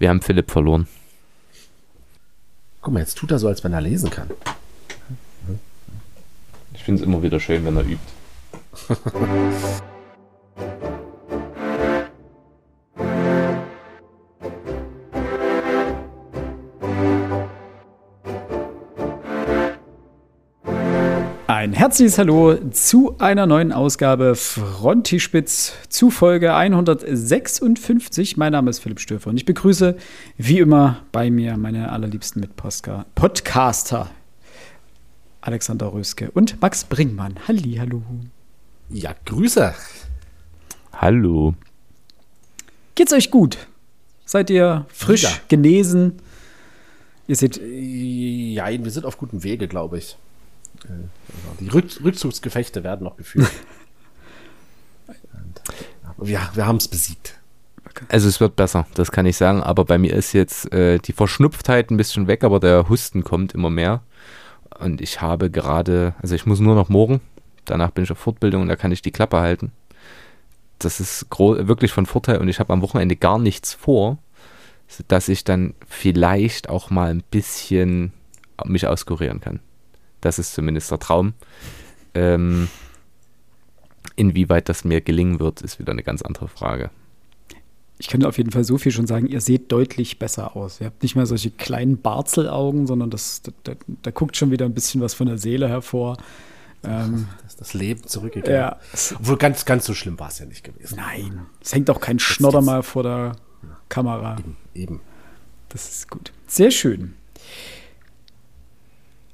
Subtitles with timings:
[0.00, 0.88] Wir haben Philipp verloren.
[2.80, 4.30] Guck mal, jetzt tut er so, als wenn er lesen kann.
[6.72, 8.00] Ich finde es immer wieder schön, wenn er übt.
[21.70, 28.36] Ein herzliches Hallo zu einer neuen Ausgabe Frontispitz zu Folge 156.
[28.36, 29.96] Mein Name ist Philipp Stöfer und ich begrüße
[30.36, 34.10] wie immer bei mir meine allerliebsten Mitpodcaster
[35.42, 37.36] Alexander Röske und Max Bringmann.
[37.46, 38.02] Halli, hallo.
[38.88, 39.72] Ja, Grüße.
[40.92, 41.54] Hallo.
[42.96, 43.58] Geht's euch gut?
[44.24, 45.30] Seid ihr frisch, Ja.
[45.46, 46.14] genesen?
[47.28, 50.16] Ihr seht, Ja, wir sind auf gutem Wege, glaube ich.
[50.84, 51.08] Äh,
[51.60, 53.50] Die Rück Rückzugsgefechte werden noch geführt.
[55.08, 55.62] Und,
[56.04, 57.40] aber wir haben es besiegt.
[58.08, 59.62] Also es wird besser, das kann ich sagen.
[59.62, 63.52] Aber bei mir ist jetzt äh, die Verschnupftheit ein bisschen weg, aber der Husten kommt
[63.52, 64.02] immer mehr.
[64.78, 67.20] Und ich habe gerade, also ich muss nur noch morgen,
[67.64, 69.72] danach bin ich auf Fortbildung und da kann ich die Klappe halten.
[70.78, 74.18] Das ist wirklich von Vorteil und ich habe am Wochenende gar nichts vor,
[75.08, 78.12] dass ich dann vielleicht auch mal ein bisschen
[78.64, 79.60] mich auskurieren kann.
[80.20, 81.34] Das ist zumindest der Traum.
[82.14, 82.68] Ähm,
[84.16, 86.90] inwieweit das mir gelingen wird, ist wieder eine ganz andere Frage.
[87.98, 90.80] ich kann auf jeden Fall so viel schon sagen, ihr seht deutlich besser aus.
[90.80, 94.64] Ihr habt nicht mehr solche kleinen Barzelaugen, sondern das, da, da, da guckt schon wieder
[94.64, 96.16] ein bisschen was von der Seele hervor.
[96.82, 98.56] Ähm, Das das Leben zurückgegangen.
[98.58, 98.78] ja.
[99.16, 100.96] Obwohl ganz, ganz so schlimm war es ja nicht gewesen.
[100.96, 103.36] Nein, es hängt auch kein Schnodder mal vor der
[103.90, 104.38] Kamera.
[104.38, 105.00] Eben, eben.
[105.68, 106.32] Das ist gut.
[106.46, 107.14] Sehr schön.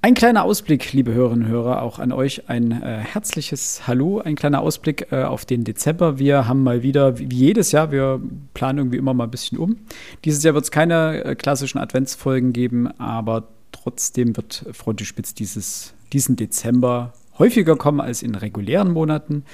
[0.06, 4.36] Ein kleiner Ausblick, liebe Hörerinnen und Hörer, auch an euch ein äh, herzliches Hallo, ein
[4.36, 6.16] kleiner Ausblick äh, auf den Dezember.
[6.20, 8.20] Wir haben mal wieder, wie jedes Jahr, wir
[8.54, 9.78] planen irgendwie immer mal ein bisschen um.
[10.24, 16.36] Dieses Jahr wird es keine äh, klassischen Adventsfolgen geben, aber trotzdem wird Frontispitz dieses, diesen
[16.36, 19.44] Dezember häufiger kommen als in regulären Monaten.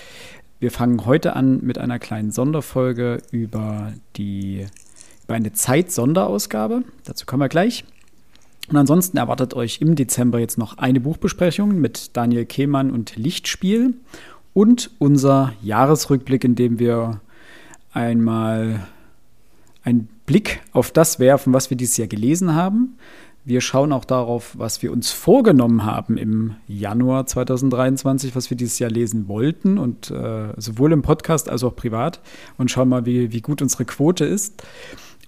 [0.61, 4.67] Wir fangen heute an mit einer kleinen Sonderfolge über die
[5.25, 6.83] über eine Zeit-Sonderausgabe.
[7.05, 7.85] Dazu kommen wir gleich.
[8.73, 13.93] Und ansonsten erwartet euch im Dezember jetzt noch eine Buchbesprechung mit Daniel Kehmann und Lichtspiel
[14.55, 17.21] und unser Jahresrückblick, in dem wir
[17.93, 18.87] einmal
[19.85, 22.97] einen Blick auf das werfen, was wir dieses Jahr gelesen haben.
[23.45, 28.79] Wir schauen auch darauf, was wir uns vorgenommen haben im Januar 2023, was wir dieses
[28.79, 32.21] Jahr lesen wollten und äh, sowohl im Podcast als auch privat
[32.57, 34.63] und schauen mal, wie, wie gut unsere Quote ist.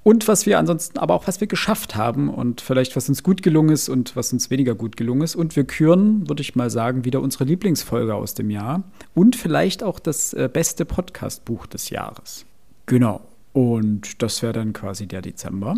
[0.04, 3.42] Und was wir ansonsten, aber auch was wir geschafft haben und vielleicht was uns gut
[3.42, 5.34] gelungen ist und was uns weniger gut gelungen ist.
[5.34, 8.82] Und wir küren, würde ich mal sagen, wieder unsere Lieblingsfolge aus dem Jahr
[9.14, 12.44] und vielleicht auch das äh, beste Podcast-Buch des Jahres.
[12.84, 13.22] Genau.
[13.54, 15.76] Und das wäre dann quasi der Dezember.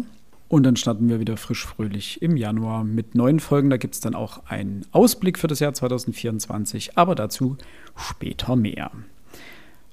[0.48, 3.70] Und dann starten wir wieder frisch fröhlich im Januar mit neuen Folgen.
[3.70, 7.56] Da gibt es dann auch einen Ausblick für das Jahr 2024, aber dazu
[7.94, 8.90] später mehr.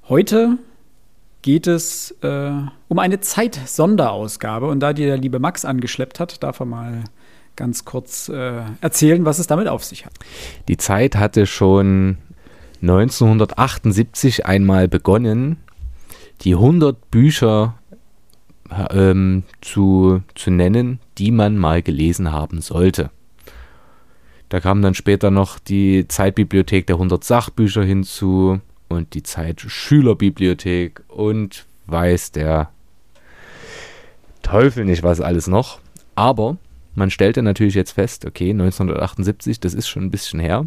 [0.10, 0.58] Heute
[1.44, 2.52] geht es äh,
[2.88, 4.68] um eine Zeit-Sonderausgabe.
[4.68, 7.04] Und da die der liebe Max angeschleppt hat, darf er mal
[7.56, 10.14] ganz kurz äh, erzählen, was es damit auf sich hat.
[10.68, 12.18] Die Zeit hatte schon
[12.82, 15.58] 1978 einmal begonnen,
[16.42, 17.76] die 100 Bücher
[18.90, 23.12] ähm, zu, zu nennen, die man mal gelesen haben sollte.
[24.50, 28.60] Da kam dann später noch die Zeitbibliothek der 100 Sachbücher hinzu
[28.94, 32.70] und die Zeitschülerbibliothek und weiß der
[34.42, 35.80] Teufel nicht was alles noch.
[36.16, 36.58] Aber
[36.96, 40.66] man stellte natürlich jetzt fest, okay, 1978, das ist schon ein bisschen her.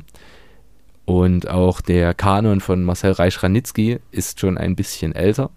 [1.04, 5.50] Und auch der Kanon von Marcel Reich-Ranitzky ist schon ein bisschen älter.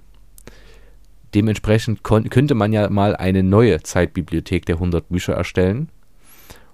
[1.34, 5.90] Dementsprechend könnte man ja mal eine neue Zeitbibliothek der 100 Bücher erstellen.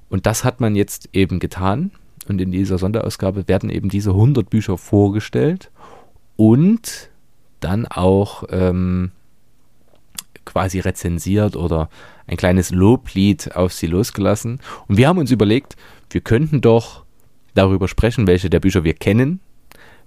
[0.09, 1.91] Und das hat man jetzt eben getan.
[2.27, 5.71] Und in dieser Sonderausgabe werden eben diese 100 Bücher vorgestellt
[6.35, 7.09] und
[7.59, 9.11] dann auch ähm,
[10.45, 11.89] quasi rezensiert oder
[12.27, 14.59] ein kleines Loblied auf sie losgelassen.
[14.87, 15.75] Und wir haben uns überlegt,
[16.09, 17.03] wir könnten doch
[17.53, 19.39] darüber sprechen, welche der Bücher wir kennen,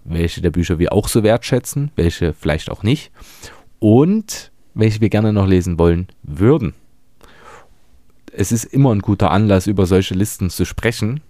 [0.05, 3.11] welche der Bücher wir auch so wertschätzen, welche vielleicht auch nicht
[3.79, 6.75] und welche wir gerne noch lesen wollen würden.
[8.33, 11.21] Es ist immer ein guter Anlass, über solche Listen zu sprechen.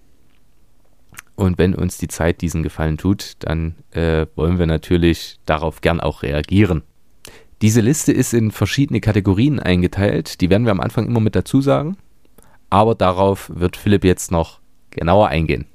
[1.38, 6.00] Und wenn uns die Zeit diesen Gefallen tut, dann äh, wollen wir natürlich darauf gern
[6.00, 6.82] auch reagieren.
[7.62, 10.40] Diese Liste ist in verschiedene Kategorien eingeteilt.
[10.40, 11.96] Die werden wir am Anfang immer mit dazu sagen.
[12.70, 14.58] Aber darauf wird Philipp jetzt noch
[14.90, 15.66] genauer eingehen.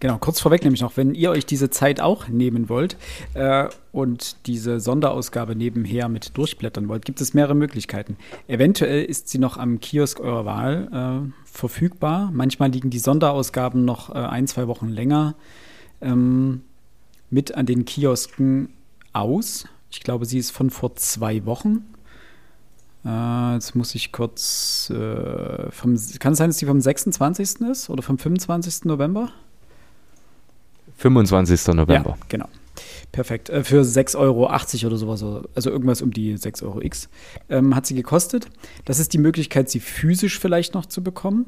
[0.00, 2.96] Genau, kurz vorweg nämlich noch, wenn ihr euch diese Zeit auch nehmen wollt
[3.34, 8.16] äh, und diese Sonderausgabe nebenher mit durchblättern wollt, gibt es mehrere Möglichkeiten.
[8.46, 10.88] Eventuell ist sie noch am Kiosk eurer Wahl
[11.26, 12.30] äh, verfügbar.
[12.32, 15.34] Manchmal liegen die Sonderausgaben noch äh, ein, zwei Wochen länger
[16.00, 16.62] ähm,
[17.28, 18.68] mit an den Kiosken
[19.12, 19.66] aus.
[19.90, 21.84] Ich glaube, sie ist von vor zwei Wochen.
[23.04, 24.90] Äh, jetzt muss ich kurz.
[24.90, 27.62] Äh, vom, kann es sein, dass die vom 26.
[27.62, 28.84] ist oder vom 25.
[28.84, 29.32] November?
[30.98, 31.68] 25.
[31.68, 32.10] November.
[32.10, 32.48] Ja, genau.
[33.12, 33.48] Perfekt.
[33.50, 35.24] Äh, für 6,80 Euro oder sowas,
[35.54, 37.08] also irgendwas um die 6 Euro X,
[37.48, 38.46] ähm, hat sie gekostet.
[38.84, 41.46] Das ist die Möglichkeit, sie physisch vielleicht noch zu bekommen.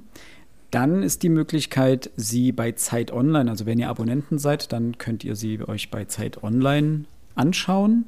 [0.70, 5.24] Dann ist die Möglichkeit, sie bei Zeit Online, also wenn ihr Abonnenten seid, dann könnt
[5.24, 7.04] ihr sie euch bei Zeit Online
[7.34, 8.06] anschauen.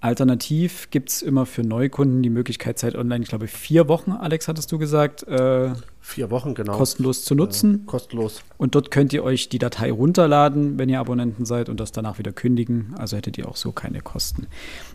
[0.00, 4.46] Alternativ gibt es immer für Neukunden die Möglichkeit, Zeit Online, ich glaube, vier Wochen, Alex,
[4.46, 5.22] hattest du gesagt.
[5.26, 6.76] Äh, vier Wochen, genau.
[6.76, 7.82] Kostenlos zu nutzen.
[7.82, 8.42] Äh, kostenlos.
[8.58, 12.18] Und dort könnt ihr euch die Datei runterladen, wenn ihr Abonnenten seid und das danach
[12.18, 12.94] wieder kündigen.
[12.98, 14.46] Also hättet ihr auch so keine Kosten.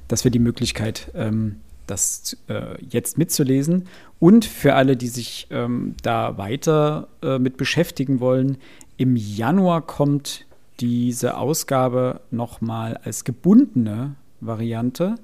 [0.08, 1.58] Das wäre die Möglichkeit, ähm,
[1.88, 3.88] das äh, jetzt mitzulesen.
[4.20, 8.58] Und für alle, die sich ähm, da weiter äh, mit beschäftigen wollen,
[8.98, 10.46] im Januar kommt
[10.80, 15.16] diese Ausgabe nochmal als gebundene Variante.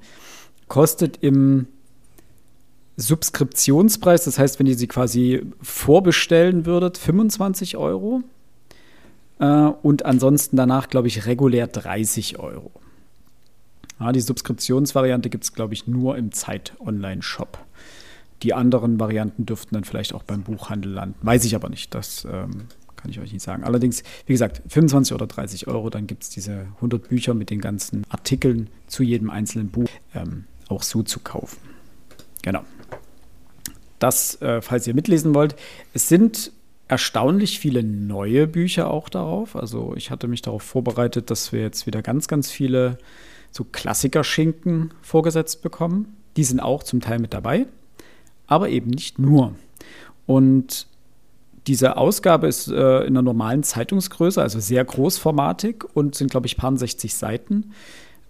[0.68, 1.68] Kostet im
[2.98, 8.24] Subskriptionspreis, das heißt, wenn ihr sie quasi vorbestellen würdet, 25 Euro.
[9.40, 12.72] Äh, und ansonsten danach, glaube ich, regulär 30 Euro.
[14.00, 17.60] Ja, die Subskriptionsvariante gibt es, glaube ich, nur im Zeit-Online-Shop.
[18.44, 21.18] Die anderen Varianten dürften dann vielleicht auch beim Buchhandel landen.
[21.22, 21.96] Weiß ich aber nicht.
[21.96, 22.66] Das ähm,
[22.98, 23.64] kann ich euch nicht sagen.
[23.64, 27.62] Allerdings, wie gesagt, 25 oder 30 Euro, dann gibt es diese 100 Bücher mit den
[27.62, 31.58] ganzen Artikeln zu jedem einzelnen Buch ähm, auch so zu kaufen.
[32.42, 32.64] Genau.
[34.00, 35.56] Das, äh, falls ihr mitlesen wollt.
[35.94, 36.52] Es sind
[36.88, 39.56] erstaunlich viele neue Bücher auch darauf.
[39.56, 42.98] Also ich hatte mich darauf vorbereitet, dass wir jetzt wieder ganz, ganz viele
[43.52, 46.16] so Klassiker-Schinken vorgesetzt bekommen.
[46.38, 47.66] Die sind auch zum Teil mit dabei,
[48.46, 49.56] aber eben nicht nur.
[50.26, 50.88] Und
[51.68, 56.58] diese Ausgabe ist äh, in einer normalen Zeitungsgröße, also sehr großformatig und sind, glaube ich,
[56.58, 57.74] paar 60 Seiten,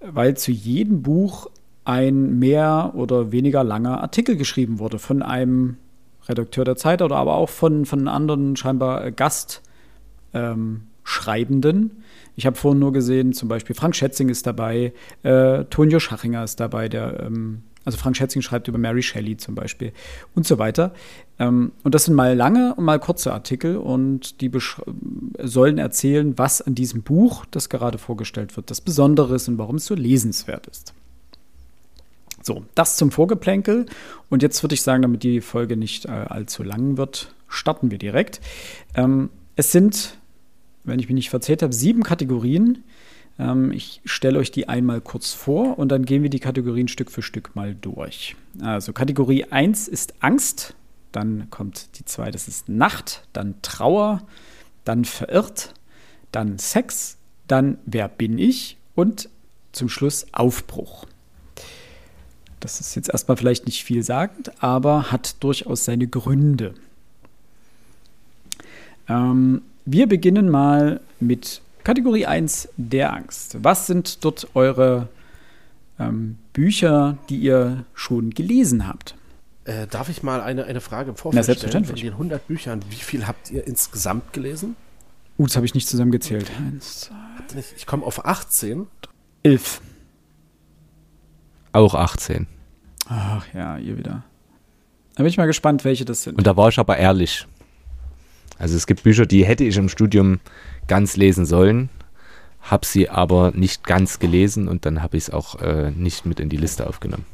[0.01, 1.49] weil zu jedem Buch
[1.85, 5.77] ein mehr oder weniger langer Artikel geschrieben wurde von einem
[6.27, 9.61] Redakteur der Zeit oder aber auch von, von anderen scheinbar Gastschreibenden.
[10.33, 11.91] Ähm,
[12.35, 14.93] ich habe vorhin nur gesehen, zum Beispiel Frank Schätzing ist dabei,
[15.23, 19.55] äh, Tonio Schachinger ist dabei, der ähm, also Frank Schätzing schreibt über Mary Shelley zum
[19.55, 19.93] Beispiel
[20.35, 20.93] und so weiter.
[21.39, 24.51] Ähm, und das sind mal lange und mal kurze Artikel und die
[25.41, 29.77] sollen erzählen, was an diesem Buch, das gerade vorgestellt wird, das Besondere ist und warum
[29.77, 30.93] es so lesenswert ist.
[32.43, 33.85] So, das zum Vorgeplänkel.
[34.29, 37.99] Und jetzt würde ich sagen, damit die Folge nicht äh, allzu lang wird, starten wir
[37.99, 38.41] direkt.
[38.95, 40.17] Ähm, es sind,
[40.83, 42.83] wenn ich mich nicht verzählt habe, sieben Kategorien,
[43.39, 47.11] ähm, ich stelle euch die einmal kurz vor und dann gehen wir die Kategorien Stück
[47.11, 48.35] für Stück mal durch.
[48.61, 50.75] Also Kategorie 1 ist Angst,
[51.11, 54.23] dann kommt die 2, das ist Nacht, dann Trauer,
[54.85, 55.73] dann Verirrt,
[56.31, 57.17] dann Sex,
[57.47, 59.29] dann Wer bin ich und
[59.71, 61.05] zum Schluss Aufbruch.
[62.59, 66.73] Das ist jetzt erstmal vielleicht nicht viel sagend, aber hat durchaus seine Gründe.
[69.07, 73.59] Ähm, wir beginnen mal mit Kategorie 1 der Angst.
[73.63, 75.07] Was sind dort eure
[75.97, 79.15] ähm, Bücher, die ihr schon gelesen habt?
[79.63, 82.01] Äh, darf ich mal eine, eine Frage im Vorfeld Na, selbstverständlich.
[82.01, 84.75] Von den 100 Büchern, wie viel habt ihr insgesamt gelesen?
[85.37, 86.51] Uh, das habe ich nicht zusammengezählt.
[86.59, 87.09] Eins,
[87.47, 88.87] zwei, ich komme auf 18.
[89.43, 89.79] Elf.
[91.71, 92.47] Auch 18.
[93.07, 94.25] Ach ja, ihr wieder.
[95.15, 96.37] Da bin ich mal gespannt, welche das sind.
[96.37, 97.47] Und da war ich aber ehrlich.
[98.59, 100.39] Also es gibt Bücher, die hätte ich im Studium
[100.87, 101.89] ganz lesen sollen,
[102.61, 106.39] habe sie aber nicht ganz gelesen und dann habe ich es auch äh, nicht mit
[106.39, 107.25] in die Liste aufgenommen.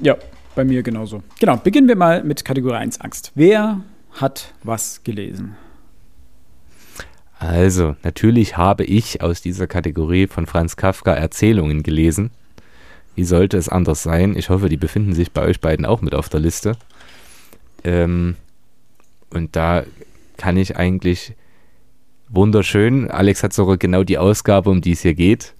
[0.00, 0.16] Ja,
[0.54, 1.22] bei mir genauso.
[1.38, 3.32] Genau, beginnen wir mal mit Kategorie 1 Angst.
[3.34, 5.56] Wer hat was gelesen?
[7.38, 12.30] Also, natürlich habe ich aus dieser Kategorie von Franz Kafka Erzählungen gelesen.
[13.14, 14.36] Wie sollte es anders sein?
[14.36, 16.76] Ich hoffe, die befinden sich bei euch beiden auch mit auf der Liste.
[17.84, 18.36] Ähm,
[19.30, 19.84] und da
[20.38, 21.34] kann ich eigentlich
[22.28, 23.10] wunderschön.
[23.10, 25.54] Alex hat sogar genau die Ausgabe, um die es hier geht.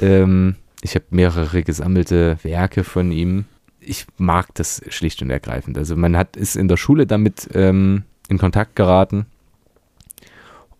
[0.00, 3.44] Ähm, ich habe mehrere gesammelte Werke von ihm.
[3.80, 5.78] Ich mag das schlicht und ergreifend.
[5.78, 9.26] Also man hat ist in der Schule damit ähm, in Kontakt geraten.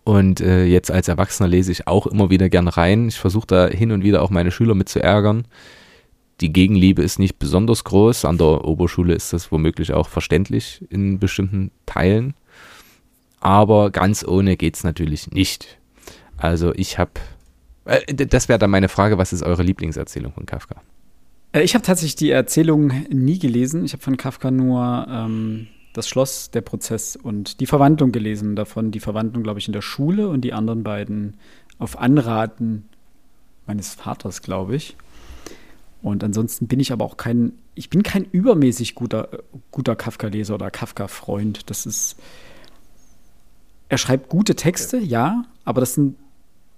[0.05, 3.09] Und äh, jetzt als Erwachsener lese ich auch immer wieder gern rein.
[3.09, 5.45] Ich versuche da hin und wieder auch meine Schüler mit zu ärgern.
[6.41, 8.25] Die Gegenliebe ist nicht besonders groß.
[8.25, 12.35] An der Oberschule ist das womöglich auch verständlich in bestimmten Teilen
[13.43, 15.79] aber ganz ohne geht es natürlich nicht.
[16.37, 17.13] Also ich habe,
[17.85, 20.77] äh, das wäre dann meine Frage, was ist eure Lieblingserzählung von Kafka?
[21.53, 23.85] Äh, ich habe tatsächlich die Erzählung nie gelesen.
[23.85, 28.57] Ich habe von Kafka nur ähm, das Schloss, der Prozess und die Verwandlung gelesen.
[28.57, 31.37] Davon die Verwandlung, glaube ich, in der Schule und die anderen beiden
[31.79, 32.89] auf Anraten
[33.67, 34.97] meines Vaters, glaube ich.
[36.01, 39.29] Und ansonsten bin ich aber auch kein, ich bin kein übermäßig guter,
[39.71, 41.71] guter Kafka-Leser oder Kafka-Freund.
[41.71, 42.17] Das ist,
[43.93, 46.17] er schreibt gute Texte, ja, aber das sind,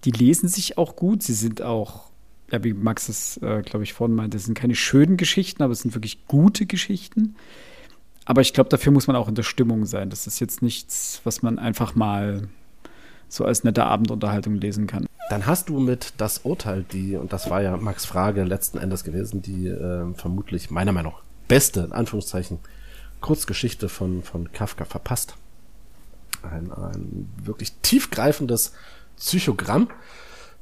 [0.03, 1.23] die lesen sich auch gut.
[1.23, 2.11] Sie sind auch,
[2.51, 5.73] ja, wie Max es, äh, glaube ich, vorhin meinte, das sind keine schönen Geschichten, aber
[5.73, 7.37] es sind wirklich gute Geschichten.
[8.25, 10.11] Aber ich glaube, dafür muss man auch in der Stimmung sein.
[10.11, 12.49] Das ist jetzt nichts, was man einfach mal
[13.29, 15.07] so als nette Abendunterhaltung lesen kann.
[15.31, 19.05] Dann hast du mit das Urteil, die, und das war ja Max Frage letzten Endes
[19.05, 22.59] gewesen, die äh, vermutlich meiner Meinung nach beste, in Anführungszeichen,
[23.21, 25.37] Kurzgeschichte von, von Kafka verpasst.
[26.51, 28.73] Ein, ein wirklich tiefgreifendes
[29.17, 29.89] Psychogramm.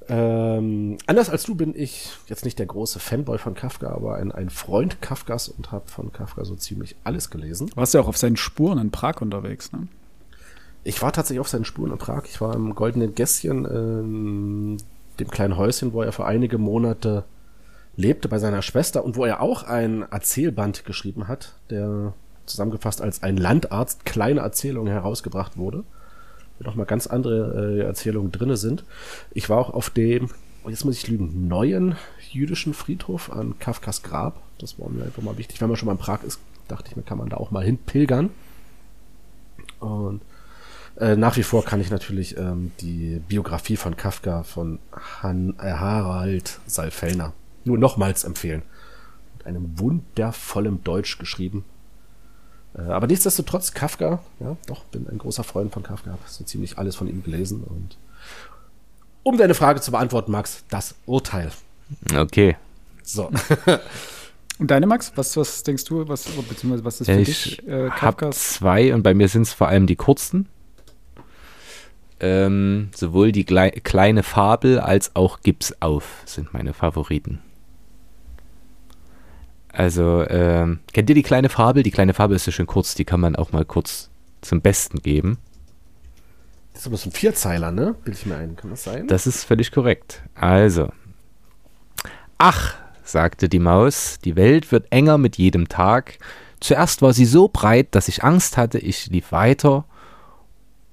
[0.09, 4.33] Ähm, anders als du bin ich jetzt nicht der große Fanboy von Kafka, aber ein,
[4.33, 7.71] ein Freund Kafkas und habe von Kafka so ziemlich alles gelesen.
[7.77, 9.87] Warst ja auch auf seinen Spuren in Prag unterwegs, ne?
[10.85, 12.25] Ich war tatsächlich auf seinen Spuren in Prag.
[12.25, 14.77] Ich war im Goldenen Gässchen, in
[15.21, 17.25] dem kleinen Häuschen, wo er für einige Monate
[17.95, 22.15] lebte bei seiner Schwester und wo er auch ein Erzählband geschrieben hat, der
[22.47, 25.85] zusammengefasst als ein Landarzt kleine Erzählungen herausgebracht wurde.
[26.59, 28.85] Wo nochmal ganz andere äh, Erzählungen drinne sind.
[29.33, 30.29] Ich war auch auf dem,
[30.65, 31.97] oh, jetzt muss ich lügen, neuen
[32.31, 34.41] jüdischen Friedhof an Kafkas Grab.
[34.59, 35.61] Das war mir einfach mal wichtig.
[35.61, 37.65] Wenn man schon mal in Prag ist, dachte ich mir, kann man da auch mal
[37.65, 38.31] hin pilgern.
[39.81, 40.23] Und
[40.97, 44.79] äh, nach wie vor kann ich natürlich ähm, die Biografie von Kafka von
[45.23, 47.33] Han, äh, Harald Salfellner
[47.65, 48.63] nur nochmals empfehlen.
[49.39, 51.65] Mit einem wundervollen Deutsch geschrieben.
[52.77, 56.79] Äh, aber nichtsdestotrotz, Kafka, ja, doch, bin ein großer Freund von Kafka, habe so ziemlich
[56.79, 57.63] alles von ihm gelesen.
[57.65, 57.97] Und
[59.23, 61.51] um deine Frage zu beantworten, Max, das Urteil.
[62.17, 62.57] Okay.
[63.03, 63.31] So.
[64.59, 67.89] Und deine Max, was, was denkst du, was, beziehungsweise was ist für ich dich äh,
[67.89, 68.55] Kafkas?
[68.55, 70.47] zwei und bei mir sind es vor allem die kurzen
[72.23, 77.41] ähm, sowohl die Gle kleine Fabel als auch Gips auf sind meine Favoriten.
[79.73, 81.83] Also, ähm, kennt ihr die kleine Fabel?
[81.83, 84.11] Die kleine Fabel ist ja schön kurz, die kann man auch mal kurz
[84.43, 85.39] zum Besten geben.
[86.73, 87.95] Das ist aber so ein Vierzeiler, ne?
[88.05, 88.57] Bild ich mir ein.
[88.57, 89.07] Kann das sein?
[89.07, 90.23] Das ist völlig korrekt.
[90.35, 90.91] Also.
[92.39, 96.19] Ach, sagte die Maus, die Welt wird enger mit jedem Tag.
[96.61, 99.85] Zuerst war sie so breit, dass ich Angst hatte, ich lief weiter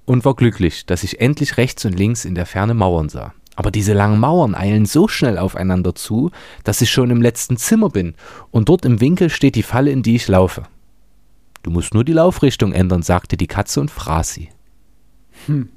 [0.04, 3.32] und war glücklich, dass ich endlich rechts und links in der Ferne Mauern sah.
[3.60, 6.30] Aber diese langen Mauern eilen so schnell aufeinander zu,
[6.64, 8.14] dass ich schon im letzten Zimmer bin,
[8.50, 10.62] und dort im Winkel steht die Falle, in die ich laufe.
[11.62, 14.48] Du musst nur die Laufrichtung ändern, sagte die Katze und fraß sie.
[15.44, 15.68] Hm.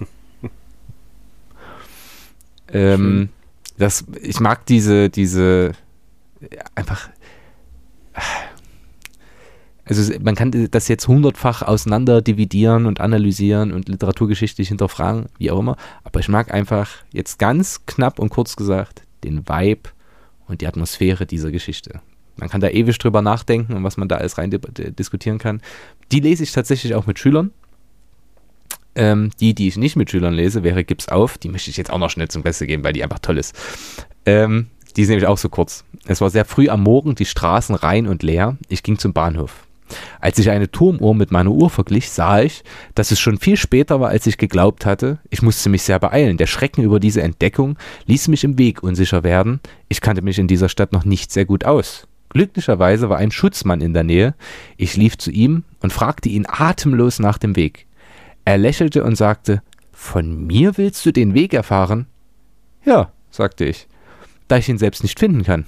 [2.72, 3.28] ähm,
[3.76, 5.74] das, ich mag diese, diese,
[6.74, 7.08] einfach,
[9.88, 15.58] also man kann das jetzt hundertfach auseinander dividieren und analysieren und literaturgeschichtlich hinterfragen, wie auch
[15.58, 15.76] immer.
[16.04, 19.90] Aber ich mag einfach jetzt ganz knapp und kurz gesagt den Vibe
[20.46, 22.00] und die Atmosphäre dieser Geschichte.
[22.36, 25.60] Man kann da ewig drüber nachdenken und was man da alles rein diskutieren kann.
[26.12, 27.50] Die lese ich tatsächlich auch mit Schülern.
[28.94, 31.38] Ähm, die, die ich nicht mit Schülern lese, wäre Gips auf.
[31.38, 33.54] Die möchte ich jetzt auch noch schnell zum Beste geben, weil die einfach toll ist.
[34.26, 35.84] Ähm, die ist nämlich auch so kurz.
[36.06, 38.56] Es war sehr früh am Morgen, die Straßen rein und leer.
[38.68, 39.67] Ich ging zum Bahnhof.
[40.20, 42.64] Als ich eine Turmuhr mit meiner Uhr verglich, sah ich,
[42.94, 45.18] dass es schon viel später war, als ich geglaubt hatte.
[45.30, 46.36] Ich musste mich sehr beeilen.
[46.36, 47.76] Der Schrecken über diese Entdeckung
[48.06, 49.60] ließ mich im Weg unsicher werden.
[49.88, 52.06] Ich kannte mich in dieser Stadt noch nicht sehr gut aus.
[52.30, 54.34] Glücklicherweise war ein Schutzmann in der Nähe.
[54.76, 57.86] Ich lief zu ihm und fragte ihn atemlos nach dem Weg.
[58.44, 62.06] Er lächelte und sagte, von mir willst du den Weg erfahren?
[62.84, 63.88] Ja, sagte ich,
[64.46, 65.64] da ich ihn selbst nicht finden kann.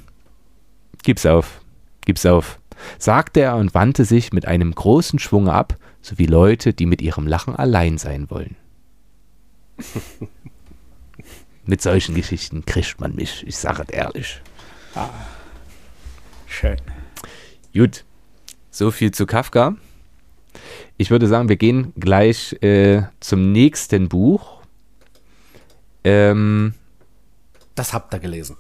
[1.03, 1.61] Gib's auf,
[2.05, 2.60] gib's auf
[2.99, 7.03] sagte er und wandte sich mit einem großen Schwung ab, so wie Leute, die mit
[7.03, 8.57] ihrem Lachen allein sein wollen.
[11.67, 14.41] mit solchen Geschichten kriegt man mich, ich sage es ehrlich.
[14.95, 15.09] Ah,
[16.47, 16.77] schön.
[17.73, 18.05] Gut,
[18.71, 19.77] so viel zu Kafka.
[20.97, 24.61] Ich würde sagen, wir gehen gleich äh, zum nächsten Buch.
[26.05, 26.75] Ähm,
[27.75, 28.57] das habt ihr gelesen.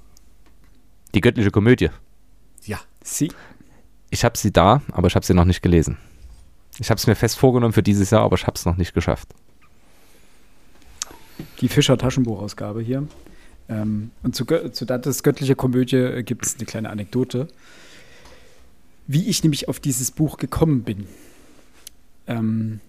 [1.15, 1.91] Die göttliche Komödie.
[2.65, 2.81] Ja.
[3.03, 3.33] Sie.
[4.11, 5.97] Ich habe sie da, aber ich habe sie noch nicht gelesen.
[6.79, 8.95] Ich habe es mir fest vorgenommen für dieses Jahr, aber ich habe es noch nicht
[8.95, 9.29] geschafft.
[11.61, 13.07] Die Fischer Taschenbuchausgabe hier.
[13.69, 17.49] Ähm, und zu, zu das göttliche Komödie äh, gibt es eine kleine Anekdote.
[19.07, 21.07] Wie ich nämlich auf dieses Buch gekommen bin.
[22.27, 22.81] Ähm,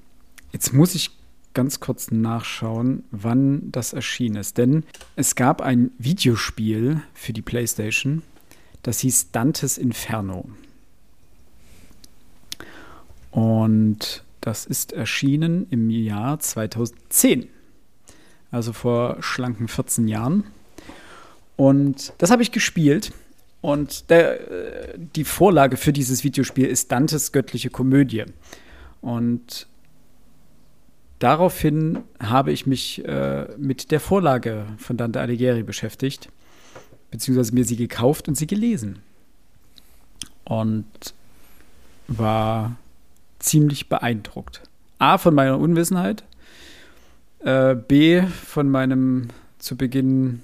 [0.52, 1.12] jetzt muss ich
[1.54, 4.58] ganz kurz nachschauen, wann das erschienen ist.
[4.58, 4.84] Denn
[5.16, 8.24] es gab ein Videospiel für die PlayStation,
[8.84, 10.50] das hieß Dantes Inferno.
[13.32, 17.48] Und das ist erschienen im Jahr 2010.
[18.52, 20.44] Also vor schlanken 14 Jahren.
[21.56, 23.14] Und das habe ich gespielt.
[23.62, 28.26] Und der, äh, die Vorlage für dieses Videospiel ist Dantes göttliche Komödie.
[29.02, 29.68] Und
[31.20, 36.30] daraufhin habe ich mich äh, mit der Vorlage von Dante Alighieri beschäftigt,
[37.12, 39.00] beziehungsweise mir sie gekauft und sie gelesen.
[40.44, 40.86] Und
[42.08, 42.76] war
[43.42, 44.62] ziemlich beeindruckt.
[45.00, 46.24] A, von meiner Unwissenheit,
[47.40, 50.44] äh, B, von meinem zu Beginn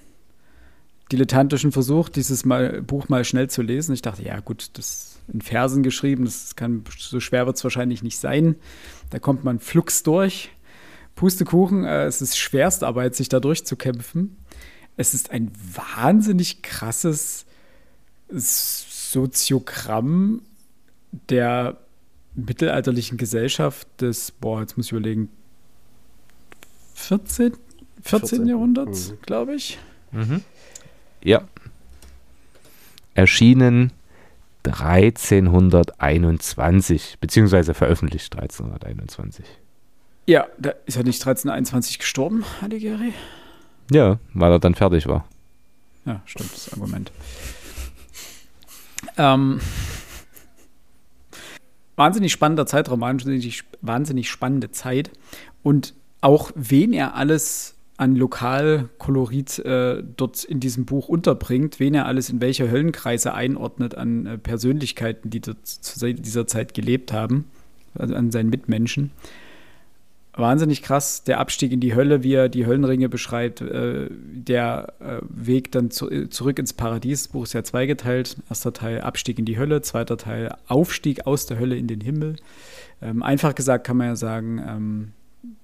[1.11, 3.93] dilettantischen Versuch, dieses mal, Buch mal schnell zu lesen.
[3.93, 8.03] Ich dachte, ja gut, das in Versen geschrieben, das kann so schwer wird es wahrscheinlich
[8.03, 8.55] nicht sein.
[9.09, 10.51] Da kommt man flugs durch.
[11.15, 14.37] Pustekuchen, äh, es ist Schwerstarbeit, sich da durchzukämpfen.
[14.97, 15.51] Es ist ein
[15.97, 17.45] wahnsinnig krasses
[18.29, 20.41] Soziogramm
[21.29, 21.77] der
[22.37, 25.29] mittelalterlichen Gesellschaft des, boah, jetzt muss ich überlegen,
[26.93, 27.53] 14,
[28.03, 28.29] 14.
[28.29, 28.47] 14.
[28.47, 29.17] Jahrhunderts, mhm.
[29.21, 29.77] glaube ich.
[30.11, 30.41] Mhm.
[31.23, 31.41] Ja.
[33.13, 33.91] Erschienen
[34.63, 39.45] 1321, beziehungsweise veröffentlicht 1321.
[40.25, 43.13] Ja, da ist er nicht 1321 gestorben, Alighieri?
[43.91, 45.25] Ja, weil er dann fertig war.
[46.05, 47.13] Ja, stimmt, das Argument.
[49.17, 49.61] ähm,
[51.97, 55.11] wahnsinnig spannender Zeitraum, wahnsinnig, wahnsinnig spannende Zeit.
[55.63, 62.05] Und auch wen er alles an Lokalkolorit äh, dort in diesem Buch unterbringt, wen er
[62.05, 67.45] alles in welche Höllenkreise einordnet an äh, Persönlichkeiten, die dort zu dieser Zeit gelebt haben,
[67.95, 69.11] also an seinen Mitmenschen
[70.37, 71.23] wahnsinnig krass.
[71.23, 75.91] Der Abstieg in die Hölle, wie er die Höllenringe beschreibt, äh, der äh, Weg dann
[75.91, 77.23] zu, äh, zurück ins Paradies.
[77.23, 78.37] Das Buch ist ja zweigeteilt.
[78.49, 82.37] Erster Teil Abstieg in die Hölle, zweiter Teil Aufstieg aus der Hölle in den Himmel.
[83.01, 85.11] Ähm, einfach gesagt kann man ja sagen, ähm,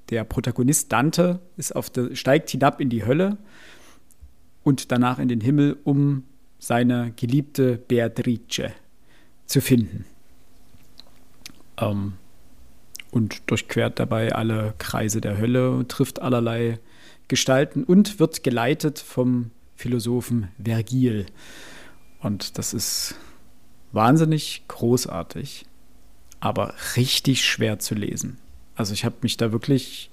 [0.09, 3.37] der Protagonist Dante ist auf der, steigt hinab in die Hölle
[4.63, 6.23] und danach in den Himmel, um
[6.59, 8.71] seine geliebte Beatrice
[9.45, 10.05] zu finden.
[11.77, 12.13] Ähm,
[13.13, 16.79] und durchquert dabei alle Kreise der Hölle, trifft allerlei
[17.27, 21.27] Gestalten und wird geleitet vom Philosophen Vergil.
[22.21, 23.15] Und das ist
[23.91, 25.65] wahnsinnig großartig,
[26.39, 28.39] aber richtig schwer zu lesen.
[28.75, 30.09] Also ich habe mich da wirklich,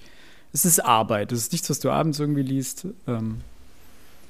[0.52, 2.86] es ist Arbeit, es ist nichts, was du abends irgendwie liest.
[3.06, 3.40] Ähm,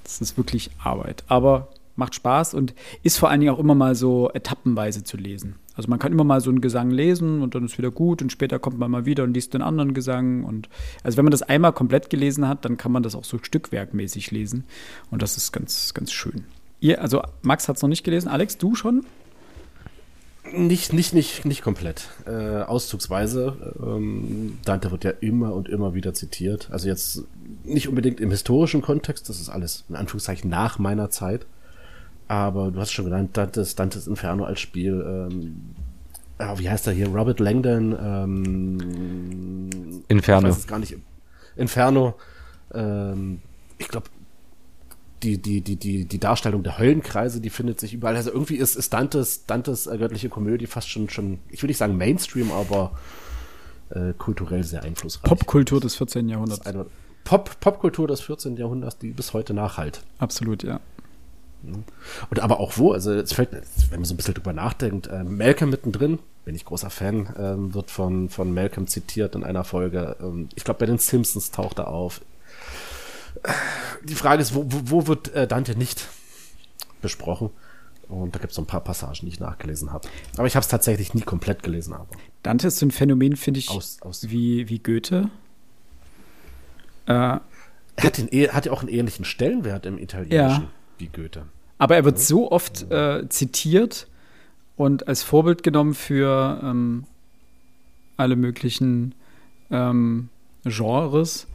[0.04, 1.68] es ist wirklich Arbeit, aber
[2.00, 5.54] macht Spaß und ist vor allen Dingen auch immer mal so etappenweise zu lesen.
[5.76, 8.32] Also man kann immer mal so einen Gesang lesen und dann ist wieder gut und
[8.32, 10.42] später kommt man mal wieder und liest den anderen Gesang.
[10.42, 10.68] Und
[11.04, 14.32] also wenn man das einmal komplett gelesen hat, dann kann man das auch so stückwerkmäßig
[14.32, 14.64] lesen.
[15.12, 16.44] Und das ist ganz, ganz schön.
[16.80, 18.28] Ihr, also Max hat es noch nicht gelesen.
[18.28, 19.04] Alex, du schon?
[20.52, 22.08] Nicht, nicht, nicht, nicht komplett.
[22.26, 23.74] Äh, auszugsweise.
[23.82, 26.68] Ähm, Dante wird ja immer und immer wieder zitiert.
[26.70, 27.24] Also jetzt
[27.64, 31.46] nicht unbedingt im historischen Kontext, das ist alles in Anführungszeichen nach meiner Zeit.
[32.30, 35.04] Aber du hast schon genannt, Dantes, Dantes Inferno als Spiel.
[35.04, 35.74] Ähm,
[36.38, 37.08] oh, wie heißt er hier?
[37.08, 37.92] Robert Langdon.
[38.00, 40.46] Ähm, Inferno.
[40.46, 40.96] Ich weiß es gar nicht.
[41.56, 42.14] Inferno.
[42.72, 43.40] Ähm,
[43.78, 44.06] ich glaube,
[45.24, 48.14] die, die, die, die, die Darstellung der Höllenkreise, die findet sich überall.
[48.14, 51.78] Also irgendwie ist, ist Dantes, Dantes äh, göttliche Komödie fast schon, schon, ich will nicht
[51.78, 52.92] sagen Mainstream, aber
[53.88, 55.24] äh, kulturell sehr einflussreich.
[55.24, 56.28] Popkultur des 14.
[56.28, 56.62] Jahrhunderts.
[57.24, 58.56] Pop, Popkultur des 14.
[58.56, 60.02] Jahrhunderts, die bis heute nachhalt.
[60.18, 60.78] Absolut, ja.
[61.62, 65.24] Und aber auch wo, also es fällt, wenn man so ein bisschen drüber nachdenkt, äh,
[65.24, 70.16] Malcolm mittendrin, bin ich großer Fan, äh, wird von, von Malcolm zitiert in einer Folge.
[70.20, 72.22] Ähm, ich glaube, bei den Simpsons taucht er auf.
[74.04, 76.08] Die Frage ist, wo, wo, wo wird äh, Dante nicht
[77.02, 77.50] besprochen?
[78.08, 80.08] Und da gibt es so ein paar Passagen, die ich nachgelesen habe.
[80.36, 81.92] Aber ich habe es tatsächlich nie komplett gelesen.
[81.92, 82.08] Aber.
[82.42, 85.30] Dante ist so ein Phänomen, finde ich, aus, aus wie, wie Goethe.
[87.06, 87.42] Äh, er
[88.02, 90.62] hat, den, hat ja auch einen ähnlichen Stellenwert im Italienischen.
[90.62, 90.68] Ja
[91.00, 91.46] wie Goethe.
[91.78, 94.06] Aber er wird so oft äh, zitiert
[94.76, 97.04] und als Vorbild genommen für ähm,
[98.16, 99.14] alle möglichen
[99.70, 100.28] ähm,
[100.64, 101.46] Genres,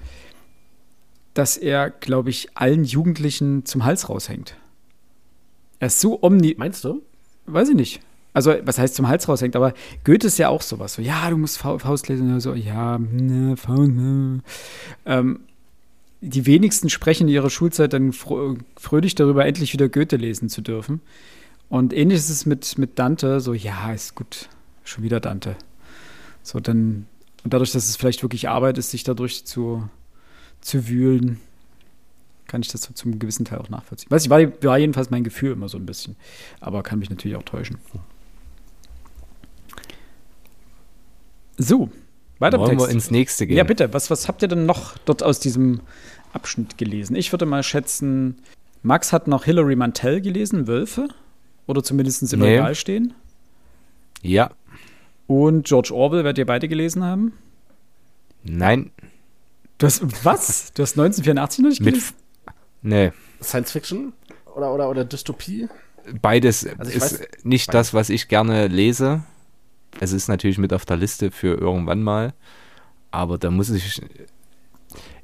[1.36, 4.56] dass er, glaube ich, allen Jugendlichen zum Hals raushängt.
[5.80, 6.56] Er ist so omni.
[6.58, 7.04] Meinst du?
[7.46, 8.02] Weiß ich nicht.
[8.34, 10.96] Also, was heißt zum Hals raushängt, aber Goethe ist ja auch sowas.
[10.96, 12.40] So, ja, du musst Faust lesen.
[12.40, 14.42] So, ja, ne, Faust, ne.
[15.06, 15.42] Ähm,
[16.22, 21.02] die wenigsten sprechen in ihrer Schulzeit dann fröhlich darüber, endlich wieder Goethe lesen zu dürfen.
[21.70, 24.50] Und ähnlich ist es mit, mit Dante, so, ja, ist gut,
[24.84, 25.56] schon wieder Dante.
[26.44, 27.08] So, dann
[27.44, 29.88] Und dadurch, dass es vielleicht wirklich Arbeit ist, sich dadurch zu,
[30.62, 31.40] zu wühlen,
[32.48, 34.12] kann ich das so zum gewissen Teil auch nachvollziehen.
[34.12, 36.16] Weiß ich, war, war jedenfalls mein Gefühl immer so ein bisschen.
[36.60, 37.78] Aber kann mich natürlich auch täuschen.
[41.58, 41.90] So,
[42.40, 42.88] weiter Wollen Text.
[42.88, 43.58] wir ins nächste gehen?
[43.58, 43.94] Ja, bitte.
[43.94, 45.82] Was, was habt ihr denn noch dort aus diesem
[46.34, 47.16] Abschnitt gelesen?
[47.16, 48.38] Ich würde mal schätzen,
[48.84, 51.08] Max hat noch Hilary Mantel gelesen, Wölfe.
[51.68, 52.58] Oder zumindest im Nee.
[52.58, 53.14] Regal stehen.
[54.22, 54.52] Ja.
[55.28, 57.34] Und George Orwell, werdet ihr beide gelesen haben?
[58.44, 58.92] Nein.
[59.78, 60.72] Du hast, was?
[60.74, 61.94] Du hast 1984 noch nicht Mit.
[61.96, 62.14] gelesen?
[62.84, 63.12] Nee.
[63.42, 64.14] Science Fiction
[64.56, 65.68] oder, oder, oder Dystopie?
[66.22, 69.24] Beides Also ist weiß- nicht das, was ich gerne lese.
[70.00, 72.34] Es ist natürlich mit auf der Liste für irgendwann mal.
[73.12, 74.02] Aber da muss ich.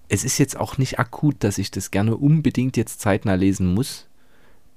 [0.08, 4.08] Es ist jetzt auch nicht akut, dass ich das gerne unbedingt jetzt zeitnah lesen muss.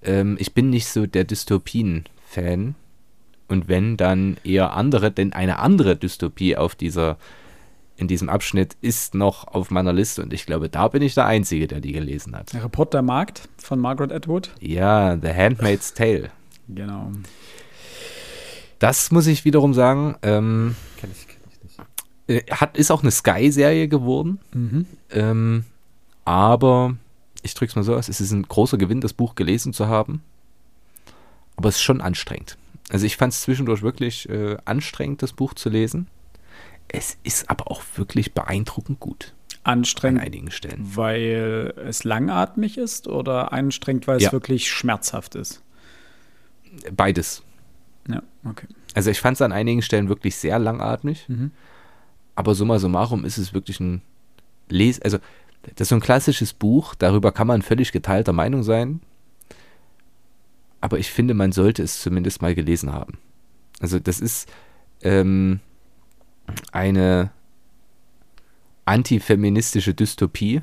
[0.03, 2.75] Ähm, ich bin nicht so der Dystopien-Fan.
[3.49, 7.19] Und wenn, dann eher andere, denn eine andere Dystopie auf dieser,
[7.97, 11.27] in diesem Abschnitt ist noch auf meiner Liste und ich glaube, da bin ich der
[11.27, 12.53] Einzige, der die gelesen hat.
[12.53, 14.51] Der Reporter Markt von Margaret Atwood.
[14.61, 16.31] Ja, The Handmaid's Tale.
[16.69, 17.13] Genau.
[18.79, 21.79] Das muss ich wiederum sagen, ähm, Kenn ich, kenn ich
[22.29, 22.45] nicht.
[22.49, 24.87] äh, hat, ist auch eine Sky-Serie geworden, Mhm.
[25.11, 25.65] ähm,
[26.25, 26.97] aber
[27.43, 30.23] ich drück's mal so aus, es ist ein großer Gewinn, das Buch gelesen zu haben,
[31.57, 32.57] aber es ist schon anstrengend.
[32.91, 36.09] Also ich fand es zwischendurch wirklich äh, anstrengend, das Buch zu lesen.
[36.89, 39.33] Es ist aber auch wirklich beeindruckend gut
[39.63, 40.95] an Anstrengend, einigen Stellen.
[40.95, 44.33] weil es langatmig ist oder anstrengend, weil es Ja.
[44.33, 45.63] wirklich schmerzhaft ist?
[46.95, 47.43] Beides.
[48.09, 48.67] Ja, okay.
[48.95, 51.51] Also ich fand es an einigen Stellen wirklich sehr langatmig, Mhm.
[52.35, 54.03] aber summa summarum ist es wirklich ein
[54.69, 55.01] Les...
[55.01, 55.19] Also
[55.63, 59.01] das ist so ein klassisches Buch, darüber kann man völlig geteilter Meinung sein,
[60.83, 63.17] aber ich finde, man sollte es zumindest mal gelesen haben.
[63.81, 64.47] Also das ist
[65.03, 65.61] ähm,
[66.73, 67.31] eine
[68.85, 70.61] antifeministische Dystopie,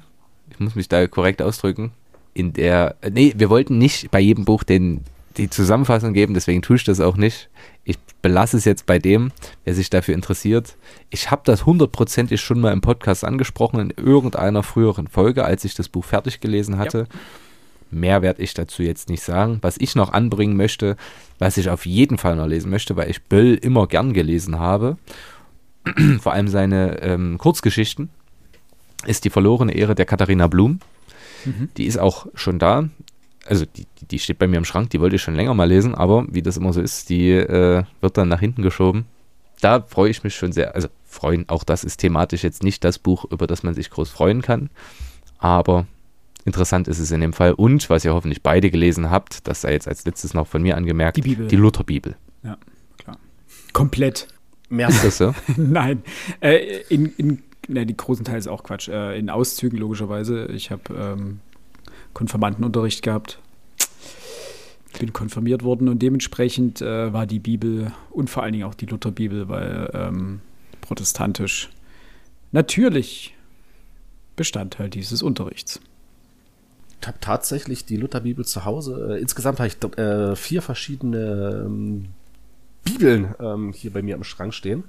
[0.51, 1.91] ich muss mich da korrekt ausdrücken,
[2.33, 5.01] in der, äh, nee, wir wollten nicht bei jedem Buch den,
[5.37, 7.49] die Zusammenfassung geben, deswegen tue ich das auch nicht.
[7.83, 9.31] Ich belasse es jetzt bei dem,
[9.65, 10.75] wer sich dafür interessiert.
[11.09, 15.73] Ich habe das hundertprozentig schon mal im Podcast angesprochen, in irgendeiner früheren Folge, als ich
[15.73, 17.07] das Buch fertig gelesen hatte.
[17.89, 19.59] Mehr werde ich dazu jetzt nicht sagen.
[19.61, 20.95] Was ich noch anbringen möchte,
[21.39, 24.97] was ich auf jeden Fall noch lesen möchte, weil ich Böll immer gern gelesen habe,
[26.21, 28.09] vor allem seine ähm, Kurzgeschichten,
[29.05, 30.79] ist die verlorene Ehre der Katharina Blum.
[31.77, 32.89] Die ist auch schon da.
[33.51, 35.93] Also die, die- steht bei mir im Schrank, die wollte ich schon länger mal lesen,
[35.93, 39.05] aber wie das immer so ist, die äh, wird dann nach hinten geschoben.
[39.59, 40.73] Da freue ich mich schon sehr.
[40.73, 44.09] Also freuen, auch das ist thematisch jetzt nicht das Buch, über das man sich groß
[44.09, 44.69] freuen kann.
[45.37, 45.85] Aber
[46.45, 47.51] interessant ist es in dem Fall.
[47.51, 50.77] Und, was ihr hoffentlich beide gelesen habt, das sei jetzt als letztes noch von mir
[50.77, 51.47] angemerkt, Die Bibel.
[51.49, 52.15] Die Lutherbibel.
[52.43, 52.57] Ja,
[52.97, 53.17] klar.
[53.73, 54.27] Komplett.
[54.69, 55.35] Mehr Ist das so?
[55.57, 56.01] Nein.
[56.39, 58.87] Äh, in, in, ne, die großen Teile ist auch Quatsch.
[58.87, 60.45] Äh, in Auszügen logischerweise.
[60.45, 61.39] Ich habe ähm,
[62.13, 63.39] Konfirmandenunterricht gehabt.
[64.99, 68.85] Bin konfirmiert worden und dementsprechend äh, war die Bibel und vor allen Dingen auch die
[68.85, 70.41] Lutherbibel, weil ähm,
[70.81, 71.69] protestantisch
[72.51, 73.33] natürlich
[74.35, 75.79] Bestandteil dieses Unterrichts.
[77.01, 79.15] Ich habe tatsächlich die Lutherbibel zu Hause.
[79.15, 82.09] Äh, insgesamt habe ich äh, vier verschiedene ähm,
[82.83, 84.83] Bibeln ähm, hier bei mir im Schrank stehen.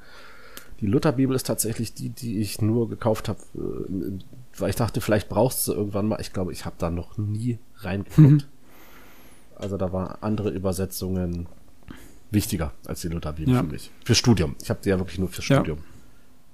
[0.81, 4.19] Die Lutherbibel ist tatsächlich die, die ich nur gekauft habe, äh,
[4.63, 6.21] weil ich dachte, vielleicht brauchst du sie irgendwann mal.
[6.21, 8.49] Ich glaube, ich habe da noch nie reingeguckt.
[9.57, 11.47] Also da waren andere Übersetzungen
[12.31, 13.61] wichtiger als die Lutherbibel Ja.
[13.61, 13.91] für mich.
[14.05, 14.57] Fürs Studium.
[14.63, 15.57] Ich habe die ja wirklich nur fürs Ja.
[15.57, 15.79] Studium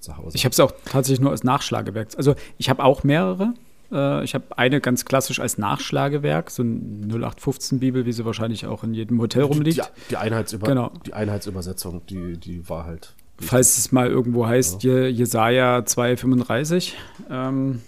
[0.00, 0.36] zu Hause.
[0.36, 2.08] Ich habe es auch tatsächlich nur als Nachschlagewerk.
[2.16, 3.54] Also ich habe auch mehrere.
[3.92, 8.84] Äh, Ich habe eine ganz klassisch als Nachschlagewerk, so ein 0815-Bibel, wie sie wahrscheinlich auch
[8.84, 9.78] in jedem Hotel rumliegt.
[9.78, 10.90] Die, die, Einheitsüber Genau.
[11.06, 13.14] die Einheitsübersetzung, die, die war halt.
[13.40, 16.92] Falls es mal irgendwo heißt, Je Jesaja 2,35
[17.30, 17.80] ähm,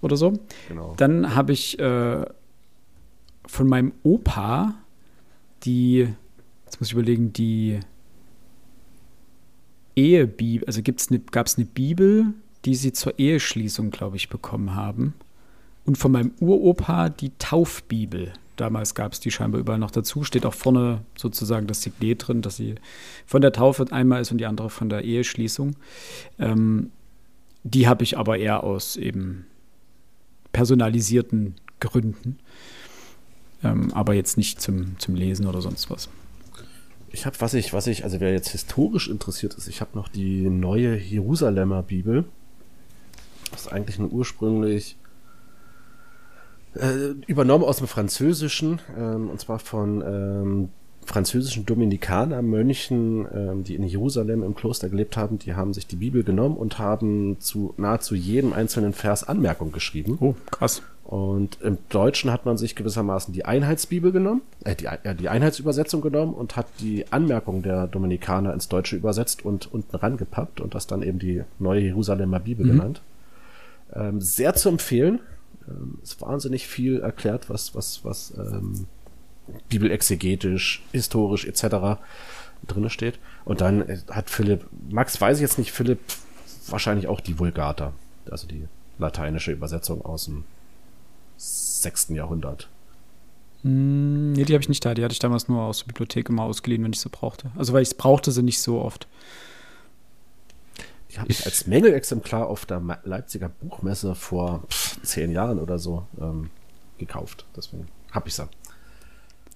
[0.00, 0.32] oder so.
[0.68, 0.94] Genau.
[0.96, 2.24] Dann habe ich äh,
[3.46, 4.74] von meinem Opa
[5.64, 6.08] die,
[6.64, 7.80] jetzt muss ich überlegen, die
[9.96, 12.32] Ehebibel, also gibt's ne, gab es eine Bibel,
[12.64, 15.14] die sie zur Eheschließung, glaube ich, bekommen haben.
[15.84, 18.32] Und von meinem Uropa die Taufbibel.
[18.56, 20.24] Damals gab es die scheinbar überall noch dazu.
[20.24, 22.74] Steht auch vorne sozusagen das Signet drin, dass sie
[23.24, 25.76] von der Taufe einmal ist und die andere von der Eheschließung.
[26.38, 26.90] Ähm,
[27.64, 29.46] die habe ich aber eher aus eben
[30.52, 32.38] personalisierten Gründen.
[33.62, 36.08] Ähm, aber jetzt nicht zum, zum Lesen oder sonst was.
[37.12, 40.08] Ich habe, was ich, was ich, also wer jetzt historisch interessiert ist, ich habe noch
[40.08, 42.24] die neue Jerusalemer Bibel.
[43.50, 44.96] Das ist eigentlich eine ursprünglich
[46.74, 50.68] äh, übernommen aus dem Französischen, ähm, und zwar von ähm,
[51.04, 56.22] französischen Dominikaner-Mönchen, ähm, die in Jerusalem im Kloster gelebt haben, die haben sich die Bibel
[56.22, 60.18] genommen und haben zu nahezu jedem einzelnen Vers Anmerkung geschrieben.
[60.20, 60.82] Oh, krass.
[61.04, 66.00] Und im Deutschen hat man sich gewissermaßen die Einheitsbibel genommen, äh, die, äh, die Einheitsübersetzung
[66.02, 70.86] genommen und hat die Anmerkung der Dominikaner ins Deutsche übersetzt und unten rangepappt und das
[70.86, 72.70] dann eben die neue Jerusalemer Bibel Mhm.
[72.70, 73.02] genannt.
[73.92, 75.18] Ähm, sehr zu empfehlen.
[75.68, 78.86] Ähm, ist wahnsinnig viel erklärt, was, was, was ähm,
[79.68, 82.00] bibelexegetisch, historisch etc.
[82.66, 83.18] drinne steht.
[83.44, 86.00] Und dann äh, hat Philipp, Max weiß ich jetzt nicht, Philipp
[86.68, 87.92] wahrscheinlich auch die Vulgata,
[88.30, 88.66] also die
[88.98, 90.44] lateinische Übersetzung aus dem
[91.36, 92.10] 6.
[92.10, 92.68] Jahrhundert.
[93.62, 94.94] Hm, nee, die habe ich nicht da.
[94.94, 97.50] Die hatte ich damals nur aus der Bibliothek immer ausgeliehen, wenn ich sie brauchte.
[97.56, 99.06] Also, weil ich brauchte sie nicht so oft.
[101.10, 106.06] Die habe ich als Mängelexemplar auf der Leipziger Buchmesse vor pff, zehn Jahren oder so
[106.20, 106.50] ähm,
[106.98, 107.46] gekauft.
[107.56, 108.48] Deswegen habe ich sie.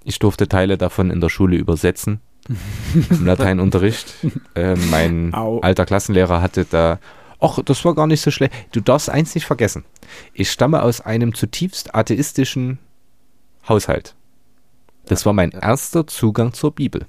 [0.04, 2.20] Ich durfte Teile davon in der Schule übersetzen,
[3.10, 4.14] im Lateinunterricht.
[4.54, 5.60] Äh, mein Au.
[5.60, 7.00] alter Klassenlehrer hatte da,
[7.40, 8.52] ach, das war gar nicht so schlecht.
[8.72, 9.84] Du darfst eins nicht vergessen.
[10.34, 12.78] Ich stamme aus einem zutiefst atheistischen
[13.66, 14.14] Haushalt.
[15.06, 17.06] Das war mein erster Zugang zur Bibel.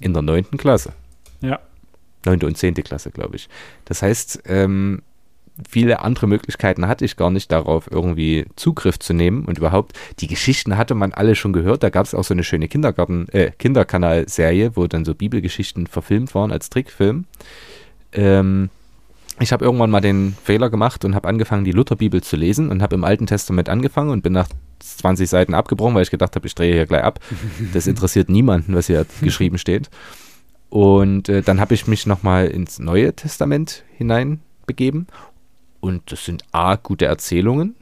[0.00, 0.92] In der neunten Klasse.
[1.40, 1.58] Ja.
[2.26, 3.48] Neunte und zehnte Klasse, glaube ich.
[3.86, 5.02] Das heißt, ähm,
[5.68, 9.44] viele andere Möglichkeiten hatte ich gar nicht darauf, irgendwie Zugriff zu nehmen.
[9.44, 11.82] Und überhaupt, die Geschichten hatte man alle schon gehört.
[11.82, 16.34] Da gab es auch so eine schöne Kindergarten, äh, Kinderkanal-Serie, wo dann so Bibelgeschichten verfilmt
[16.34, 17.24] waren als Trickfilm.
[18.12, 18.70] Ähm,
[19.40, 22.82] ich habe irgendwann mal den Fehler gemacht und habe angefangen, die Lutherbibel zu lesen und
[22.82, 24.48] habe im Alten Testament angefangen und bin nach
[24.80, 27.20] 20 Seiten abgebrochen, weil ich gedacht habe, ich drehe hier gleich ab.
[27.72, 29.88] Das interessiert niemanden, was hier geschrieben steht.
[30.68, 35.08] Und äh, dann habe ich mich nochmal ins Neue Testament hineinbegeben.
[35.80, 37.74] Und das sind A, gute Erzählungen.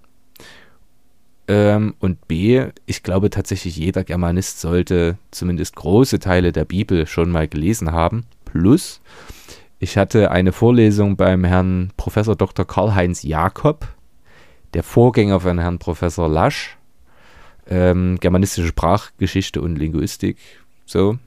[1.48, 7.30] Ähm, und B, ich glaube tatsächlich, jeder Germanist sollte zumindest große Teile der Bibel schon
[7.30, 8.26] mal gelesen haben.
[8.44, 9.00] Plus,
[9.78, 12.66] ich hatte eine Vorlesung beim Herrn Professor Dr.
[12.66, 13.88] Karl-Heinz Jakob,
[14.74, 16.76] der Vorgänger von Herrn Professor Lasch,
[17.66, 20.36] ähm, germanistische Sprachgeschichte und Linguistik,
[20.84, 21.18] so,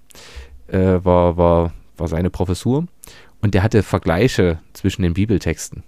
[0.67, 2.85] äh, war, war, war seine Professur.
[3.41, 5.83] Und der hatte Vergleiche zwischen den Bibeltexten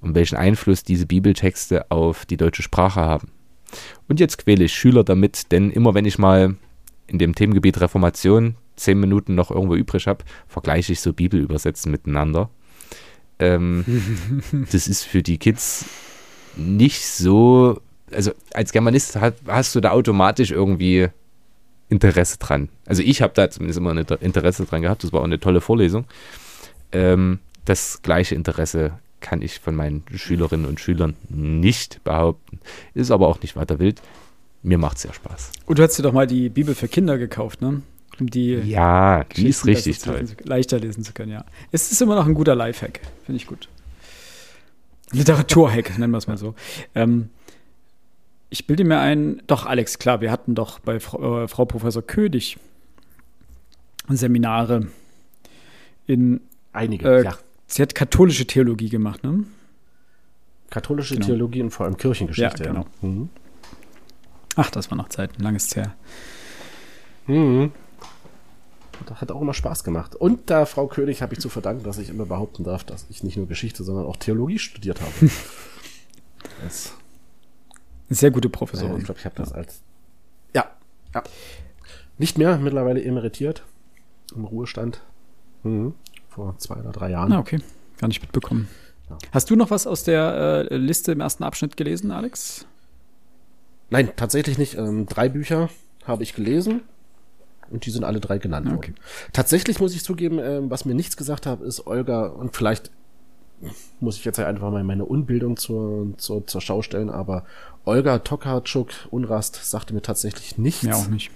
[0.00, 3.30] und welchen Einfluss diese Bibeltexte auf die deutsche Sprache haben.
[4.08, 6.56] Und jetzt quäle ich Schüler damit, denn immer wenn ich mal
[7.06, 12.50] in dem Themengebiet Reformation zehn Minuten noch irgendwo übrig habe, vergleiche ich so Bibelübersetzen miteinander.
[13.38, 13.84] Ähm,
[14.72, 15.84] das ist für die Kids
[16.56, 21.08] nicht so, also als Germanist hast du da automatisch irgendwie
[21.88, 22.68] Interesse dran.
[22.86, 25.40] Also ich habe da zumindest immer ein Inter- Interesse dran gehabt, das war auch eine
[25.40, 26.06] tolle Vorlesung.
[26.92, 32.60] Ähm, das gleiche Interesse kann ich von meinen Schülerinnen und Schülern nicht behaupten.
[32.94, 34.00] Ist aber auch nicht weiter wild.
[34.62, 35.52] Mir macht es sehr Spaß.
[35.66, 37.82] Und du hast dir doch mal die Bibel für Kinder gekauft, ne?
[38.18, 40.18] Um die Ja, die ist richtig toll.
[40.18, 41.44] lesen leichter lesen zu können, ja.
[41.72, 43.68] Es ist immer noch ein guter Lifehack, finde ich gut.
[45.12, 46.54] Literaturhack, nennen wir es mal so.
[46.94, 47.30] Ähm,
[48.50, 52.02] ich bilde mir ein, doch, Alex, klar, wir hatten doch bei Frau, äh, Frau Professor
[52.02, 52.58] Ködig
[54.08, 54.88] Seminare
[56.06, 56.40] in,
[56.72, 57.38] Einige, äh, ja.
[57.72, 59.44] Sie hat katholische Theologie gemacht, ne?
[60.70, 61.26] Katholische genau.
[61.26, 62.64] Theologie und vor allem Kirchengeschichte.
[62.64, 62.86] Ja, genau.
[63.02, 63.28] Mhm.
[64.56, 65.94] Ach, das war noch Zeit, langes her.
[67.26, 67.72] Mhm.
[69.06, 70.14] Das hat auch immer Spaß gemacht.
[70.14, 73.22] Und da Frau König habe ich zu verdanken, dass ich immer behaupten darf, dass ich
[73.24, 75.12] nicht nur Geschichte, sondern auch Theologie studiert habe.
[76.62, 76.92] das,
[78.10, 78.98] Sehr gute äh, Professorin.
[78.98, 79.80] ich glaube, ich habe das als.
[80.54, 80.70] Ja,
[81.14, 81.22] ja.
[82.18, 83.64] Nicht mehr, mittlerweile emeritiert.
[84.34, 85.00] Im Ruhestand.
[85.62, 85.94] Mhm.
[86.30, 87.32] Vor zwei oder drei Jahren.
[87.32, 87.60] Ah, okay.
[87.98, 88.68] Gar nicht mitbekommen.
[89.10, 89.18] Ja.
[89.32, 92.66] Hast du noch was aus der äh, Liste im ersten Abschnitt gelesen, Alex?
[93.90, 94.76] Nein, tatsächlich nicht.
[94.78, 95.68] Ähm, drei Bücher
[96.04, 96.82] habe ich gelesen
[97.70, 98.90] und die sind alle drei genannt Ah, okay.
[98.92, 99.00] worden.
[99.32, 102.90] Tatsächlich muss ich zugeben, ähm, was mir nichts gesagt hat, ist Olga und vielleicht
[104.00, 107.44] muss ich jetzt ja einfach mal meine Unbildung zur, zur, zur Schau stellen, aber
[107.84, 110.82] Olga Tokarczuk, Unrast, sagte mir tatsächlich nichts.
[110.84, 111.30] Mir auch nicht.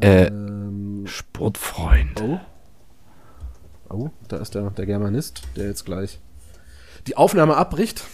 [0.00, 2.20] Äh, Ähm, Sportfreund.
[2.20, 2.38] oh.
[3.94, 6.18] Oh, da ist der, der Germanist, der jetzt gleich
[7.06, 8.04] die Aufnahme abbricht,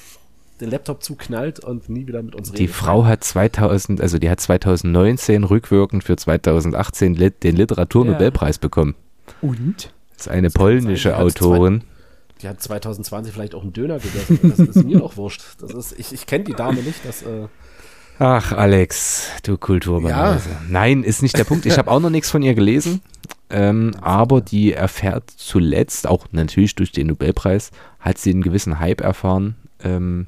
[0.60, 2.74] den Laptop zuknallt und nie wieder mit uns Die redet.
[2.74, 8.94] Frau hat 2000, also die hat 2019 rückwirkend für 2018 lit den Literaturnobelpreis bekommen.
[9.40, 9.92] Und?
[10.16, 11.84] Das ist eine Das sein, polnische die Autorin.
[12.42, 14.38] Die hat 2020 vielleicht auch einen Döner gegessen.
[14.42, 15.42] Das ist mir doch wurscht.
[15.60, 17.04] Das ist, ich ich kenne die Dame nicht.
[17.04, 17.48] Das, äh,
[18.22, 20.50] Ach, Alex, du Kulturbanause.
[20.68, 21.64] Nein, ist nicht der Punkt.
[21.64, 23.00] Ich habe auch noch nichts von ihr gelesen.
[23.48, 29.00] Ähm, aber die erfährt zuletzt, auch natürlich durch den Nobelpreis, hat sie einen gewissen Hype
[29.00, 29.56] erfahren.
[29.82, 30.26] Ähm,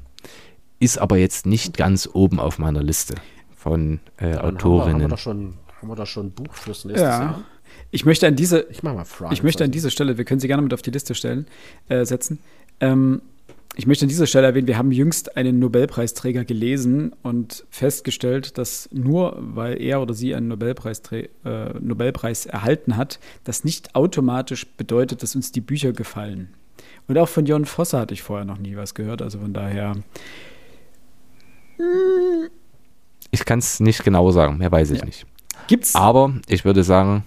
[0.79, 3.13] ist aber jetzt nicht ganz oben auf meiner Liste
[3.55, 5.09] von äh, daran Haben wir, haben wir Autorinnen.
[5.09, 7.19] doch schon, Haben wir da schon ein Buch fürs nächste Ja.
[7.21, 7.43] Jahr?
[7.91, 9.35] Ich möchte an diese, Ich mach mal France.
[9.35, 11.45] ich möchte an dieser Stelle, wir können sie gerne mit auf die Liste stellen,
[11.89, 12.39] äh, setzen.
[12.79, 13.21] Ähm,
[13.75, 18.87] ich möchte an dieser Stelle erwähnen, wir haben jüngst einen Nobelpreisträger gelesen und festgestellt, dass
[18.91, 25.23] nur weil er oder sie einen Nobelpreistra- äh, Nobelpreis erhalten hat, das nicht automatisch bedeutet,
[25.23, 26.49] dass uns die Bücher gefallen.
[27.07, 29.95] Und auch von Jon Fosse hatte ich vorher noch nie was gehört, also von daher.
[33.31, 35.05] Ich kann es nicht genau sagen, mehr weiß ich Ja.
[35.05, 35.25] nicht.
[35.67, 37.23] Gibt's Aber ich würde sagen,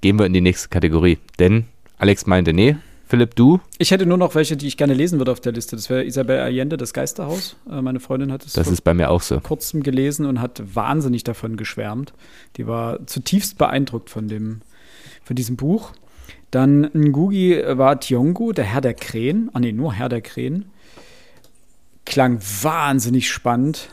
[0.00, 1.18] gehen wir in die nächste Kategorie.
[1.38, 1.66] Denn
[1.98, 2.76] Alex meinte, nee,
[3.10, 5.74] Philipp, du, Ich hätte nur noch welche, die ich gerne lesen würde auf der Liste.
[5.74, 7.56] Das wäre Isabel Allende, das Geisterhaus.
[7.68, 9.40] Äh, meine Freundin hat es das vor ist bei mir auch so.
[9.40, 12.12] kurzem gelesen und hat wahnsinnig davon geschwärmt.
[12.56, 14.60] Die war zutiefst beeindruckt von, dem,
[15.24, 15.90] von diesem Buch.
[16.52, 19.50] Dann Ngugi war Tiongu, der Herr der Krähen.
[19.54, 20.66] Ah, nee, nur Herr der Krähen.
[22.06, 23.88] Klang wahnsinnig spannend.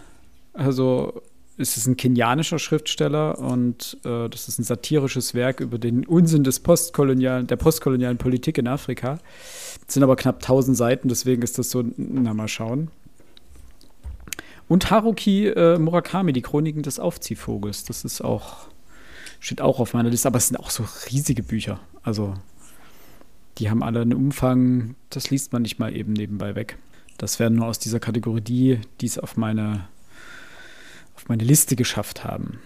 [0.53, 1.23] Also,
[1.57, 6.43] es ist ein kenianischer Schriftsteller und äh, das ist ein satirisches Werk über den Unsinn
[6.43, 9.19] des postkolonialen, der postkolonialen Politik in Afrika.
[9.87, 12.91] Es sind aber knapp 1000 Seiten, deswegen ist das so, na mal schauen.
[14.67, 17.85] Und Haruki äh, Murakami, die Chroniken des Aufziehvogels.
[17.85, 18.67] Das ist auch,
[19.39, 21.79] steht auch auf meiner Liste, aber es sind auch so riesige Bücher.
[22.03, 22.33] Also,
[23.57, 26.77] die haben alle einen Umfang, das liest man nicht mal eben nebenbei weg.
[27.17, 29.87] Das werden nur aus dieser Kategorie die, die es auf meine,
[31.27, 32.59] auf meine Liste geschafft haben.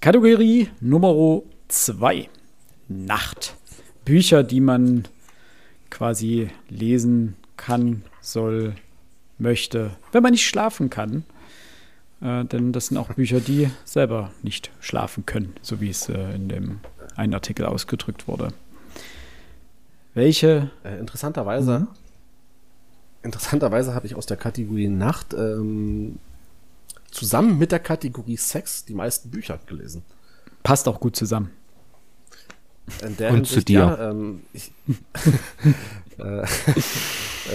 [0.00, 2.28] Kategorie Nummer zwei:
[2.88, 3.54] Nacht.
[4.04, 5.06] Bücher, die man
[5.90, 8.74] quasi lesen kann, soll,
[9.38, 11.24] möchte, wenn man nicht schlafen kann.
[12.20, 16.34] Äh, denn das sind auch Bücher, die selber nicht schlafen können, so wie es äh,
[16.34, 16.80] in dem
[17.14, 18.52] einen Artikel ausgedrückt wurde.
[20.14, 20.70] Welche?
[20.82, 21.86] Äh, interessanterweise,
[23.22, 26.18] interessanterweise habe ich aus der Kategorie Nacht ähm,
[27.10, 30.02] zusammen mit der Kategorie Sex die meisten Bücher gelesen.
[30.62, 31.50] Passt auch gut zusammen.
[33.04, 33.78] Und zu Hinsicht, dir.
[33.78, 34.72] Ja, ähm, ich,
[36.18, 36.44] äh, äh,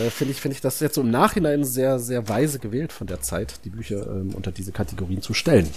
[0.10, 3.22] finde ich, finde ich das jetzt so im Nachhinein sehr, sehr weise gewählt von der
[3.22, 5.70] Zeit, die Bücher ähm, unter diese Kategorien zu stellen.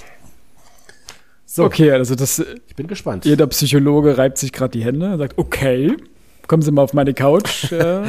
[1.45, 3.25] So, Okay, also das, ich bin gespannt.
[3.25, 5.97] jeder Psychologe reibt sich gerade die Hände und sagt, okay,
[6.47, 8.03] kommen Sie mal auf meine Couch, äh,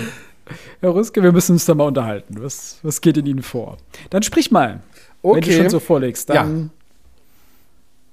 [0.81, 2.37] Herr Ruske, wir müssen uns da mal unterhalten.
[2.39, 3.77] Was, was geht in Ihnen vor?
[4.09, 4.81] Dann sprich mal,
[5.23, 5.57] wenn du Okay.
[5.57, 6.29] schon so vorlegst.
[6.29, 6.69] Dann Ja.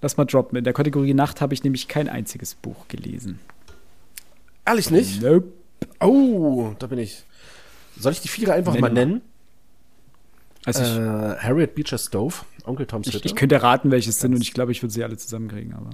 [0.02, 0.56] lass mal droppen.
[0.58, 3.38] In der Kategorie Nacht habe ich nämlich kein einziges Buch gelesen.
[4.64, 5.22] Ehrlich nicht?
[5.22, 5.48] Nope.
[6.00, 7.22] Oh, da bin ich.
[7.98, 9.20] Soll ich die Viere einfach Nenn mal nennen?
[10.64, 13.26] Also ich, Äh, Harriet Beecher Stowe, Onkel Toms ich, Hütte.
[13.26, 15.72] ich könnte raten, welche es sind und ich glaube, ich würde sie alle zusammenkriegen.
[15.74, 15.90] Aber.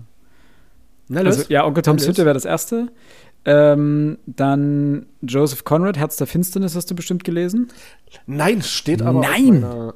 [1.09, 1.37] Na, los.
[1.39, 2.09] Also, ja, Onkel Toms Na.
[2.09, 2.91] Hütte wäre das erste.
[3.45, 7.69] Ähm, dann Joseph Conrad, Herz der Finsternis, hast du bestimmt gelesen.
[8.27, 9.63] Nein, steht aber Nein.
[9.65, 9.95] auf meiner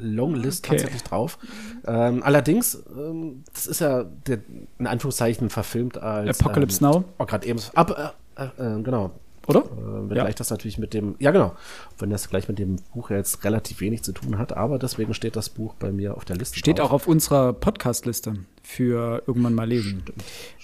[0.00, 0.76] Longlist Okay.
[0.76, 1.38] tatsächlich drauf.
[1.86, 4.38] Ähm, allerdings, ähm, das ist ja der,
[4.78, 7.04] in Anführungszeichen verfilmt als Apocalypse ähm, Now.
[7.18, 7.58] Oh, gerade eben.
[7.74, 9.10] Ab, äh, äh, äh, genau.
[9.46, 9.60] Oder?
[9.60, 10.24] Äh, wenn Ja.
[10.24, 11.54] gleich das natürlich mit dem, ja genau,
[11.98, 15.34] wenn das gleich mit dem Buch jetzt relativ wenig zu tun hat, aber deswegen steht
[15.34, 16.58] das Buch bei mir auf der Liste.
[16.58, 16.88] Steht drauf.
[16.88, 20.04] auch auf unserer Podcast-Liste für irgendwann mal lesen.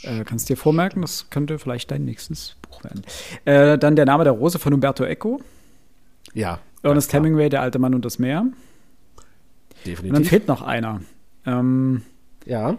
[0.03, 3.03] Äh, kannst dir vormerken, das könnte vielleicht dein nächstes Buch werden.
[3.45, 5.41] Äh, dann der Name der Rose von Umberto Eco.
[6.35, 6.61] Ja.
[6.83, 7.13] Ernest.
[7.13, 8.47] Hemingway, Der alte Mann und das Meer.
[9.93, 10.29] Und dann Definitiv.
[10.31, 11.01] fehlt noch einer.
[11.45, 12.03] Ähm,
[12.45, 12.77] ja,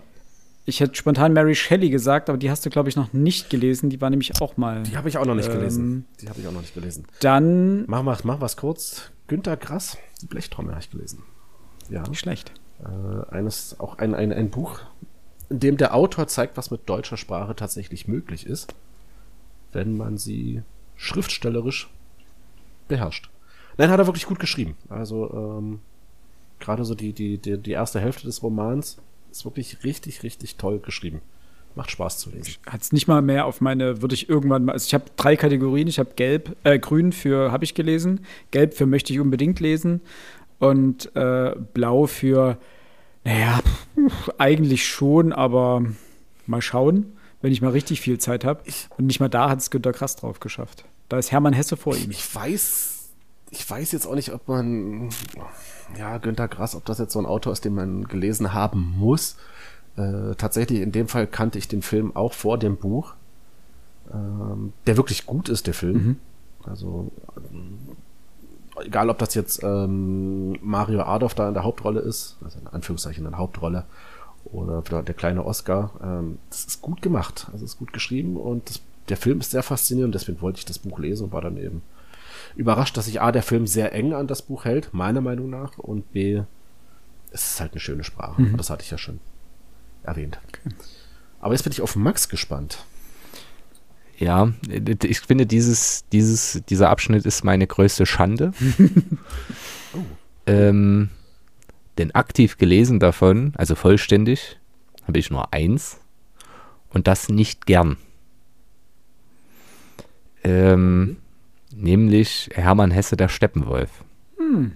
[0.65, 3.89] ich hätte spontan Mary Shelley gesagt, aber die hast du, glaube ich, noch nicht gelesen.
[3.89, 4.83] Die war nämlich auch mal.
[4.83, 6.05] die habe ich auch noch nicht Ähm, gelesen.
[6.21, 7.05] Die habe ich auch noch nicht gelesen.
[7.21, 7.85] Dann.
[7.87, 9.11] Mach, mach, mach was kurz.
[9.27, 11.23] Günter Grass, die Blechtrommel habe ich gelesen.
[11.89, 12.03] Ja.
[12.07, 12.51] Nicht schlecht.
[12.83, 14.79] Äh, eines, auch ein, ein, ein Buch,
[15.49, 18.73] in dem der Autor zeigt, was mit deutscher Sprache tatsächlich möglich ist,
[19.71, 20.63] wenn man sie
[20.97, 21.89] schriftstellerisch
[22.89, 23.29] beherrscht.
[23.77, 24.75] Nein, hat er wirklich gut geschrieben.
[24.89, 25.79] Also ähm,
[26.59, 28.97] gerade so die, die, die, die erste Hälfte des Romans
[29.31, 31.21] ist wirklich richtig, richtig toll geschrieben.
[31.75, 32.55] Macht Spaß zu lesen.
[32.65, 35.35] Hat es nicht mal mehr auf meine, würde ich irgendwann mal, also ich habe drei
[35.35, 39.59] Kategorien, ich habe gelb, äh, grün für habe ich gelesen, gelb für möchte ich unbedingt
[39.59, 40.01] lesen
[40.57, 42.57] und äh, blau für,
[43.23, 43.59] naja,
[44.37, 45.83] eigentlich schon, aber
[46.47, 48.63] mal schauen, wenn ich mal richtig viel Zeit habe.
[48.97, 50.85] Und nicht mal da hat es Günter Krass drauf geschafft.
[51.09, 52.09] Da ist Hermann Hesse vor ihm.
[52.09, 53.09] Ich weiß,
[53.51, 55.09] ich weiß jetzt auch nicht, ob man,
[55.97, 59.37] ja, Günter Grass, ob das jetzt so ein Autor ist, den man gelesen haben muss.
[59.95, 63.13] Äh, tatsächlich, in dem Fall kannte ich den Film auch vor dem Buch.
[64.13, 66.17] Ähm, der wirklich gut ist, der Film.
[66.63, 67.11] Also,
[67.51, 67.79] ähm,
[68.83, 73.25] egal ob das jetzt ähm, Mario Adolf da in der Hauptrolle ist, also in Anführungszeichen
[73.25, 73.85] in der Hauptrolle,
[74.51, 77.47] oder der kleine Oscar, ähm, das ist gut gemacht.
[77.51, 80.65] Also es ist gut geschrieben und das, der Film ist sehr faszinierend, deswegen wollte ich
[80.65, 81.81] das Buch lesen und war dann eben
[82.57, 85.77] überrascht, dass sich A, der Film sehr eng an das Buch hält, meiner Meinung nach,
[85.77, 86.41] und B,
[87.31, 88.41] es ist halt eine schöne Sprache.
[88.57, 89.19] Das hatte ich ja schon
[90.03, 90.39] erwähnt.
[90.47, 90.75] Okay.
[91.39, 92.85] Aber jetzt bin ich auf Max gespannt.
[94.17, 94.51] Ja,
[95.03, 98.51] ich finde, dieses, dieses, dieser Abschnitt ist meine größte Schande.
[99.93, 99.99] oh.
[100.47, 101.09] ähm,
[101.99, 104.57] denn aktiv gelesen davon, also vollständig,
[105.05, 105.99] habe ich nur eins.
[106.89, 107.97] Und das nicht gern.
[110.43, 111.17] Ähm,
[111.77, 114.03] nämlich Hermann Hesse, der Steppenwolf.
[114.37, 114.73] Hm.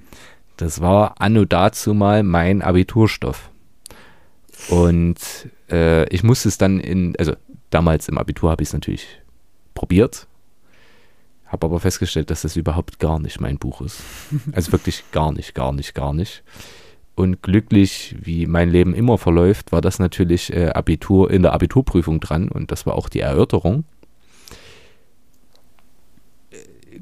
[0.57, 3.49] Das war anno dazu mal mein Abiturstoff.
[4.69, 5.17] Und
[5.69, 7.33] äh, ich musste es dann in, also
[7.69, 9.07] damals im Abitur habe ich es natürlich
[9.73, 10.27] probiert,
[11.47, 14.01] habe aber festgestellt, dass das überhaupt gar nicht mein Buch ist.
[14.51, 16.43] Also wirklich gar nicht, gar nicht, gar nicht.
[17.15, 22.19] Und glücklich, wie mein Leben immer verläuft, war das natürlich äh, Abitur in der Abiturprüfung
[22.19, 23.83] dran und das war auch die Erörterung.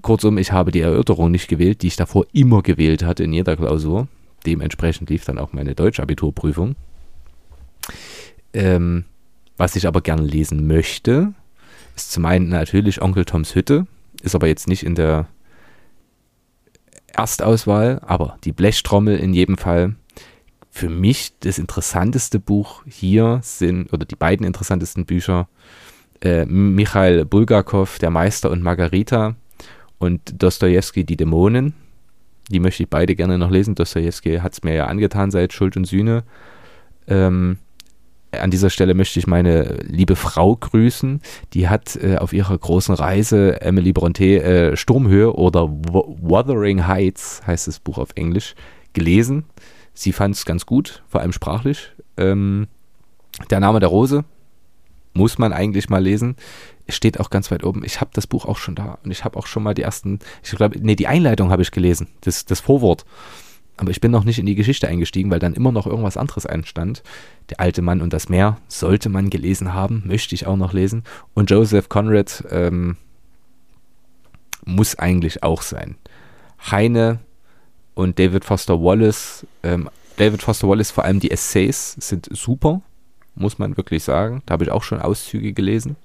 [0.01, 3.55] Kurzum, ich habe die Erörterung nicht gewählt, die ich davor immer gewählt hatte in jeder
[3.55, 4.07] Klausur.
[4.45, 6.75] Dementsprechend lief dann auch meine Deutsch-Abiturprüfung.
[8.53, 9.05] Ähm,
[9.57, 11.33] was ich aber gerne lesen möchte,
[11.95, 13.87] ist zum einen natürlich Onkel Toms Hütte,
[14.21, 15.27] ist aber jetzt nicht in der
[17.13, 19.95] Erstauswahl, aber die Blechtrommel in jedem Fall.
[20.71, 25.49] Für mich das interessanteste Buch hier sind, oder die beiden interessantesten Bücher,
[26.21, 29.35] äh, Michael Bulgakov, Der Meister und Margarita
[29.99, 31.73] und Dostoevsky, Die Dämonen.
[32.49, 33.75] Die möchte ich beide gerne noch lesen.
[33.75, 36.23] Dostoevsky hat es mir ja angetan seit Schuld und Sühne.
[37.07, 37.59] Ähm,
[38.31, 41.21] an dieser Stelle möchte ich meine liebe Frau grüßen.
[41.53, 47.67] Die hat äh, auf ihrer großen Reise Emily Bronte äh, Sturmhöhe oder Wuthering Heights heißt
[47.67, 48.55] das Buch auf Englisch
[48.93, 49.45] gelesen.
[49.93, 51.91] Sie fand es ganz gut, vor allem sprachlich.
[52.17, 52.67] Ähm,
[53.49, 54.25] der Name der Rose
[55.13, 56.35] muss man eigentlich mal lesen.
[56.87, 57.83] Steht auch ganz weit oben.
[57.85, 60.19] Ich habe das Buch auch schon da und ich habe auch schon mal die ersten,
[60.43, 63.05] ich glaube, nee, die Einleitung habe ich gelesen, das, das Vorwort.
[63.77, 66.45] Aber ich bin noch nicht in die Geschichte eingestiegen, weil dann immer noch irgendwas anderes
[66.45, 67.01] einstand.
[67.49, 71.03] Der alte Mann und das Meer sollte man gelesen haben, möchte ich auch noch lesen.
[71.33, 72.97] Und Joseph Conrad ähm,
[74.65, 75.95] muss eigentlich auch sein.
[76.69, 77.19] Heine
[77.93, 82.81] und David Foster Wallace, ähm, David Foster Wallace, vor allem die Essays sind super,
[83.39, 84.43] muss man wirklich sagen.
[84.45, 85.95] Da habe ich auch schon Auszüge gelesen.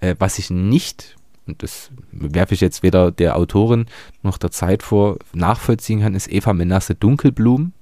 [0.00, 1.16] Äh, was ich nicht
[1.46, 3.86] und das werfe ich jetzt weder der Autorin
[4.22, 7.72] noch der Zeit vor, nachvollziehen kann, ist Eva Menasse Dunkelblum,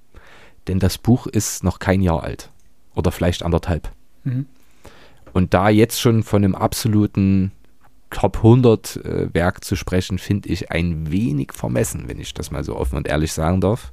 [0.69, 2.51] denn das Buch ist noch kein Jahr alt
[2.95, 3.91] oder vielleicht anderthalb.
[4.25, 4.47] Mhm.
[5.33, 7.53] Und da jetzt schon von einem absoluten
[8.11, 12.63] Top 100 äh, Werk zu sprechen, finde ich ein wenig vermessen, wenn ich das mal
[12.63, 13.93] so offen und ehrlich sagen darf.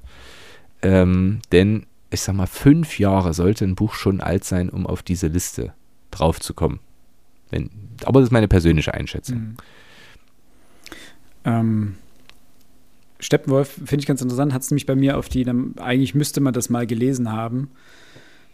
[0.83, 5.01] Ähm, denn ich sag mal, fünf Jahre sollte ein Buch schon alt sein, um auf
[5.01, 5.73] diese Liste
[6.11, 6.79] draufzukommen.
[7.49, 7.69] Wenn,
[8.03, 9.37] aber das ist meine persönliche Einschätzung.
[9.37, 9.57] Mhm.
[11.43, 11.95] Ähm,
[13.19, 15.47] Steppenwolf finde ich ganz interessant, hat es nämlich bei mir auf die,
[15.77, 17.71] eigentlich müsste man das mal gelesen haben,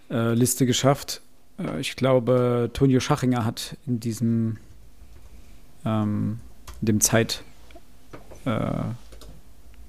[0.10, 1.22] äh, Liste geschafft.
[1.58, 4.58] Äh, ich glaube, Tonio Schachinger hat in diesem,
[5.86, 6.40] ähm,
[6.82, 7.44] dem Zeit,
[8.46, 8.84] äh,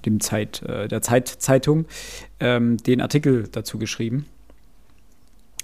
[0.09, 1.87] dem Zeit, äh, der Zeitzeitung,
[2.41, 4.27] ähm, den Artikel dazu geschrieben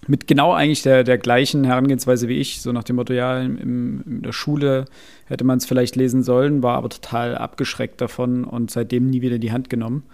[0.07, 4.03] mit genau eigentlich der, der gleichen Herangehensweise wie ich, so nach dem Motto, ja, im,
[4.07, 4.86] in der Schule
[5.26, 9.38] hätte man es vielleicht lesen sollen, war aber total abgeschreckt davon und seitdem nie wieder
[9.38, 10.05] die Hand genommen.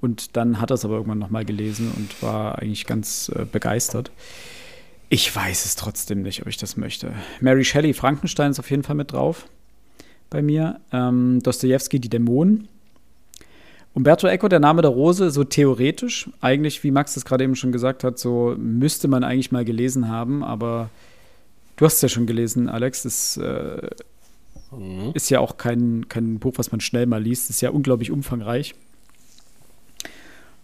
[0.00, 4.10] Und dann hat er es aber irgendwann nochmal gelesen und war eigentlich ganz äh, begeistert.
[5.08, 7.12] Ich weiß es trotzdem nicht, ob ich das möchte.
[7.40, 9.46] Mary Shelley, Frankenstein ist auf jeden Fall mit drauf
[10.30, 10.80] bei mir.
[10.92, 12.68] Ähm, Dostoevsky, die Dämonen.
[13.94, 17.70] Umberto Eco, der Name der Rose, so theoretisch, eigentlich, wie Max das gerade eben schon
[17.70, 20.90] gesagt hat, so müsste man eigentlich mal gelesen haben, aber
[21.76, 23.04] du hast es ja schon gelesen, Alex.
[23.04, 23.88] Das äh,
[24.72, 25.12] mhm.
[25.14, 27.48] ist ja auch kein, kein Buch, was man schnell mal liest.
[27.48, 28.74] Das ist ja unglaublich umfangreich.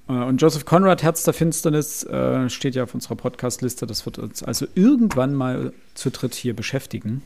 [0.09, 3.87] Äh, und Joseph Conrad, Herz der Finsternis, äh, steht ja auf unserer Podcast-Liste.
[3.87, 7.23] Das wird uns also irgendwann mal zu dritt hier beschäftigen.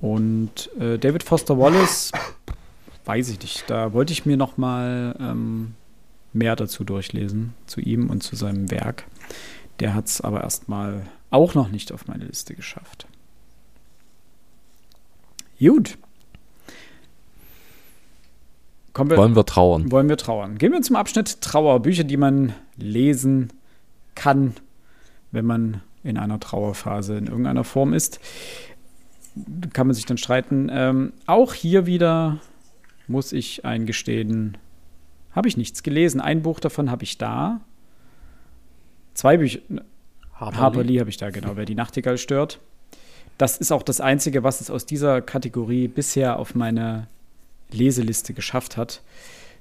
[0.00, 2.12] Und äh, David Foster Wallace
[3.06, 3.64] weiß ich nicht.
[3.68, 5.74] Da wollte ich mir noch mal ähm,
[6.32, 9.04] mehr dazu durchlesen, zu ihm und zu seinem Werk.
[9.80, 13.06] Der hat es aber erstmal auch noch nicht auf meine Liste geschafft.
[15.58, 15.96] Gut.
[18.94, 19.90] Wir, wollen wir trauern?
[19.92, 20.56] Wollen wir trauern.
[20.56, 21.80] Gehen wir zum Abschnitt Trauer.
[21.80, 23.52] Bücher, die man lesen
[24.14, 24.54] kann,
[25.32, 28.20] wenn man in einer Trauerphase in irgendeiner Form ist.
[29.74, 30.70] Kann man sich dann streiten.
[30.72, 32.38] Ähm, auch hier wieder
[33.08, 34.58] muss ich eingestehen,
[35.32, 36.20] habe ich nichts gelesen.
[36.20, 37.60] Ein Buch davon habe ich da.
[39.14, 39.60] Zwei Bücher.
[40.34, 42.60] Harper, Harper Lee, Lee habe ich da, genau, wer die Nachtigall stört.
[43.38, 47.06] Das ist auch das Einzige, was es aus dieser Kategorie bisher auf meine
[47.70, 49.02] Leseliste geschafft hat.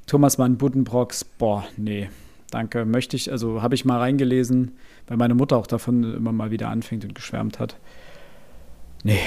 [0.07, 2.09] Thomas Mann Buddenbrocks, boah, nee,
[2.51, 2.85] danke.
[2.85, 4.73] Möchte ich, also habe ich mal reingelesen,
[5.07, 7.77] weil meine Mutter auch davon immer mal wieder anfängt und geschwärmt hat.
[9.03, 9.19] Nee,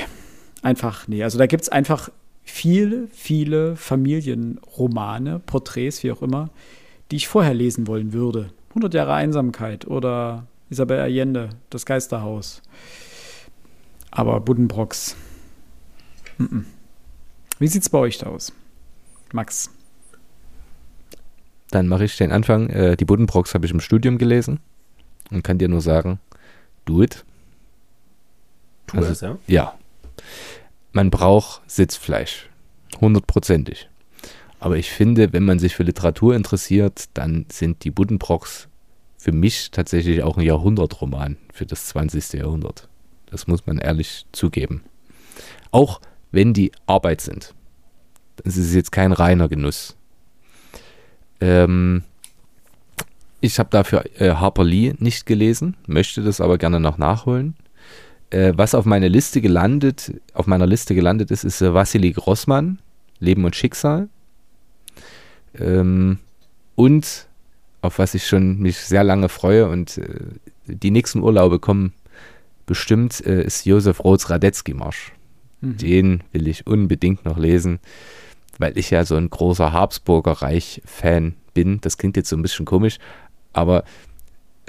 [0.63, 1.23] einfach, nee.
[1.23, 2.11] Also da gibt es einfach
[2.53, 6.51] viele, viele Familienromane, Porträts, wie auch immer,
[7.11, 8.51] die ich vorher lesen wollen würde.
[8.71, 12.63] 100 Jahre Einsamkeit oder Isabel Allende, das Geisterhaus.
[14.11, 15.17] Aber Buddenbrocks.
[16.39, 16.65] Mm -mm.
[17.59, 18.53] Wie sieht's bei euch da aus?
[19.33, 19.71] Max.
[21.71, 22.71] Dann mache ich den Anfang.
[22.71, 24.61] Äh, die Buddenbrocks habe ich im Studium gelesen
[25.31, 26.19] und kann dir nur sagen,
[26.85, 27.25] do it.
[28.87, 29.39] Tu Also, es, ja?
[29.47, 29.75] Ja.
[30.99, 32.49] Man braucht Sitzfleisch.
[33.01, 33.89] Hundertprozentig.
[34.59, 38.67] Aber ich finde, wenn man sich für Literatur interessiert, dann sind die Buddenbrocks
[39.17, 42.41] für mich tatsächlich auch ein Jahrhundertroman für das 20.
[42.41, 42.89] Jahrhundert.
[43.27, 44.83] Das muss man ehrlich zugeben.
[45.71, 46.01] Auch
[46.33, 47.55] wenn die Arbeit sind.
[48.43, 49.97] Das ist jetzt kein reiner Genuss.
[51.41, 52.03] Ähm,
[53.41, 57.55] ich habe dafür äh, Harper Lee nicht gelesen, möchte das aber gerne noch nachholen.
[58.31, 62.79] Äh, was auf meine Liste gelandet, auf meiner Liste gelandet ist, ist äh, Wassily Grossmann,
[63.21, 64.09] Leben und Schicksal.
[65.59, 66.19] Ähm,
[66.75, 67.27] und
[67.81, 70.19] auf was ich schon mich sehr lange freue und äh,
[70.67, 71.95] die nächsten Urlaube kommen
[72.67, 75.13] bestimmt, äh, ist Josef Roths Radetzky-Marsch.
[75.61, 75.77] Mhm.
[75.79, 77.81] Den will ich unbedingt noch lesen,
[78.59, 81.81] weil ich ja so ein großer Habsburger Reich-Fan bin.
[81.81, 82.99] Das klingt jetzt so ein bisschen komisch,
[83.53, 83.85] aber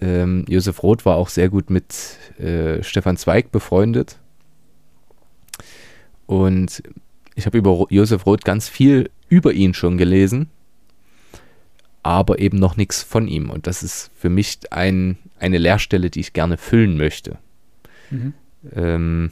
[0.02, 1.94] ähm, Josef Roth war auch sehr gut mit
[2.40, 4.18] äh, Stefan Zweig befreundet.
[6.26, 6.84] Und
[7.36, 10.50] ich habe über Josef Roth ganz viel über ihn schon gelesen,
[12.04, 13.50] aber eben noch nichts von ihm.
[13.50, 17.38] Und das ist für mich ein, eine Leerstelle, die ich gerne füllen möchte.
[18.10, 18.34] Mhm.
[18.74, 19.32] Ähm,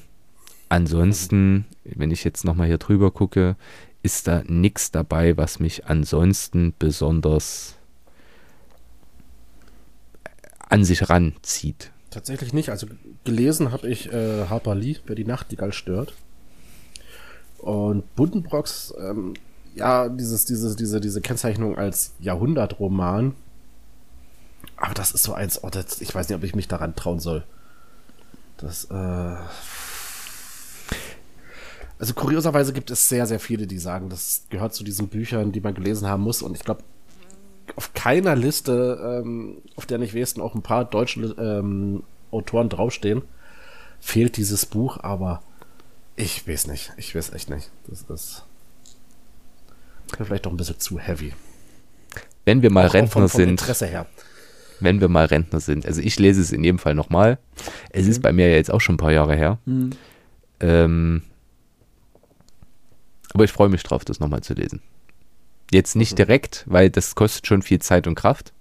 [0.70, 3.56] ansonsten, wenn ich jetzt nochmal hier drüber gucke,
[4.04, 7.77] ist da nichts dabei, was mich ansonsten besonders
[10.70, 11.92] an sich ranzieht.
[12.10, 12.70] Tatsächlich nicht.
[12.70, 12.88] Also
[13.24, 16.14] gelesen habe ich äh, Harper Lee, wer die Nachtigall stört.
[17.60, 19.34] Und Buddenbrocks, ähm,
[19.76, 23.36] ja, dieses, dieses, diese, diese Kennzeichnung als Jahrhundertroman.
[24.78, 27.20] Aber das ist so eins, oh, das, ich weiß nicht, ob ich mich daran trauen
[27.20, 27.44] soll.
[28.58, 29.36] Das, äh.
[32.00, 35.62] Also kurioserweise gibt es sehr, sehr viele, die sagen, das gehört zu diesen Büchern, die
[35.62, 36.42] man gelesen haben muss.
[36.42, 36.84] Und ich glaube,
[37.76, 43.22] auf keiner Liste, ähm, auf der nicht wenigstens auch ein paar deutsche ähm, Autoren draufstehen,
[44.00, 45.42] fehlt dieses Buch, aber
[46.16, 46.94] ich weiß nicht.
[46.98, 47.70] Ich weiß echt nicht.
[47.88, 48.44] Das ist
[50.18, 51.34] vielleicht doch ein bisschen zu heavy.
[52.46, 54.08] Wenn wir mal Auch Rentner vom, vom sind, Interesse her.
[54.80, 55.86] wenn wir mal Rentner sind.
[55.86, 57.40] Also ich lese es in jedem Fall nochmal.
[57.90, 59.60] Es ist bei mir ja jetzt auch schon ein paar Jahre her.
[59.66, 59.92] Mhm.
[60.60, 61.24] Ähm,
[63.34, 64.82] aber ich freue mich drauf, das nochmal zu lesen.
[65.72, 66.18] Jetzt nicht Mhm.
[66.18, 68.54] direkt, weil das kostet schon viel Zeit und Kraft.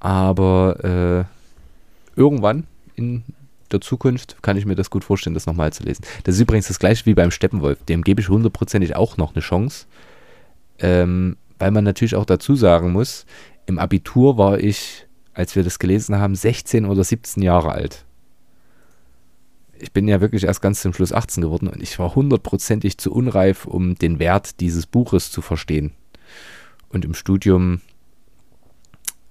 [0.00, 1.26] Aber
[2.16, 2.66] äh, irgendwann
[2.96, 3.24] in
[3.72, 6.04] der Zukunft kann ich mir das gut vorstellen, das nochmal zu lesen.
[6.24, 7.82] Das ist übrigens das gleiche wie beim Steppenwolf.
[7.84, 9.86] Dem gebe ich hundertprozentig auch noch eine Chance.
[10.78, 13.26] Ähm, weil man natürlich auch dazu sagen muss,
[13.66, 18.04] im Abitur war ich, als wir das gelesen haben, 16 oder 17 Jahre alt.
[19.84, 23.12] Ich bin ja wirklich erst ganz zum Schluss 18 geworden und ich war hundertprozentig zu
[23.12, 25.92] unreif, um den Wert dieses Buches zu verstehen.
[26.88, 27.82] Und im Studium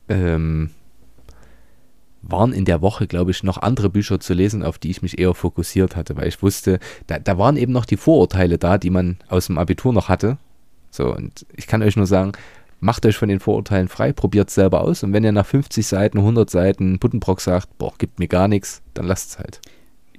[0.10, 0.70] ähm,
[2.22, 5.18] waren in der Woche, glaube ich, noch andere Bücher zu lesen, auf die ich mich
[5.18, 8.92] eher fokussiert hatte, weil ich wusste, da, da waren eben noch die Vorurteile da, die
[8.92, 10.38] man aus dem Abitur noch hatte.
[10.92, 12.34] So, und ich kann euch nur sagen,
[12.80, 15.88] macht euch von den Vorurteilen frei, probiert es selber aus und wenn ihr nach 50
[15.88, 19.60] Seiten, 100 Seiten Buddenbrock sagt, boah, gibt mir gar nichts, dann lasst es halt.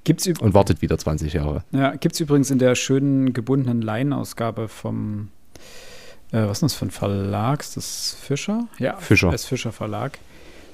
[0.04, 1.64] Gibt's, Und wartet wieder 20 Jahre.
[1.72, 5.30] ja, gibt's übrigens in der schönen gebundenen Laienausgabe vom,
[6.30, 7.60] äh, was ist das für ein Verlag?
[7.60, 8.68] Ist das Fischer?
[8.78, 9.30] Ja, Fischer.
[9.30, 10.18] Das Fischer Verlag.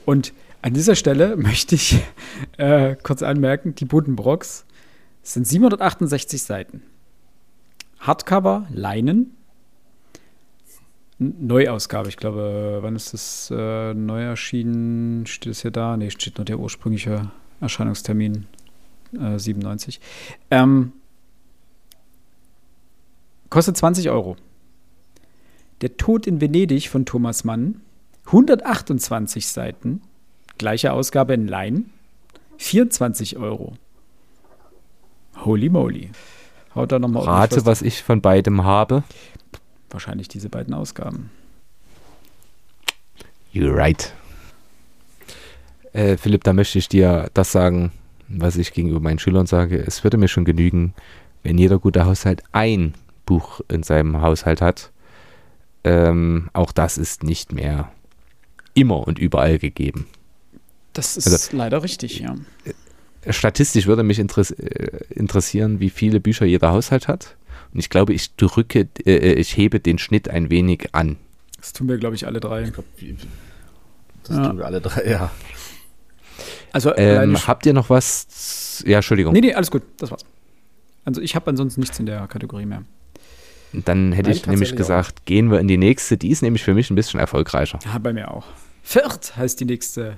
[0.05, 2.03] Und an dieser Stelle möchte ich
[2.59, 4.65] äh, kurz anmerken, die Buddenbrocks
[5.23, 6.83] sind 768 Seiten.
[8.01, 9.37] Hardcover, Leinen.
[11.19, 15.27] Neuausgabe, ich glaube, wann ist das äh, neu erschienen?
[15.27, 15.99] Steht es hier da?
[15.99, 18.47] Nee, steht nur der ursprüngliche Erscheinungstermin,
[19.19, 20.01] äh, 97.
[20.51, 20.93] Ähm,
[23.49, 24.37] kostet 20 Euro.
[25.81, 27.81] Der Tod in Venedig von Thomas Mann,
[28.27, 30.03] 128 Seiten,
[30.59, 31.91] gleiche Ausgabe in Lein,
[32.59, 33.75] 24 Euro.
[35.45, 36.11] Holy moly.
[36.75, 39.03] Haut da nochmal Rate, was ich von beidem habe.
[39.89, 41.31] Wahrscheinlich diese beiden Ausgaben.
[43.53, 44.13] You're right.
[45.93, 47.91] Äh, Philipp, da möchte ich dir das sagen,
[48.31, 49.77] was ich gegenüber meinen Schülern sage.
[49.79, 50.95] Es würde mir schon genügen,
[51.43, 52.95] wenn jeder gute Haushalt ein
[53.27, 54.91] Buch in seinem Haushalt hat.
[55.85, 57.91] Ähm, auch das ist nicht mehr
[58.75, 60.07] immer und überall gegeben.
[60.93, 62.35] Das ist also, leider richtig, ja.
[63.29, 67.37] Statistisch würde mich interess äh, interessieren, wie viele Bücher jeder Haushalt hat.
[67.73, 71.17] Und ich glaube, ich drücke, äh, äh, ich hebe den Schnitt ein wenig an.
[71.59, 72.63] Das tun wir, glaube ich, alle drei.
[72.63, 72.87] Ich glaub,
[74.25, 74.49] das ja.
[74.49, 75.31] tun wir alle drei, ja.
[76.73, 78.83] Also, ähm, habt ihr noch was?
[78.87, 79.33] Ja, Entschuldigung.
[79.33, 80.25] Nee, nee, alles gut, das war's.
[81.05, 82.85] Also ich habe ansonsten nichts in der Kategorie mehr.
[83.73, 85.25] Dann hätte Nein, ich nämlich gesagt, auch.
[85.25, 86.17] gehen wir in die nächste.
[86.17, 87.79] Die ist nämlich für mich ein bisschen erfolgreicher.
[87.85, 88.47] Ja, bei mir auch.
[88.83, 90.17] Verirrt heißt die nächste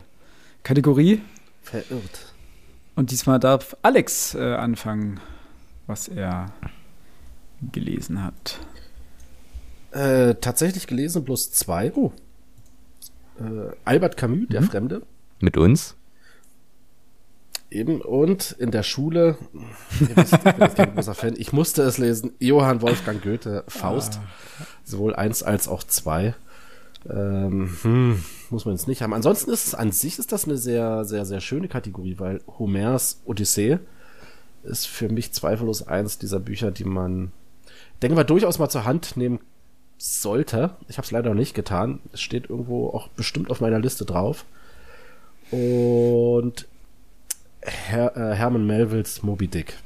[0.63, 1.21] Kategorie.
[1.63, 2.33] Verirrt.
[2.95, 5.21] Und diesmal darf Alex äh, anfangen,
[5.87, 6.53] was er
[7.73, 8.59] gelesen hat.
[9.93, 11.93] Äh, tatsächlich gelesen, bloß zwei.
[11.95, 12.13] Oh.
[13.39, 14.49] Äh, Albert Camus, mhm.
[14.49, 15.03] der Fremde.
[15.41, 15.97] Mit uns?
[17.73, 19.39] Eben, und in der Schule,
[20.01, 23.65] ihr wisst, ich bin jetzt kein großer Fan, ich musste es lesen, Johann Wolfgang Goethe,
[23.67, 24.67] Faust, ah.
[24.85, 26.35] sowohl eins als auch zwei.
[27.09, 29.15] Ähm, hm, muss man jetzt nicht haben.
[29.15, 33.21] Ansonsten ist es an sich ist das eine sehr, sehr, sehr schöne Kategorie, weil Homers
[33.25, 33.79] Odyssee
[34.63, 37.33] ist für mich zweifellos eins dieser Bücher, die man,
[38.03, 39.41] denke mal, durchaus mal zur Hand nehmen
[39.99, 40.77] sollte.
[40.89, 42.01] Ich habe es leider noch nicht getan.
[42.13, 44.45] Es steht irgendwo auch bestimmt auf meiner Liste drauf.
[45.51, 46.67] Und
[47.63, 49.77] Her äh, Herman Melvilles Moby Dick.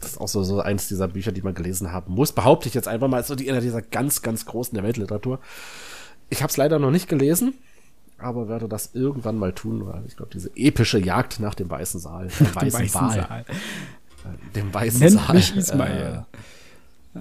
[0.00, 2.32] Das ist auch so, so eins dieser Bücher, die man gelesen haben muss.
[2.32, 5.40] Behaupte ich jetzt einfach mal, ist so die, einer dieser ganz, ganz großen der Weltliteratur.
[6.28, 7.54] Ich habe es leider noch nicht gelesen,
[8.18, 12.00] aber werde das irgendwann mal tun, weil ich glaube, diese epische Jagd nach dem Weißen
[12.00, 15.36] Saal, dem Weißen, weißen Saal, äh, dem Weißen Nennt Saal.
[15.36, 16.26] Mich Ismail.
[17.14, 17.20] Äh,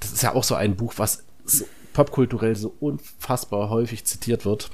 [0.00, 4.70] das ist ja auch so ein Buch, was so popkulturell so unfassbar häufig zitiert wird.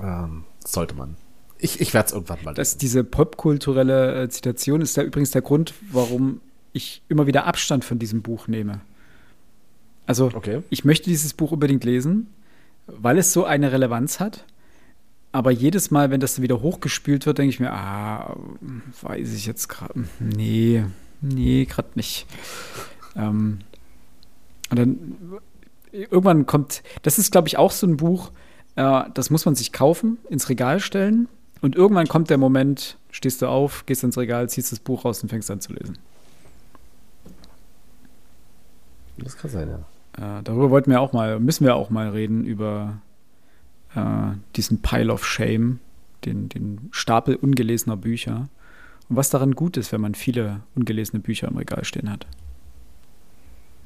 [0.00, 1.16] Ähm, sollte man
[1.60, 2.54] ich, ich werde es irgendwann mal.
[2.54, 6.40] Das, diese popkulturelle äh, Zitation ist da übrigens der Grund, warum
[6.72, 8.80] ich immer wieder Abstand von diesem Buch nehme.
[10.06, 10.62] Also, okay.
[10.70, 12.28] ich möchte dieses Buch unbedingt lesen,
[12.86, 14.44] weil es so eine Relevanz hat.
[15.32, 18.36] Aber jedes Mal, wenn das wieder hochgespült wird, denke ich mir, ah,
[19.02, 20.84] weiß ich jetzt gerade, nee,
[21.20, 22.26] nee, gerade nicht.
[23.14, 23.60] Ähm,
[24.70, 25.16] und dann
[25.92, 28.32] irgendwann kommt, das ist, glaube ich, auch so ein Buch,
[28.74, 31.28] äh, das muss man sich kaufen, ins Regal stellen
[31.60, 35.22] und irgendwann kommt der Moment, stehst du auf, gehst ins Regal, ziehst das Buch raus
[35.22, 35.98] und fängst an zu lesen.
[39.18, 40.38] Das kann sein, ja.
[40.38, 43.00] Äh, darüber wollten wir auch mal, müssen wir auch mal reden, über
[43.94, 45.80] äh, diesen Pile of Shame,
[46.24, 48.48] den, den Stapel ungelesener Bücher.
[49.08, 52.26] Und was daran gut ist, wenn man viele ungelesene Bücher im Regal stehen hat.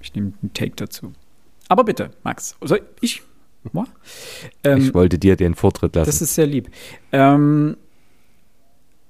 [0.01, 1.13] Ich nehme einen Take dazu.
[1.69, 2.57] Aber bitte, Max.
[2.61, 3.23] Soll ich
[4.63, 6.07] ähm, ich wollte dir den Vortritt lassen.
[6.07, 6.71] Das ist sehr lieb.
[7.13, 7.77] Ähm,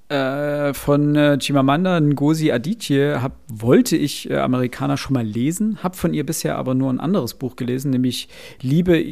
[0.07, 5.97] äh, von äh, Chimamanda Ngozi Adichie hab, wollte ich äh, Amerikaner schon mal lesen, habe
[5.97, 8.29] von ihr bisher aber nur ein anderes Buch gelesen, nämlich
[8.61, 9.03] Liebe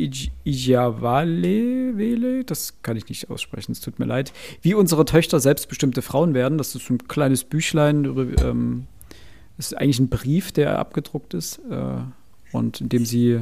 [0.46, 4.34] Ijawale, das kann ich nicht aussprechen, es tut mir leid.
[4.62, 8.06] Wie unsere Töchter selbstbestimmte Frauen werden, das ist ein kleines Büchlein,
[8.44, 8.86] ähm,
[9.58, 12.02] das ist eigentlich ein Brief, der abgedruckt ist äh,
[12.52, 13.42] und in dem sie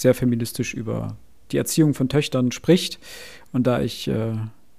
[0.00, 1.16] sehr feministisch über
[1.52, 2.98] die Erziehung von Töchtern spricht.
[3.52, 4.32] Und da ich äh,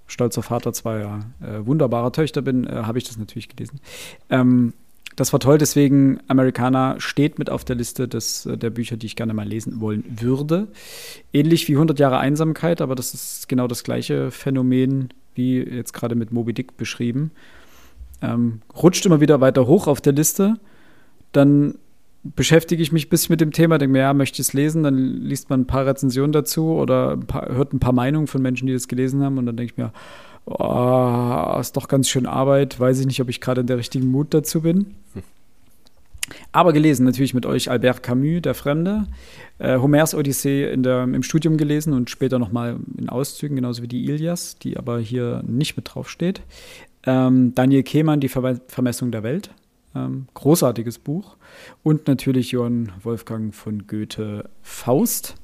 [0.07, 3.79] stolzer Vater zweier äh, wunderbarer Töchter bin, äh, habe ich das natürlich gelesen.
[4.29, 4.73] Ähm,
[5.15, 9.07] das war toll, deswegen Americana steht mit auf der Liste des, äh, der Bücher, die
[9.07, 10.67] ich gerne mal lesen wollen würde.
[11.33, 16.15] Ähnlich wie 100 Jahre Einsamkeit, aber das ist genau das gleiche Phänomen wie jetzt gerade
[16.15, 17.31] mit Moby Dick beschrieben.
[18.21, 20.59] Ähm, rutscht immer wieder weiter hoch auf der Liste.
[21.31, 21.75] Dann
[22.23, 24.83] beschäftige ich mich ein bisschen mit dem Thema, denke mir, ja, möchte ich es lesen,
[24.83, 28.41] dann liest man ein paar Rezensionen dazu oder ein paar, hört ein paar Meinungen von
[28.41, 29.93] Menschen, die das gelesen haben und dann denke ich mir,
[30.45, 34.07] oh, ist doch ganz schön Arbeit, weiß ich nicht, ob ich gerade in der richtigen
[34.07, 34.95] Mut dazu bin.
[36.51, 39.07] Aber gelesen natürlich mit euch Albert Camus, Der Fremde,
[39.57, 43.87] äh, Homers Odyssee in der, im Studium gelesen und später nochmal in Auszügen, genauso wie
[43.87, 46.41] die Ilias, die aber hier nicht mit drauf steht.
[47.05, 49.49] Ähm, Daniel Kehmann, Die Ver Vermessung der Welt,
[49.95, 51.37] ähm, großartiges Buch.
[51.83, 55.35] Und natürlich Johann Wolfgang von Goethe Faust.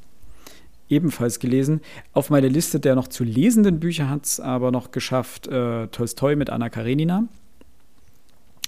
[0.87, 1.81] Ebenfalls gelesen.
[2.13, 6.35] Auf meine Liste der noch zu lesenden Bücher hat es aber noch geschafft äh, Tolstoi
[6.35, 7.27] mit Anna Karenina.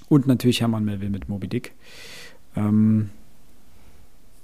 [0.09, 1.73] Und natürlich Hermann Melville mit Moby Dick.
[2.55, 3.09] Ähm,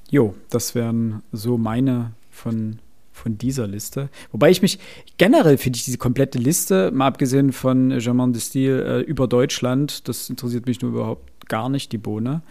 [0.09, 2.79] jo, das wären so meine von
[3.13, 4.09] von dieser Liste.
[4.31, 4.79] Wobei ich mich
[5.17, 10.07] generell finde ich diese komplette Liste, mal abgesehen von Germain de Stil äh, über Deutschland,
[10.07, 12.41] das interessiert mich nur überhaupt gar nicht, die Bohne.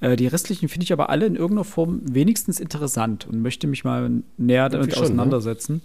[0.00, 3.84] Äh, die restlichen finde ich aber alle in irgendeiner Form wenigstens interessant und möchte mich
[3.84, 5.04] mal näher damit schon, ne?
[5.04, 5.82] auseinandersetzen.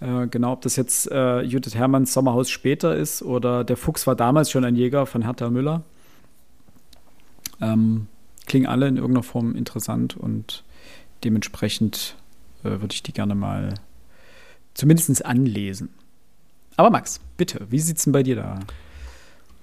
[0.00, 0.24] Ne?
[0.24, 4.16] Äh, genau, ob das jetzt äh, Judith Hermanns Sommerhaus später ist oder Der Fuchs war
[4.16, 5.82] damals schon ein Jäger von Hertha Müller.
[7.60, 8.06] Ähm,
[8.46, 10.64] klingen alle in irgendeiner Form interessant und
[11.24, 12.16] dementsprechend
[12.66, 13.74] äh, würde ich die gerne mal
[14.74, 15.88] zumindest anlesen.
[16.76, 18.60] Aber Max, bitte, wie sieht es denn bei dir da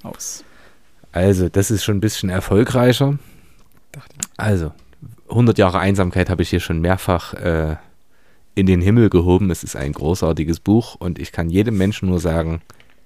[0.02, 0.44] aus?
[1.12, 3.20] Also, das ist schon ein bisschen erfolgreicher.
[4.36, 4.72] Also,
[5.30, 7.76] 100 Jahre Einsamkeit habe ich hier schon mehrfach äh,
[8.56, 9.52] in den Himmel gehoben.
[9.52, 12.62] Es ist ein großartiges Buch und ich kann jedem Menschen nur sagen,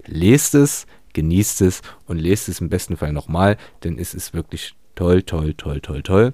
[0.06, 4.76] lest es, genießt es und lest es im besten Fall nochmal, denn es ist wirklich
[4.96, 6.34] toll, toll, toll, toll, toll.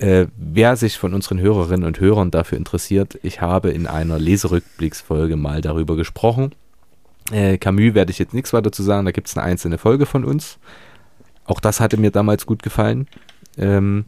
[0.00, 5.36] Äh, wer sich von unseren Hörerinnen und Hörern dafür interessiert, ich habe in einer Leserückblicksfolge
[5.36, 6.54] mal darüber gesprochen.
[7.30, 10.06] Äh, Camus werde ich jetzt nichts weiter zu sagen, da gibt es eine einzelne Folge
[10.06, 10.58] von uns.
[11.44, 13.08] Auch das hatte mir damals gut gefallen.
[13.58, 14.06] Ähm,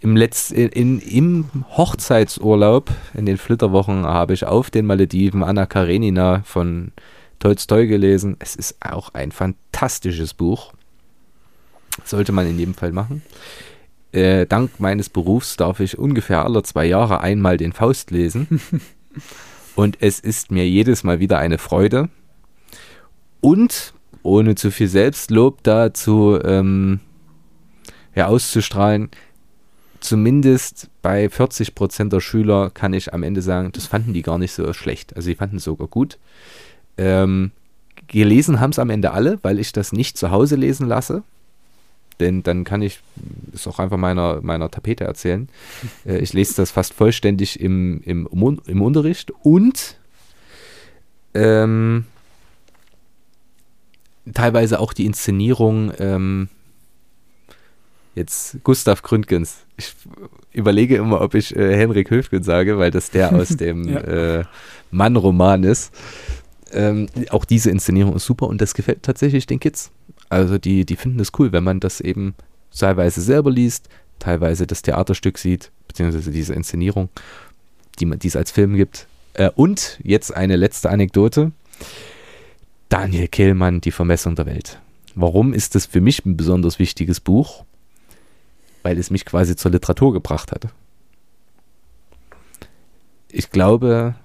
[0.00, 6.40] im, Letz-, in, Im Hochzeitsurlaub, in den Flitterwochen, habe ich auf den Malediven Anna Karenina
[6.46, 6.92] von
[7.40, 8.36] Tolstoi gelesen.
[8.38, 10.72] Es ist auch ein fantastisches Buch.
[12.02, 13.22] Sollte man in jedem Fall machen.
[14.14, 18.60] Äh, dank meines Berufs darf ich ungefähr alle zwei Jahre einmal den Faust lesen.
[19.74, 22.08] Und es ist mir jedes Mal wieder eine Freude.
[23.40, 23.92] Und
[24.22, 27.00] ohne zu viel Selbstlob dazu ähm,
[28.14, 29.10] ja, auszustrahlen,
[29.98, 34.38] zumindest bei 40 Prozent der Schüler kann ich am Ende sagen, das fanden die gar
[34.38, 35.16] nicht so schlecht.
[35.16, 36.18] Also sie fanden es sogar gut.
[36.96, 37.50] Ähm,
[38.06, 41.24] gelesen haben es am Ende alle, weil ich das nicht zu Hause lesen lasse
[42.20, 43.00] denn dann kann ich
[43.52, 45.48] es auch einfach meiner, meiner Tapete erzählen.
[46.06, 48.28] Äh, ich lese das fast vollständig im, im,
[48.66, 49.96] im Unterricht und
[51.32, 52.04] ähm,
[54.32, 56.48] teilweise auch die Inszenierung ähm,
[58.14, 59.64] jetzt Gustav Gründgens.
[59.76, 59.94] Ich
[60.52, 64.00] überlege immer, ob ich äh, Henrik Höfgen sage, weil das der aus dem ja.
[64.00, 64.44] äh,
[64.90, 65.92] Mann-Roman ist.
[66.72, 69.90] Ähm, auch diese Inszenierung ist super und das gefällt tatsächlich den Kids.
[70.34, 72.34] Also die, die finden es cool, wenn man das eben
[72.76, 77.08] teilweise selber liest, teilweise das Theaterstück sieht, beziehungsweise diese Inszenierung,
[78.00, 79.06] die, die es als Film gibt.
[79.34, 81.52] Äh, und jetzt eine letzte Anekdote.
[82.88, 84.80] Daniel Kehlmann, Die Vermessung der Welt.
[85.14, 87.64] Warum ist das für mich ein besonders wichtiges Buch?
[88.82, 90.66] Weil es mich quasi zur Literatur gebracht hat.
[93.28, 94.16] Ich glaube,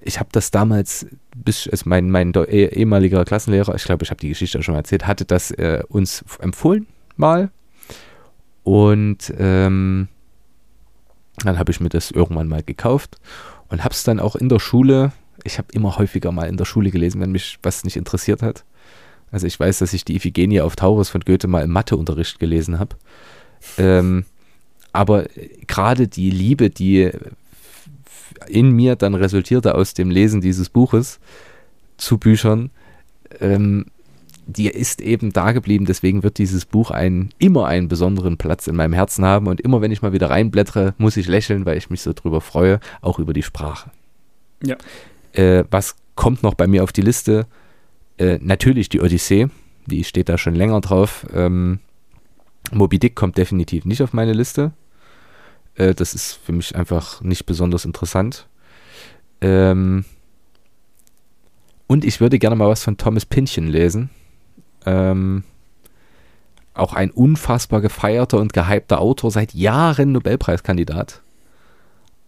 [0.00, 4.20] ich habe das damals, bis also mein, mein eh, ehemaliger Klassenlehrer, ich glaube, ich habe
[4.20, 6.86] die Geschichte schon mal erzählt, hatte das äh, uns empfohlen
[7.16, 7.50] mal.
[8.62, 10.08] Und ähm,
[11.44, 13.18] dann habe ich mir das irgendwann mal gekauft
[13.68, 15.12] und habe es dann auch in der Schule,
[15.44, 18.64] ich habe immer häufiger mal in der Schule gelesen, wenn mich was nicht interessiert hat.
[19.30, 22.78] Also ich weiß, dass ich die Iphigenie auf Taurus von Goethe mal im Matheunterricht gelesen
[22.78, 22.96] habe.
[23.76, 24.24] Ähm,
[24.92, 25.26] aber
[25.66, 27.10] gerade die Liebe, die
[28.48, 31.18] in mir dann resultierte aus dem Lesen dieses Buches
[31.96, 32.70] zu Büchern,
[33.40, 33.86] ähm,
[34.46, 35.86] die ist eben da geblieben.
[35.86, 39.48] Deswegen wird dieses Buch einen, immer einen besonderen Platz in meinem Herzen haben.
[39.48, 42.40] Und immer wenn ich mal wieder reinblättere, muss ich lächeln, weil ich mich so drüber
[42.40, 43.90] freue, auch über die Sprache.
[44.62, 44.76] Ja.
[45.32, 47.46] Äh, was kommt noch bei mir auf die Liste?
[48.18, 49.48] Äh, natürlich die Odyssee.
[49.86, 51.26] Die steht da schon länger drauf.
[51.34, 51.80] Ähm,
[52.72, 54.72] Moby Dick kommt definitiv nicht auf meine Liste.
[55.76, 58.46] Äh, das ist für mich einfach nicht besonders interessant.
[59.40, 60.04] Ähm
[61.86, 64.10] und ich würde gerne mal was von Thomas Pynchon lesen.
[64.84, 65.44] Ähm
[66.74, 71.22] auch ein unfassbar gefeierter und gehypter Autor, seit Jahren Nobelpreiskandidat.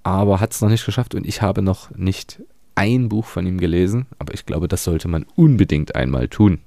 [0.03, 2.40] Aber hat es noch nicht geschafft und ich habe noch nicht
[2.74, 4.07] ein Buch von ihm gelesen.
[4.18, 6.61] Aber ich glaube, das sollte man unbedingt einmal tun.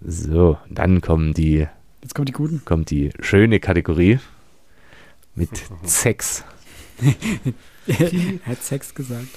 [0.00, 1.66] So, dann kommen die
[2.02, 2.62] Jetzt kommt die guten.
[2.64, 4.18] Kommt die schöne Kategorie
[5.34, 5.50] mit
[5.84, 6.44] Sex.
[7.86, 7.96] er
[8.46, 9.28] hat Sex gesagt.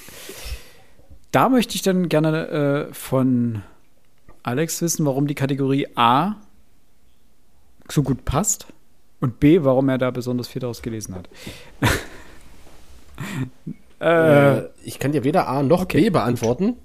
[1.30, 2.48] Da möchte ich dann gerne
[2.90, 3.62] äh, von
[4.42, 6.36] Alex wissen, warum die Kategorie A
[7.88, 8.66] so gut passt
[9.20, 11.28] und B, warum er da besonders viel daraus gelesen hat.
[14.00, 16.02] äh, ich kann dir weder A noch okay.
[16.02, 16.76] B beantworten.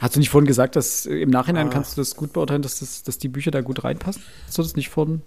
[0.00, 1.70] Hast du nicht vorhin gesagt, dass äh, im Nachhinein ah.
[1.70, 4.22] kannst du das gut beurteilen, dass, das, dass die Bücher da gut reinpassen?
[4.46, 5.22] Hast du das nicht vorhin?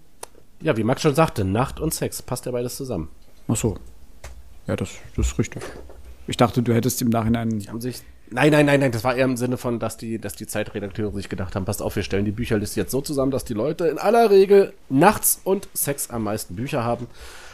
[0.60, 3.08] Ja, wie Max schon sagte, Nacht und Sex, passt ja beides zusammen.
[3.46, 3.76] Ach so.
[4.66, 5.62] Ja, das, das ist richtig.
[6.26, 7.58] Ich dachte, du hättest im Nachhinein.
[7.58, 8.02] Die haben sich.
[8.30, 11.10] Nein, nein, nein, nein, das war eher im Sinne von, dass die, dass die Zeitredakteure
[11.14, 13.86] sich gedacht haben, passt auf, wir stellen die Bücherliste jetzt so zusammen, dass die Leute
[13.86, 17.06] in aller Regel nachts und Sex am meisten Bücher haben.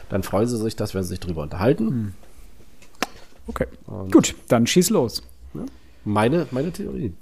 [0.09, 1.87] Dann freuen sie sich, dass wir sich drüber unterhalten.
[1.87, 2.15] Hm.
[3.47, 3.67] Okay.
[3.87, 5.23] Und Gut, dann schieß los.
[5.55, 5.65] Ja?
[6.05, 7.15] Meine, meine Theorie.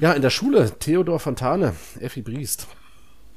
[0.00, 2.68] Ja, in der Schule, Theodor Fontane, Effi Briest.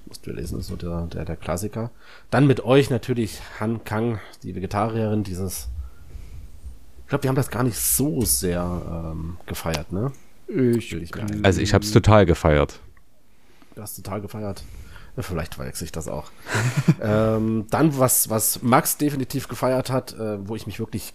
[0.06, 1.90] Musst du lesen, ist so der, der, der Klassiker.
[2.30, 5.70] Dann mit euch natürlich Han Kang, die Vegetarierin, dieses.
[7.04, 10.12] Ich glaube, wir haben das gar nicht so sehr ähm, gefeiert, ne?
[10.48, 11.12] Ich, ich
[11.44, 12.80] also ich habe es total gefeiert.
[13.76, 14.64] Du hast total gefeiert.
[15.18, 16.32] Vielleicht verwechsel ich das auch.
[17.02, 21.14] ähm, dann, was, was Max definitiv gefeiert hat, äh, wo ich mich wirklich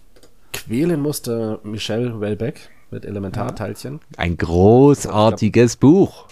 [0.53, 3.99] quälen musste, Michelle Wellbeck mit Elementarteilchen.
[4.17, 6.27] Ein großartiges Buch.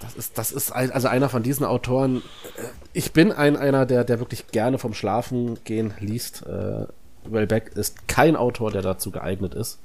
[0.00, 2.18] Das ist, das ist also einer von diesen Autoren.
[2.56, 2.62] Äh,
[2.92, 6.46] ich bin ein, einer, der, der wirklich gerne vom Schlafen gehen liest.
[6.46, 6.86] Äh,
[7.24, 9.78] Wellbeck ist kein Autor, der dazu geeignet ist.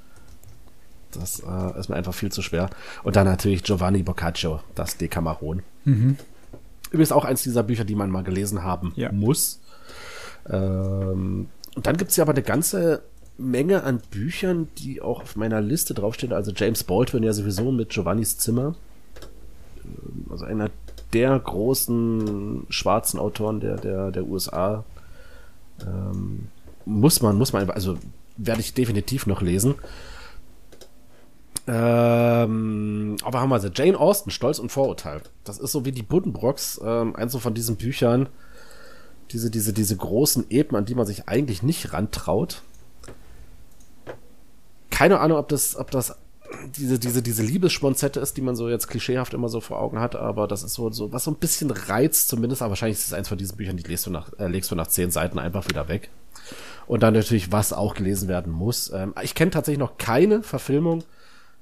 [1.12, 2.70] Das äh, ist mir einfach viel zu schwer.
[3.04, 5.64] Und dann natürlich Giovanni Boccaccio, das Decameron.
[5.86, 6.18] Mhm.
[6.92, 9.12] Übrigens auch eins dieser Bücher, die man mal gelesen haben ja.
[9.12, 9.60] muss.
[10.50, 13.02] Ähm, und dann gibt es ja aber eine ganze
[13.38, 16.34] Menge an Büchern, die auch auf meiner Liste draufstehen.
[16.34, 18.76] Also James Baldwin ja sowieso mit Giovannis Zimmer.
[19.84, 20.70] Ähm, also einer
[21.14, 24.84] der großen schwarzen Autoren der, der, der USA.
[25.82, 26.48] Ähm,
[26.86, 27.98] muss man, muss man, also
[28.38, 29.76] werde ich definitiv noch lesen.
[31.66, 33.72] Ähm, aber haben wir sie.
[33.74, 35.22] Jane Austen, Stolz und Vorurteil.
[35.44, 38.28] Das ist so wie die Buddenbrocks, ähm, eins so von diesen Büchern,
[39.32, 42.64] diese, diese, diese großen Epen, an die man sich eigentlich nicht rantraut.
[44.94, 46.16] Keine Ahnung, ob das, ob das
[46.78, 50.16] diese, diese, diese Liebesschmonzette ist, die man so jetzt klischeehaft immer so vor Augen hat,
[50.16, 53.14] aber das ist so, so was so ein bisschen reizt zumindest, aber wahrscheinlich ist es
[53.14, 55.68] eins von diesen Büchern, die legst du nach, äh, legst du nach zehn Seiten einfach
[55.68, 56.12] wieder weg.
[56.86, 58.92] Und dann natürlich, was auch gelesen werden muss.
[58.94, 61.04] Ähm, ich kenne tatsächlich noch keine Verfilmung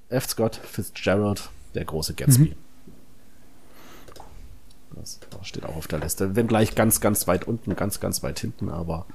[0.10, 0.28] F.
[0.28, 2.50] Scott Fitzgerald, der große Gatsby.
[2.50, 2.56] Mhm.
[4.96, 6.36] Das steht auch auf der Liste.
[6.36, 9.06] Wenn gleich ganz, ganz weit unten, ganz, ganz weit hinten, aber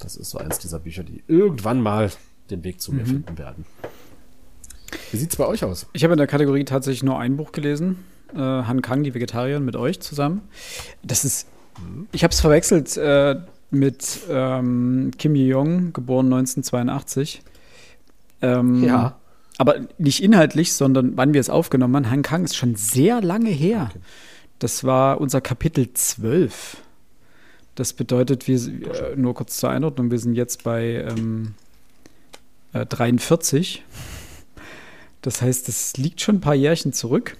[0.00, 2.10] das ist so eins dieser Bücher, die irgendwann mal
[2.50, 3.06] den Weg zu mir mhm.
[3.06, 3.64] finden werden.
[5.10, 5.86] Wie sieht es bei euch aus?
[5.92, 8.04] Ich habe in der Kategorie tatsächlich nur ein Buch gelesen.
[8.32, 10.42] Äh, Han Kang, die Vegetarierin, mit euch zusammen.
[11.02, 12.08] Das ist, mhm.
[12.12, 13.36] ich habe es verwechselt äh,
[13.70, 17.42] mit ähm, Kim Ye-Jong, geboren 1982.
[18.42, 19.16] Ähm, ja.
[19.56, 22.10] Aber nicht inhaltlich, sondern wann wir es aufgenommen haben.
[22.10, 23.88] Han Kang ist schon sehr lange her.
[23.90, 24.00] Okay.
[24.58, 26.78] Das war unser Kapitel 12.
[27.74, 31.54] Das bedeutet, wir, äh, nur kurz zur Einordnung, wir sind jetzt bei ähm,
[32.74, 33.82] äh, 43.
[35.22, 37.38] Das heißt, es liegt schon ein paar Jährchen zurück.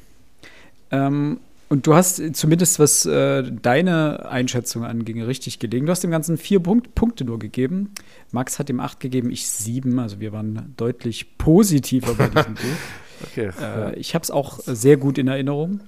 [0.91, 5.87] Ähm, und du hast zumindest, was äh, deine Einschätzung anging, richtig gelegen.
[5.87, 7.91] Du hast dem Ganzen vier Punkt, Punkte nur gegeben.
[8.30, 9.99] Max hat ihm acht gegeben, ich sieben.
[9.99, 13.24] Also wir waren deutlich positiver bei diesem Buch.
[13.24, 13.99] okay, äh.
[13.99, 15.80] Ich habe es auch sehr gut in Erinnerung.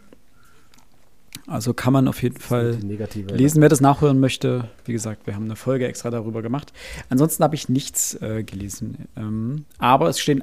[1.47, 4.69] Also kann man auf jeden Fall lesen, wer das nachhören möchte.
[4.85, 6.73] Wie gesagt, wir haben eine Folge extra darüber gemacht.
[7.09, 9.07] Ansonsten habe ich nichts äh, gelesen.
[9.17, 10.43] Ähm, aber es stehen.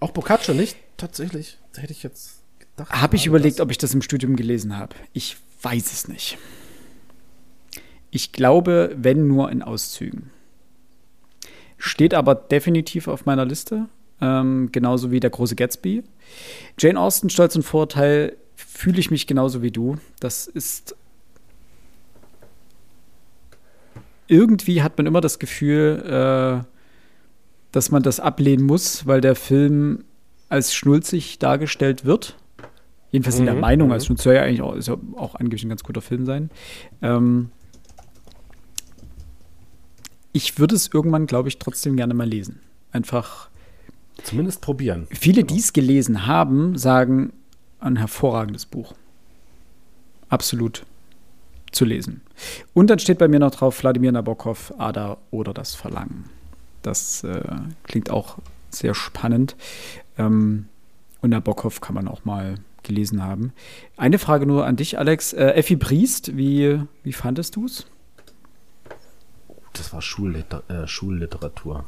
[0.00, 0.76] Auch Boccaccio nicht?
[0.96, 1.58] Tatsächlich.
[1.74, 2.42] Da hätte ich jetzt
[2.88, 4.94] habe ich überlegt, ob ich das im Studium gelesen habe.
[5.12, 6.38] Ich weiß es nicht.
[8.10, 10.30] Ich glaube, wenn nur in Auszügen.
[11.78, 13.88] Steht aber definitiv auf meiner Liste,
[14.20, 16.04] ähm, genauso wie der große Gatsby.
[16.78, 19.96] Jane Austen, Stolz und Vorteil, fühle ich mich genauso wie du.
[20.20, 20.96] Das ist.
[24.28, 26.64] Irgendwie hat man immer das Gefühl, äh,
[27.72, 30.04] dass man das ablehnen muss, weil der Film
[30.48, 32.36] als schnulzig dargestellt wird.
[33.10, 33.92] Jedenfalls in der mhm, Meinung, mhm.
[33.92, 36.50] also soll ja eigentlich auch, ja auch angeblich ein ganz guter Film sein.
[37.02, 37.50] Ähm,
[40.32, 42.60] ich würde es irgendwann, glaube ich, trotzdem gerne mal lesen.
[42.90, 43.50] Einfach.
[44.24, 45.06] Zumindest probieren.
[45.10, 47.32] Viele, die es gelesen haben, sagen,
[47.82, 48.94] ein hervorragendes Buch.
[50.28, 50.86] Absolut
[51.72, 52.22] zu lesen.
[52.74, 56.30] Und dann steht bei mir noch drauf Wladimir Nabokov, Ada oder das Verlangen.
[56.82, 57.42] Das äh,
[57.84, 58.38] klingt auch
[58.70, 59.56] sehr spannend.
[60.18, 60.68] Ähm,
[61.20, 63.52] und Nabokov kann man auch mal gelesen haben.
[63.96, 65.32] Eine Frage nur an dich, Alex.
[65.32, 67.86] Äh, Effi Briest, wie, wie fandest du es?
[69.72, 71.86] Das war Schulliter äh, Schulliteratur.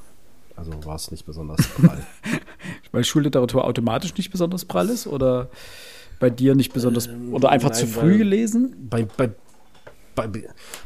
[0.57, 2.07] Also war es nicht besonders prall.
[2.92, 5.07] Weil Schulliteratur automatisch nicht besonders prall ist?
[5.07, 5.48] Oder
[6.20, 7.07] bei dir nicht besonders.
[7.07, 8.88] Ähm, oder einfach nein, zu früh gelesen?
[8.88, 9.30] Bei, bei,
[10.14, 10.28] bei,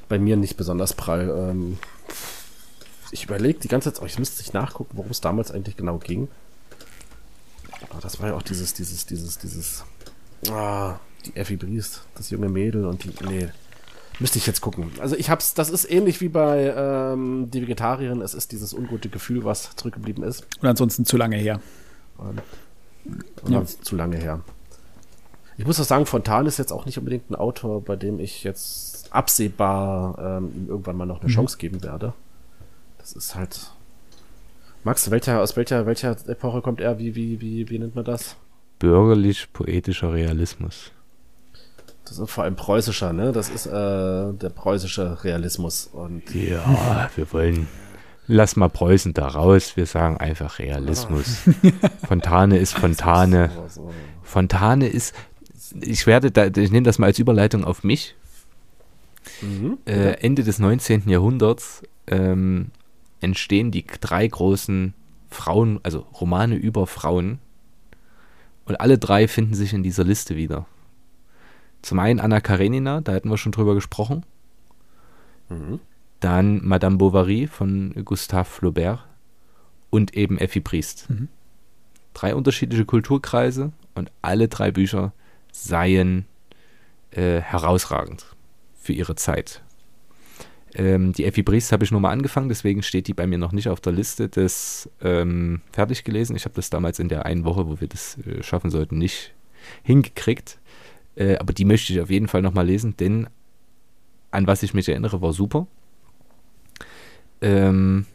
[0.09, 1.29] bei mir nicht besonders prall.
[1.51, 1.79] Ähm,
[3.11, 5.99] ich überlege die ganze Zeit, oh, ich müsste nicht nachgucken, worum es damals eigentlich genau
[5.99, 6.29] ging.
[7.91, 9.85] Aber das war ja auch dieses, dieses, dieses, dieses
[10.51, 13.13] Ah, die Effi Briest, das junge Mädel und die.
[13.27, 13.49] Nee.
[14.21, 14.91] Müsste ich jetzt gucken.
[15.01, 19.09] Also ich hab's, das ist ähnlich wie bei ähm, Die Vegetarierin, es ist dieses ungute
[19.09, 20.47] Gefühl, was zurückgeblieben ist.
[20.61, 21.61] Und ansonsten zu lange her.
[22.17, 22.43] Und,
[23.43, 23.65] und ja.
[23.65, 24.41] zu lange her.
[25.57, 28.45] Ich muss auch sagen, Fontan ist jetzt auch nicht unbedingt ein Autor, bei dem ich
[28.45, 31.35] jetzt absehbar ähm, ihm irgendwann mal noch eine mhm.
[31.35, 32.13] Chance geben werde.
[32.99, 33.71] Das ist halt.
[34.85, 36.99] Max, welcher, aus welcher, welcher Epoche kommt er?
[36.99, 38.37] Wie, wie, wie, wie nennt man das?
[38.79, 40.93] bürgerlich-poetischer Realismus.
[42.09, 43.33] Das ist vor allem preußischer, ne?
[43.33, 45.89] Das ist äh, der preußische Realismus.
[45.93, 47.69] Und ja, wir wollen.
[48.27, 49.77] Lass mal Preußen da raus.
[49.77, 51.49] Wir sagen einfach Realismus.
[52.07, 53.51] Fontane ist Fontane.
[54.23, 55.15] Fontane ist.
[55.81, 58.17] Ich werde da, ich nehme das mal als Überleitung auf mich.
[59.41, 59.79] Mhm.
[59.87, 61.09] Äh, Ende des 19.
[61.09, 62.71] Jahrhunderts ähm,
[63.21, 64.95] entstehen die drei großen
[65.31, 67.39] Frauen, also Romane über Frauen.
[68.65, 70.67] Und alle drei finden sich in dieser Liste wieder.
[71.83, 74.25] Zum einen Anna Karenina, da hatten wir schon drüber gesprochen.
[75.49, 75.81] Mhm.
[76.21, 79.07] Dann Madame Bovary von Gustave Flaubert
[79.91, 81.09] und eben Effi Priest.
[81.09, 81.29] Mhm.
[82.15, 85.13] Drei unterschiedliche Kulturkreise und alle drei Bücher
[85.53, 86.27] seien
[87.11, 88.27] äh, herausragend
[88.81, 89.63] für ihre Zeit.
[90.75, 93.53] Ähm, die Effi Briest habe ich nur mal angefangen, deswegen steht die bei mir noch
[93.53, 96.37] nicht auf der Liste des ähm, fertig gelesen.
[96.37, 99.35] Ich habe das damals in der einen Woche, wo wir das äh, schaffen sollten, nicht
[99.83, 100.59] hingekriegt.
[101.19, 103.29] Äh, aber die möchte ich auf jeden Fall nochmal lesen, denn
[104.31, 105.67] an was ich mich erinnere, war super.
[107.41, 108.07] Ähm,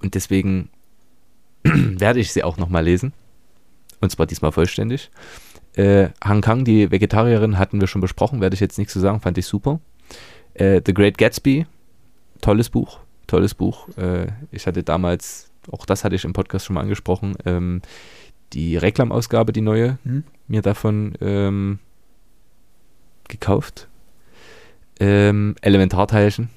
[0.00, 0.70] und deswegen
[1.62, 3.12] werde ich sie auch nochmal lesen.
[4.00, 5.10] Und zwar diesmal vollständig.
[5.74, 9.20] Äh, Han Kang, die Vegetarierin, hatten wir schon besprochen, werde ich jetzt nichts zu sagen,
[9.20, 9.80] fand ich super.
[10.54, 11.66] Äh, The Great Gatsby,
[12.40, 13.88] tolles Buch, tolles Buch.
[13.98, 17.82] Äh, ich hatte damals, auch das hatte ich im Podcast schon mal angesprochen, ähm,
[18.52, 20.24] die Reklamausgabe, die neue, mhm.
[20.46, 21.80] mir davon ähm,
[23.28, 23.88] gekauft.
[25.00, 26.50] Ähm, Elementarteilchen,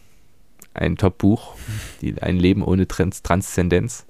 [0.74, 1.56] ein Top-Buch,
[2.22, 4.06] ein Leben ohne Trans Transzendenz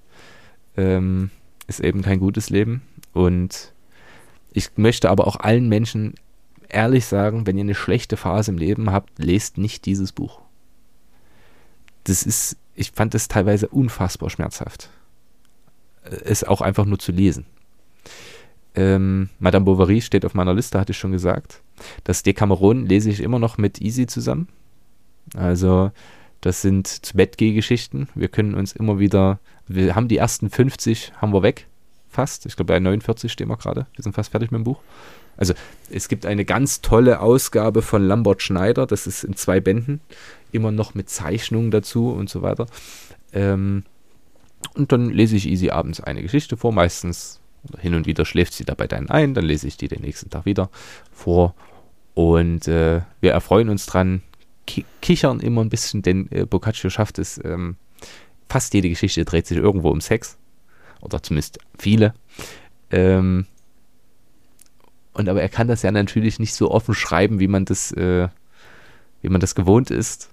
[0.75, 1.31] ähm,
[1.67, 2.81] ist eben kein gutes Leben
[3.13, 3.73] und
[4.51, 6.15] ich möchte aber auch allen Menschen
[6.69, 10.41] ehrlich sagen, wenn ihr eine schlechte Phase im Leben habt, lest nicht dieses Buch.
[12.03, 14.89] Das ist, ich fand es teilweise unfassbar schmerzhaft.
[16.03, 17.45] Es auch einfach nur zu lesen.
[18.77, 21.61] Ähm, Madame Bovary steht auf meiner Liste, hatte ich schon gesagt.
[22.03, 24.47] Das Decameron lese ich immer noch mit Easy zusammen.
[25.35, 25.91] Also,
[26.41, 28.07] das sind zu Bett Geschichten.
[28.13, 31.65] Wir können uns immer wieder, wir haben die ersten 50, haben wir weg
[32.07, 32.45] fast.
[32.45, 33.87] Ich glaube, bei 49 stehen wir gerade.
[33.95, 34.79] Wir sind fast fertig mit dem Buch.
[35.37, 35.55] Also
[35.89, 40.01] es gibt eine ganz tolle Ausgabe von Lambert Schneider, das ist in zwei Bänden,
[40.51, 42.67] immer noch mit Zeichnungen dazu und so weiter.
[43.33, 43.83] Ähm,
[44.75, 47.39] und dann lese ich easy abends eine Geschichte vor, meistens
[47.79, 50.45] hin und wieder schläft sie dabei dann ein, dann lese ich die den nächsten Tag
[50.45, 50.69] wieder
[51.11, 51.55] vor
[52.13, 54.23] und äh, wir erfreuen uns dran,
[54.65, 57.75] ki kichern immer ein bisschen, denn äh, Boccaccio schafft es, ähm,
[58.49, 60.37] fast jede Geschichte dreht sich irgendwo um Sex
[61.01, 62.13] oder zumindest viele.
[62.89, 63.45] Ähm,
[65.13, 68.29] und aber er kann das ja natürlich nicht so offen schreiben, wie man das, äh,
[69.21, 70.29] wie man das gewohnt ist,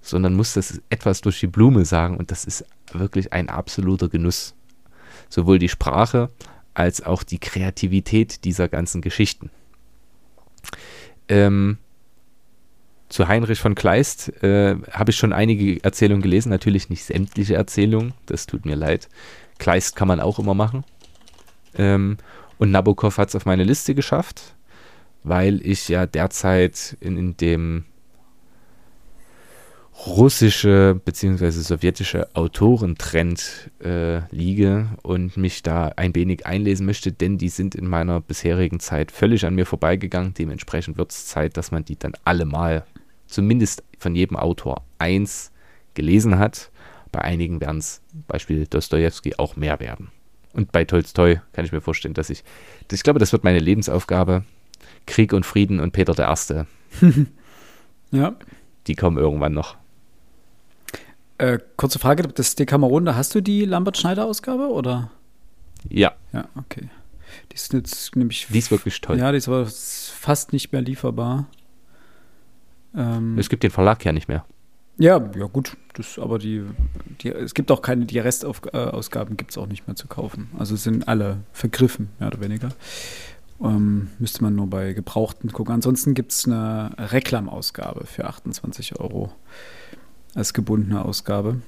[0.00, 4.54] sondern muss das etwas durch die Blume sagen und das ist wirklich ein absoluter Genuss.
[5.28, 6.30] Sowohl die Sprache
[6.74, 9.50] als auch die Kreativität dieser ganzen Geschichten.
[11.28, 11.78] Ähm,
[13.08, 18.12] zu Heinrich von Kleist äh, habe ich schon einige Erzählungen gelesen, natürlich nicht sämtliche Erzählungen,
[18.26, 19.08] das tut mir leid.
[19.58, 20.84] Kleist kann man auch immer machen.
[21.74, 22.18] Ähm,
[22.58, 24.54] und Nabokov hat es auf meine Liste geschafft,
[25.24, 27.84] weil ich ja derzeit in, in dem
[30.06, 31.50] russische bzw.
[31.50, 37.86] sowjetische Autorentrend äh, liege und mich da ein wenig einlesen möchte, denn die sind in
[37.86, 40.34] meiner bisherigen Zeit völlig an mir vorbeigegangen.
[40.34, 42.84] Dementsprechend wird es Zeit, dass man die dann alle mal,
[43.26, 45.52] zumindest von jedem Autor, eins
[45.94, 46.70] gelesen hat.
[47.10, 50.10] Bei einigen werden es, Beispiel Dostoevsky, auch mehr werden.
[50.52, 52.44] Und bei Tolstoi kann ich mir vorstellen, dass ich,
[52.90, 54.44] ich glaube, das wird meine Lebensaufgabe.
[55.06, 56.66] Krieg und Frieden und Peter der Erste.
[58.10, 58.36] ja.
[58.86, 59.76] Die kommen irgendwann noch.
[61.38, 65.10] Äh, kurze Frage, das Decameron, da hast du die Lambert-Schneider-Ausgabe, oder?
[65.88, 66.12] Ja.
[66.32, 66.88] Ja, okay.
[67.52, 68.48] Die ist jetzt nämlich.
[68.50, 69.18] Die ist wirklich toll.
[69.18, 71.46] Ja, die ist aber fast nicht mehr lieferbar.
[72.94, 74.44] Ähm, es gibt den Verlag ja nicht mehr.
[74.98, 76.64] Ja, ja gut, das, aber die,
[77.22, 80.50] die, es gibt auch keine, die Restausgaben gibt es auch nicht mehr zu kaufen.
[80.58, 82.70] Also sind alle vergriffen, mehr oder weniger.
[83.62, 85.74] Ähm, müsste man nur bei Gebrauchten gucken.
[85.74, 89.32] Ansonsten gibt es eine Reklamausgabe für 28 Euro
[90.34, 91.60] als gebundene Ausgabe.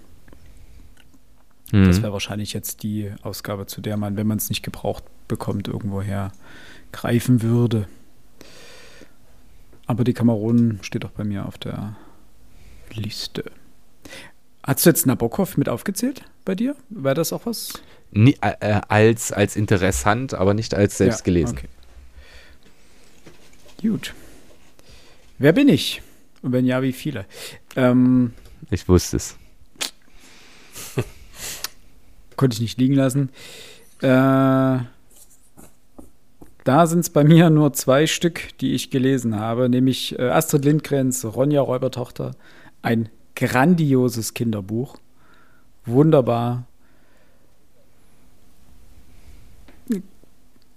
[1.72, 1.84] Mhm.
[1.84, 5.68] Das wäre wahrscheinlich jetzt die Ausgabe, zu der man, wenn man es nicht gebraucht bekommt,
[5.68, 6.32] irgendwoher
[6.92, 7.88] greifen würde.
[9.86, 11.96] Aber die Kamerunen steht auch bei mir auf der
[12.92, 13.44] Liste.
[14.62, 16.76] Hast du jetzt Nabokov mit aufgezählt bei dir?
[16.90, 17.72] Wäre das auch was?
[18.12, 21.58] Nie, äh, äh, als, als interessant, aber nicht als selbst ja, gelesen.
[21.58, 21.68] Okay.
[23.88, 24.14] Gut.
[25.38, 26.02] Wer bin ich?
[26.42, 27.24] Und wenn ja, wie viele?
[27.76, 28.34] Ähm,
[28.70, 29.36] ich wusste es.
[32.36, 33.30] konnte ich nicht liegen lassen.
[34.00, 34.78] Äh,
[36.64, 40.64] da sind es bei mir nur zwei Stück, die ich gelesen habe, nämlich äh, Astrid
[40.64, 42.32] Lindgrens Ronja Räubertochter
[42.82, 44.96] ein grandioses Kinderbuch.
[45.86, 46.66] Wunderbar.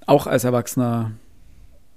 [0.05, 1.11] Auch als Erwachsener,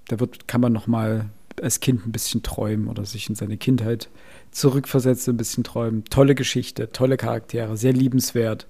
[0.08, 1.30] da wird, kann man noch mal
[1.60, 4.08] als Kind ein bisschen träumen oder sich in seine Kindheit
[4.56, 6.04] zurückversetzt, ein bisschen träumen.
[6.04, 8.66] Tolle Geschichte, tolle Charaktere, sehr liebenswert.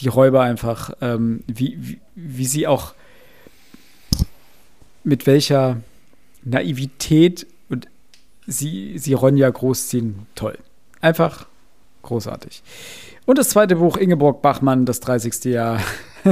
[0.00, 2.94] Die Räuber einfach, ähm, wie, wie, wie sie auch
[5.04, 5.82] mit welcher
[6.44, 7.88] Naivität und
[8.46, 10.58] sie, sie Ronja großziehen, toll.
[11.00, 11.46] Einfach
[12.06, 12.62] großartig.
[13.26, 15.44] Und das zweite Buch, Ingeborg Bachmann, das 30.
[15.44, 15.80] Jahr.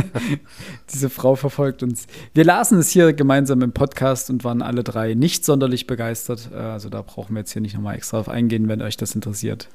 [0.92, 2.06] Diese Frau verfolgt uns.
[2.32, 6.50] Wir lasen es hier gemeinsam im Podcast und waren alle drei nicht sonderlich begeistert.
[6.52, 9.14] Äh, also da brauchen wir jetzt hier nicht nochmal extra drauf eingehen, wenn euch das
[9.14, 9.68] interessiert.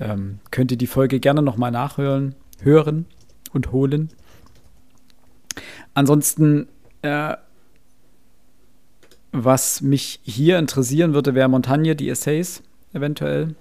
[0.00, 3.06] Ähm, könnt ihr die Folge gerne nochmal nachhören, hören
[3.52, 4.10] und holen.
[5.94, 6.68] Ansonsten,
[7.02, 7.36] äh,
[9.32, 13.54] was mich hier interessieren würde, wäre Montagne, die Essays eventuell.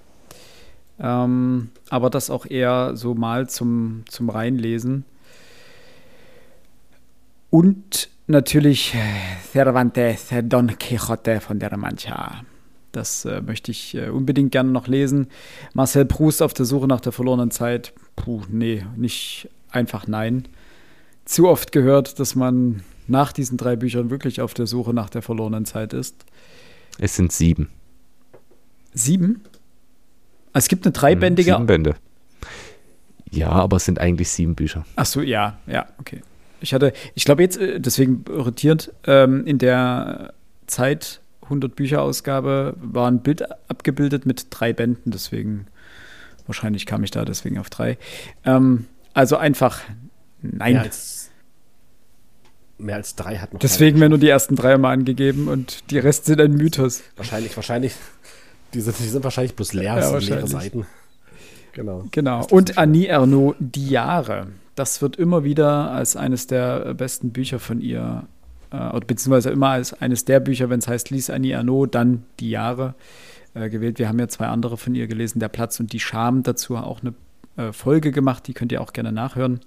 [1.00, 5.06] Ähm, aber das auch eher so mal zum, zum Reinlesen.
[7.50, 8.96] Und natürlich
[9.52, 12.43] Cervantes Don Quixote von der Mancha.
[12.91, 15.28] Das äh, möchte ich äh, unbedingt gerne noch lesen.
[15.74, 17.93] Marcel Proust auf der Suche nach der verlorenen Zeit.
[18.16, 20.48] Puh, nee, nicht einfach nein.
[21.26, 25.22] Zu oft gehört, dass man nach diesen drei Büchern wirklich auf der Suche nach der
[25.22, 26.26] verlorenen Zeit ist.
[26.98, 27.70] Es sind sieben.
[28.93, 29.41] Sieben?
[30.56, 31.51] Es gibt eine dreibändige.
[31.51, 31.95] Sieben Bände.
[33.30, 34.86] Ja, aber es sind eigentlich sieben Bücher.
[34.95, 36.22] Ach so, ja, ja, okay.
[36.62, 40.34] Ich hatte, ich glaube jetzt, äh, deswegen irritiert, ähm, in der
[40.68, 45.68] Zeit 100 Bücher Ausgabe war ein Bild abgebildet mit drei Bänden, deswegen
[46.47, 47.97] wahrscheinlich kam ich da deswegen auf drei.
[48.45, 49.82] Ähm, also einfach
[50.41, 50.74] nein.
[50.74, 51.32] Mehr als,
[52.78, 55.99] mehr als drei hat noch Deswegen werden nur die ersten drei mal angegeben und die
[55.99, 57.03] Rest sind ein Mythos.
[57.18, 57.93] Wahrscheinlich, wahrscheinlich.
[58.76, 60.47] Die sind, die sind wahrscheinlich bloß leer, Ja, leere.
[60.47, 60.86] Seiten.
[61.71, 62.05] Genau.
[62.11, 62.45] Genau.
[62.51, 64.47] Und Annie Ernaux, Die Jahre.
[64.76, 68.28] Das wird immer wieder als eines der besten Bücher von ihr,
[68.71, 72.26] äh, oder beziehungsweise immer als eines der Bücher, wenn es heißt, lies Annie Ernaux, dann
[72.41, 72.95] Die Jahre
[73.53, 73.97] äh, gewählt.
[73.97, 76.43] Wir haben ja zwei andere von ihr gelesen, Der Platz und die Scham.
[76.43, 77.13] Dazu auch eine
[77.55, 79.61] äh, Folge gemacht, die könnt ihr auch gerne nachhören.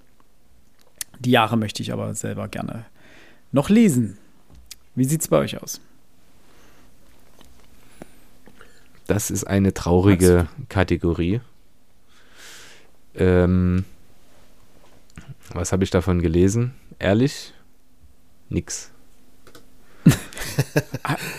[1.19, 2.85] Die Jahre möchte ich aber selber gerne
[3.53, 4.19] noch lesen.
[4.95, 5.81] Wie sieht es bei euch aus?
[9.09, 11.41] Das ist eine traurige Kategorie.
[13.17, 13.85] Ähm,
[15.55, 16.75] was habe ich davon gelesen?
[16.99, 17.55] Ehrlich?
[18.51, 18.91] Nix.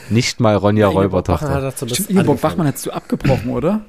[0.09, 1.72] Nicht mal Ronja Bachmann Räubertochter.
[1.88, 2.41] Stimmt, Ingeborg.
[2.41, 3.86] Bachmann hast du abgebrochen, oder?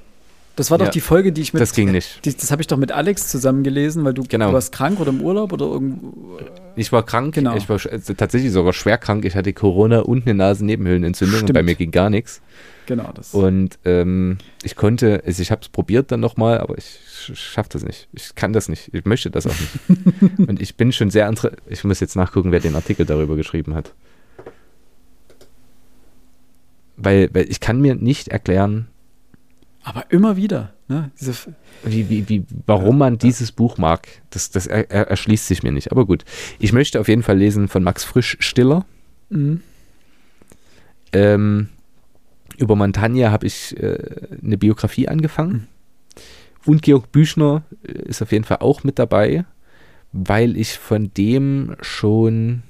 [0.57, 0.91] Das war doch Ja.
[0.91, 1.63] die Folge, die ich mit.
[1.63, 2.23] Das ging nicht.
[2.27, 4.49] Die, das habe ich doch mit Alex zusammen gelesen, weil du, Genau.
[4.49, 6.39] du warst krank oder im Urlaub oder irgendwo.
[6.77, 7.57] Ich war krank, Genau.
[7.57, 9.25] ich war also tatsächlich sogar schwer krank.
[9.25, 12.43] Ich hatte Corona und eine Nasennebenhöhlenentzündung und bei mir ging gar nichts.
[12.91, 13.33] Genau, das.
[13.35, 17.69] Und ähm, ich konnte, also ich habe es probiert dann nochmal, aber ich sch- schaff
[17.69, 18.09] das nicht.
[18.13, 18.93] Ich kann das nicht.
[18.93, 19.55] Ich möchte das auch
[19.89, 20.39] nicht.
[20.49, 23.77] und ich bin schon sehr inter Ich muss jetzt nachgucken, wer den Artikel darüber geschrieben
[23.77, 23.95] hat.
[26.97, 28.89] Weil, weil ich kann mir nicht erklären,
[29.85, 31.13] aber immer wieder, ne?
[31.21, 31.33] Diese,
[31.85, 34.09] wie, wie, wie, warum man dieses Buch mag.
[34.31, 35.93] Das, das er, er, erschließt sich mir nicht.
[35.93, 36.25] Aber gut.
[36.59, 38.85] Ich möchte auf jeden Fall lesen von Max Frisch Stiller.
[39.31, 39.61] Mhm.
[41.13, 41.69] Ähm,
[42.61, 43.99] über Montagne habe ich äh,
[44.43, 45.67] eine Biografie angefangen.
[46.67, 49.45] Und Georg Büchner äh, ist auf jeden Fall auch mit dabei,
[50.13, 52.63] weil ich von dem schon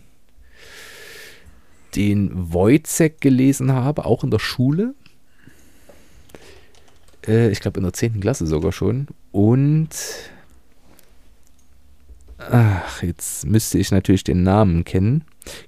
[1.96, 4.94] den Wojcek gelesen habe, auch in der Schule.
[7.26, 8.20] Äh, ich glaube in der 10.
[8.20, 9.08] Klasse sogar schon.
[9.32, 9.90] Und
[12.38, 15.24] ach, jetzt müsste ich natürlich den Namen kennen.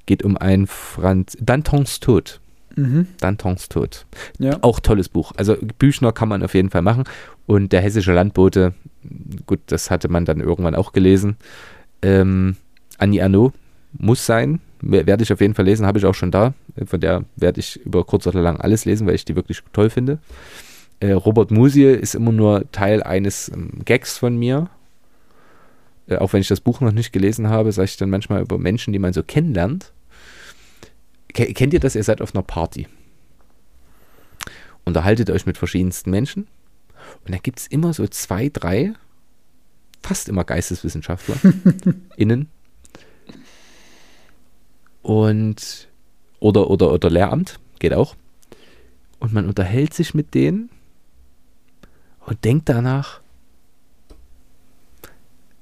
[0.07, 2.41] Geht um einen Franz Dantons Tod.
[2.77, 3.07] Mhm.
[3.20, 4.07] Dantons Tod.
[4.39, 4.59] Ja.
[4.62, 5.33] Auch tolles Buch.
[5.37, 7.05] Also Büchner kann man auf jeden Fall machen.
[7.46, 8.72] Und der hessische Landbote,
[9.46, 11.37] gut, das hatte man dann irgendwann auch gelesen.
[12.03, 12.57] Ähm,
[12.99, 13.53] Annie Arnaud
[13.99, 14.61] muss sein.
[14.80, 16.55] Wer- Werde ich auf jeden Fall lesen, habe ich auch schon da.
[16.87, 19.91] Von der werde ich über kurz oder lang alles lesen, weil ich die wirklich toll
[19.91, 20.18] finde.
[21.01, 24.68] Äh, Robert Musil ist immer nur Teil eines ähm, Gags von mir.
[26.07, 28.59] Äh, auch wenn ich das Buch noch nicht gelesen habe, sage ich dann manchmal über
[28.59, 29.92] Menschen, die man so kennenlernt.
[31.33, 31.95] Ke kennt ihr das?
[31.95, 32.87] Ihr seid auf einer Party.
[34.84, 36.46] Unterhaltet euch mit verschiedensten Menschen.
[37.25, 38.95] Und da gibt es immer so zwei, drei,
[40.03, 41.37] fast immer Geisteswissenschaftler
[42.17, 42.49] innen.
[45.03, 45.88] Und
[46.41, 48.17] oder, oder, oder Lehramt, geht auch.
[49.18, 50.71] Und man unterhält sich mit denen
[52.26, 53.21] und denkt danach,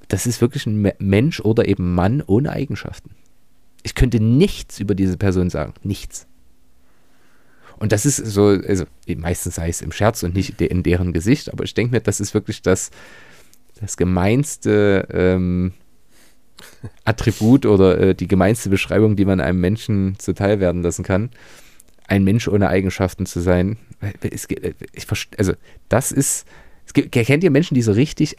[0.09, 3.15] das ist wirklich ein Me- Mensch oder eben Mann ohne Eigenschaften.
[3.83, 5.75] Ich könnte nichts über diese Person sagen.
[5.83, 6.27] Nichts.
[7.79, 8.85] Und das ist so, also
[9.17, 12.21] meistens sei es im Scherz und nicht in deren Gesicht, aber ich denke mir, das
[12.21, 12.91] ist wirklich das,
[13.81, 15.73] das gemeinste ähm,
[17.07, 21.31] Attribut oder äh, die gemeinste Beschreibung, die man einem Menschen zuteil werden lassen kann.
[22.11, 23.79] ein Mensch ohne Eigenschaften zu sein.
[24.21, 24.49] Es,
[24.93, 25.07] ich,
[25.39, 25.55] also,
[25.89, 26.47] das ist.
[26.87, 28.37] Es gibt, kennt ihr Menschen, die so richtig.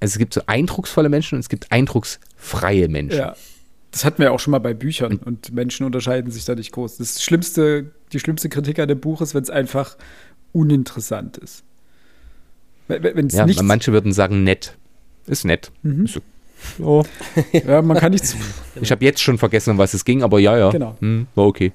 [0.00, 3.18] Also, es gibt so eindrucksvolle Menschen und es gibt eindrucksfreie Menschen.
[3.18, 3.36] Ja.
[3.98, 6.98] Das hatten wir auch schon mal bei Büchern und, Menschen unterscheiden sich da nicht groß.
[6.98, 9.96] Das schlimmste, die schlimmste Kritik an dem Buch ist, wenn es einfach
[10.52, 11.64] uninteressant ist.
[12.86, 14.76] Wenn's ja, manche würden sagen nett.
[15.26, 15.72] Ist nett.
[15.82, 16.04] Mhm.
[16.04, 16.20] Ist
[16.78, 17.02] oh.
[17.52, 18.36] ja, man kann nichts.
[18.80, 20.70] Ich habe jetzt schon vergessen, um was es ging, aber ja, ja.
[20.70, 20.96] Genau.
[21.00, 21.72] Hm, war okay.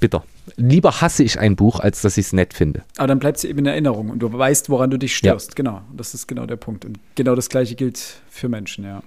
[0.00, 0.22] Bitter.
[0.56, 2.82] Lieber hasse ich ein Buch, als dass ich es nett finde.
[2.98, 5.52] Aber dann bleibt es eben in Erinnerung und du weißt, woran du dich störst.
[5.52, 5.54] Ja.
[5.54, 5.80] Genau.
[5.96, 6.84] Das ist genau der Punkt.
[6.84, 9.02] Und genau das Gleiche gilt für Menschen, ja.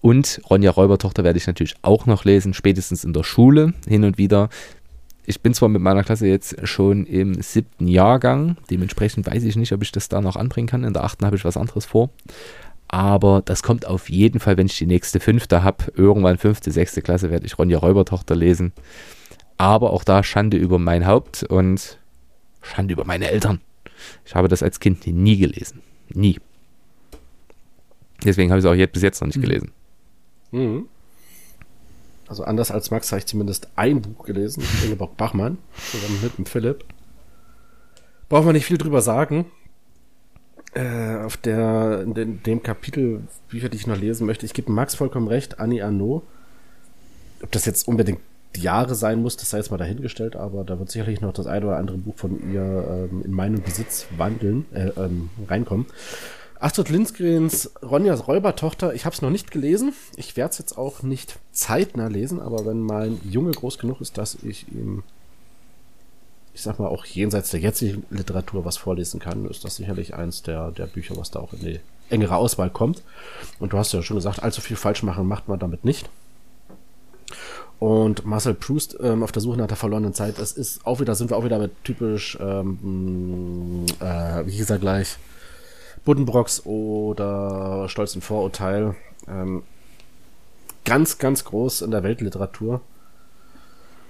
[0.00, 4.18] Und Ronja Räubertochter werde ich natürlich auch noch lesen, spätestens in der Schule hin und
[4.18, 4.48] wieder.
[5.26, 9.72] Ich bin zwar mit meiner Klasse jetzt schon im siebten Jahrgang, dementsprechend weiß ich nicht,
[9.72, 10.84] ob ich das da noch anbringen kann.
[10.84, 12.10] In der achten habe ich was anderes vor.
[12.88, 15.92] Aber das kommt auf jeden Fall, wenn ich die nächste fünfte habe.
[15.94, 18.72] Irgendwann fünfte, sechste Klasse werde ich Ronja Räubertochter lesen.
[19.58, 21.98] Aber auch da Schande über mein Haupt und
[22.62, 23.60] Schande über meine Eltern.
[24.24, 25.82] Ich habe das als Kind nie gelesen.
[26.08, 26.38] Nie.
[28.24, 29.42] Deswegen habe ich es auch jetzt, bis jetzt noch nicht mhm.
[29.42, 29.72] gelesen.
[30.50, 30.88] Mhm.
[32.28, 35.58] Also anders als Max habe ich zumindest ein Buch gelesen, Ingeborg Bachmann,
[35.90, 36.84] zusammen mit dem Philipp.
[38.28, 39.46] Braucht man nicht viel drüber sagen.
[40.74, 44.70] Äh, auf der, in, den, dem Kapitel Bücher, die ich noch lesen möchte, ich gebe
[44.70, 46.22] Max vollkommen recht, Annie Arnaud.
[47.42, 48.20] Ob das jetzt unbedingt
[48.54, 51.46] die Jahre sein muss, das sei jetzt mal dahingestellt, aber da wird sicherlich noch das
[51.46, 55.86] eine oder andere Buch von ihr ähm, in meinen Besitz wandeln, äh, ähm, reinkommen.
[56.60, 59.92] Astrid Lindgrens Ronjas Räubertochter, ich habe es noch nicht gelesen.
[60.16, 64.18] Ich werde es jetzt auch nicht zeitnah lesen, aber wenn mein Junge groß genug ist,
[64.18, 65.04] dass ich ihm,
[66.54, 70.42] ich sag mal, auch jenseits der jetzigen Literatur was vorlesen kann, ist das sicherlich eins
[70.42, 71.80] der, der Bücher, was da auch in die
[72.10, 73.02] engere Auswahl kommt.
[73.60, 76.08] Und du hast ja schon gesagt, allzu viel falsch machen macht man damit nicht.
[77.78, 81.14] Und Marcel Proust ähm, auf der Suche nach der verlorenen Zeit, es ist auch wieder,
[81.14, 85.16] sind wir auch wieder mit typisch, ähm, äh, wie hieß er gleich,
[86.04, 88.94] Buddenbrocks oder Stolz und Vorurteil.
[89.26, 89.62] Ähm,
[90.84, 92.80] ganz, ganz groß in der Weltliteratur.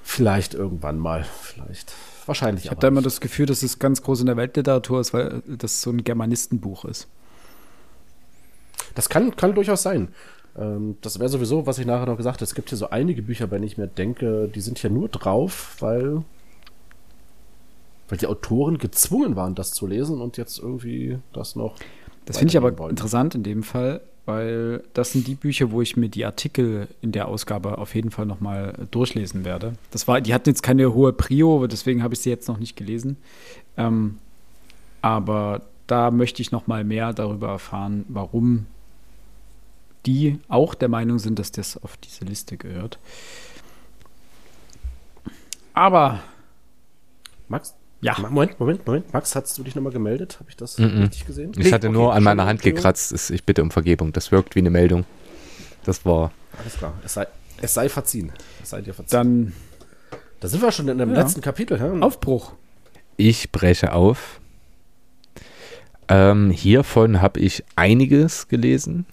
[0.02, 1.92] Vielleicht irgendwann mal, vielleicht.
[2.24, 5.12] Wahrscheinlich Ich habe da immer das Gefühl, dass es ganz groß in der Weltliteratur ist,
[5.12, 7.08] weil das so ein Germanistenbuch ist.
[8.94, 10.08] Das kann, kann durchaus sein.
[10.56, 12.44] Ähm, das wäre sowieso, was ich nachher noch gesagt habe.
[12.44, 15.76] Es gibt hier so einige Bücher, wenn ich mir denke, die sind hier nur drauf,
[15.80, 16.22] weil
[18.08, 21.76] weil die Autoren gezwungen waren, das zu lesen und jetzt irgendwie das noch.
[22.24, 22.90] Das finde ich aber wollen.
[22.90, 27.12] interessant in dem Fall, weil das sind die Bücher, wo ich mir die Artikel in
[27.12, 29.74] der Ausgabe auf jeden Fall nochmal durchlesen werde.
[29.90, 32.76] Das war, die hatten jetzt keine hohe Prio, deswegen habe ich sie jetzt noch nicht
[32.76, 33.16] gelesen.
[33.76, 34.18] Ähm,
[35.00, 38.66] aber da möchte ich nochmal mehr darüber erfahren, warum
[40.06, 42.98] die auch der Meinung sind, dass das auf diese Liste gehört.
[45.72, 46.20] Aber
[47.48, 48.16] Max, ja.
[48.18, 49.12] Moment, Moment, Moment.
[49.12, 50.38] Max, hast du dich nochmal gemeldet?
[50.40, 51.02] Habe ich das mm -mm.
[51.02, 51.52] richtig gesehen?
[51.56, 53.30] Ich nee, hatte nur an meiner Hand gekratzt.
[53.30, 54.12] Ich bitte um Vergebung.
[54.12, 55.04] Das wirkt wie eine Meldung.
[55.84, 56.32] Das war.
[56.58, 56.94] Alles klar.
[57.04, 57.26] Es sei,
[57.60, 58.32] es sei verziehen.
[58.62, 59.18] Es sei dir verziehen.
[59.18, 59.52] Dann.
[60.40, 61.20] Da sind wir schon in dem ja.
[61.20, 61.78] letzten Kapitel.
[61.78, 61.92] Ja?
[62.00, 62.52] Aufbruch.
[63.16, 64.40] Ich breche auf.
[66.08, 69.04] Ähm, hiervon habe ich einiges gelesen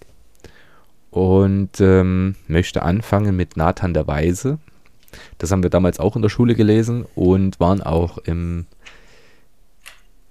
[1.10, 4.60] und ähm, möchte anfangen mit Nathan der Weise.
[5.38, 8.66] Das haben wir damals auch in der Schule gelesen und waren auch im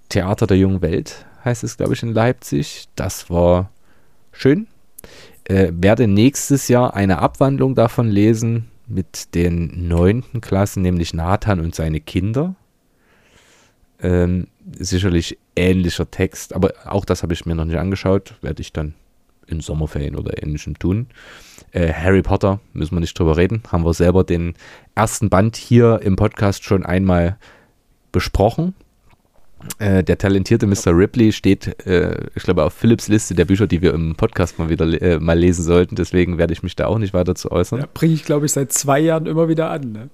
[0.08, 2.88] Theater der jungen Welt, heißt es, glaube ich, in Leipzig.
[2.96, 3.70] Das war
[4.32, 4.66] schön.
[5.44, 11.74] Äh, werde nächstes Jahr eine Abwandlung davon lesen mit den neunten Klassen, nämlich Nathan und
[11.74, 12.54] seine Kinder.
[14.00, 14.48] Ähm,
[14.78, 18.94] sicherlich ähnlicher Text, aber auch das habe ich mir noch nicht angeschaut, werde ich dann
[19.46, 21.06] in Sommerferien oder ähnlichem tun.
[21.72, 24.54] Äh, Harry Potter, müssen wir nicht drüber reden, haben wir selber den
[24.94, 27.36] ersten Band hier im Podcast schon einmal
[28.12, 28.74] besprochen.
[29.78, 30.96] Äh, der talentierte Mr.
[30.96, 34.68] Ripley steht, äh, ich glaube, auf Philips Liste der Bücher, die wir im Podcast mal
[34.68, 35.96] wieder äh, mal lesen sollten.
[35.96, 37.80] Deswegen werde ich mich da auch nicht weiter zu äußern.
[37.80, 39.92] Ja, bringe ich, glaube ich, seit zwei Jahren immer wieder an.
[39.92, 40.10] Ne?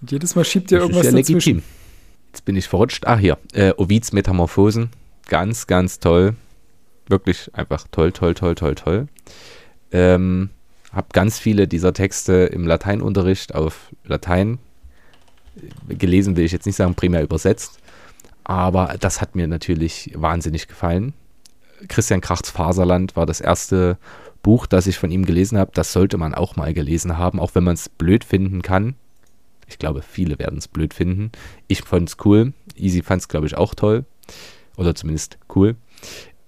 [0.00, 1.54] Und jedes Mal schiebt ihr irgendwas ist ja dazwischen.
[1.56, 1.62] Legitim.
[2.32, 3.06] Jetzt bin ich verrutscht.
[3.06, 4.90] Ach hier, äh, Ovids Metamorphosen.
[5.28, 6.34] Ganz, ganz toll.
[7.12, 9.06] Wirklich einfach toll, toll, toll, toll, toll.
[9.90, 10.48] Ähm,
[10.94, 14.58] habe ganz viele dieser Texte im Lateinunterricht auf Latein
[15.90, 17.80] gelesen, will ich jetzt nicht sagen, primär übersetzt.
[18.44, 21.12] Aber das hat mir natürlich wahnsinnig gefallen.
[21.88, 23.98] Christian Krachts Faserland war das erste
[24.42, 25.70] Buch, das ich von ihm gelesen habe.
[25.74, 28.94] Das sollte man auch mal gelesen haben, auch wenn man es blöd finden kann.
[29.66, 31.30] Ich glaube, viele werden es blöd finden.
[31.68, 32.54] Ich fand es cool.
[32.74, 34.06] Easy fand es, glaube ich, auch toll.
[34.78, 35.76] Oder zumindest cool.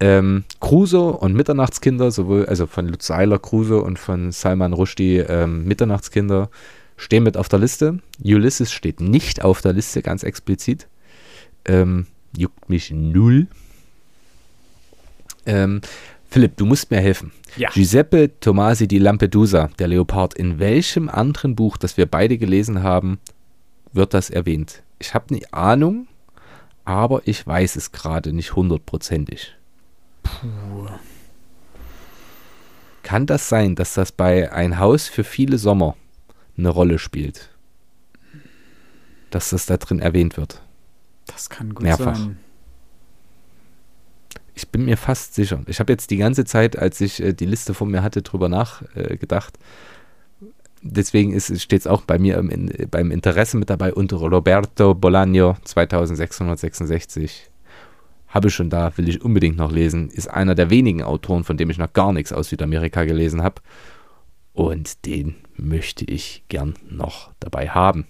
[0.05, 5.65] Ähm, Crusoe und Mitternachtskinder, sowohl, also von Lutz Eiler Crusoe und von Salman Rushdie ähm,
[5.65, 6.51] Mitternachtskinder,
[6.99, 8.01] stehen mit auf der Liste.
[8.23, 10.89] Ulysses steht nicht auf der Liste, ganz explizit.
[11.65, 12.07] Ähm,
[12.37, 13.47] juckt mich null.
[15.47, 15.81] Ähm,
[16.29, 17.33] Philipp, du musst mir helfen.
[17.57, 17.71] Ja.
[17.71, 23.21] Giuseppe Tomasi di Lampedusa, der Leopard, in welchem anderen Buch, das wir beide gelesen haben,
[23.95, 24.83] wird das erwähnt?
[24.99, 26.09] Ich habe eine Ahnung,
[26.85, 29.55] aber ich weiß es gerade nicht hundertprozentig.
[30.25, 30.89] Puh.
[33.05, 35.95] Kann das sein, dass das bei Ein Haus für viele Sommer
[36.59, 37.51] eine Rolle spielt?
[39.31, 40.63] Dass das da drin erwähnt wird?
[41.27, 42.17] Das kann gut Mehrfach.
[42.17, 42.39] sein.
[44.55, 45.63] Ich bin mir fast sicher.
[45.67, 48.49] Ich habe jetzt die ganze Zeit, als ich äh, die Liste vor mir hatte, drüber
[48.49, 49.57] nachgedacht.
[49.57, 50.47] Äh.
[50.87, 55.57] Deswegen steht es auch bei mir im, in, beim Interesse mit dabei unter Roberto Bolaño
[55.65, 57.51] 2666.
[58.35, 60.11] Habe ich schon da, will ich unbedingt noch lesen.
[60.11, 63.63] Ist einer der wenigen Autoren, von dem ich noch gar nichts aus Südamerika gelesen habe.
[64.53, 68.09] Und den möchte ich gern noch dabei haben.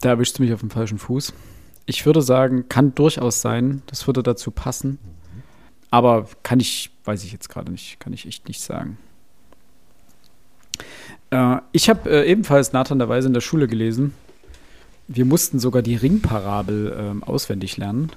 [0.00, 1.32] Da erwischst du mich auf dem falschen Fuß.
[1.86, 3.82] Ich würde sagen, kann durchaus sein.
[3.86, 4.98] Das würde dazu passen.
[5.92, 8.98] Aber kann ich, weiß ich jetzt gerade nicht, kann ich echt nicht sagen.
[11.30, 14.12] Äh, ich habe äh, ebenfalls nathanderweise in der Schule gelesen.
[15.06, 18.10] Wir mussten sogar die Ringparabel äh, auswendig lernen.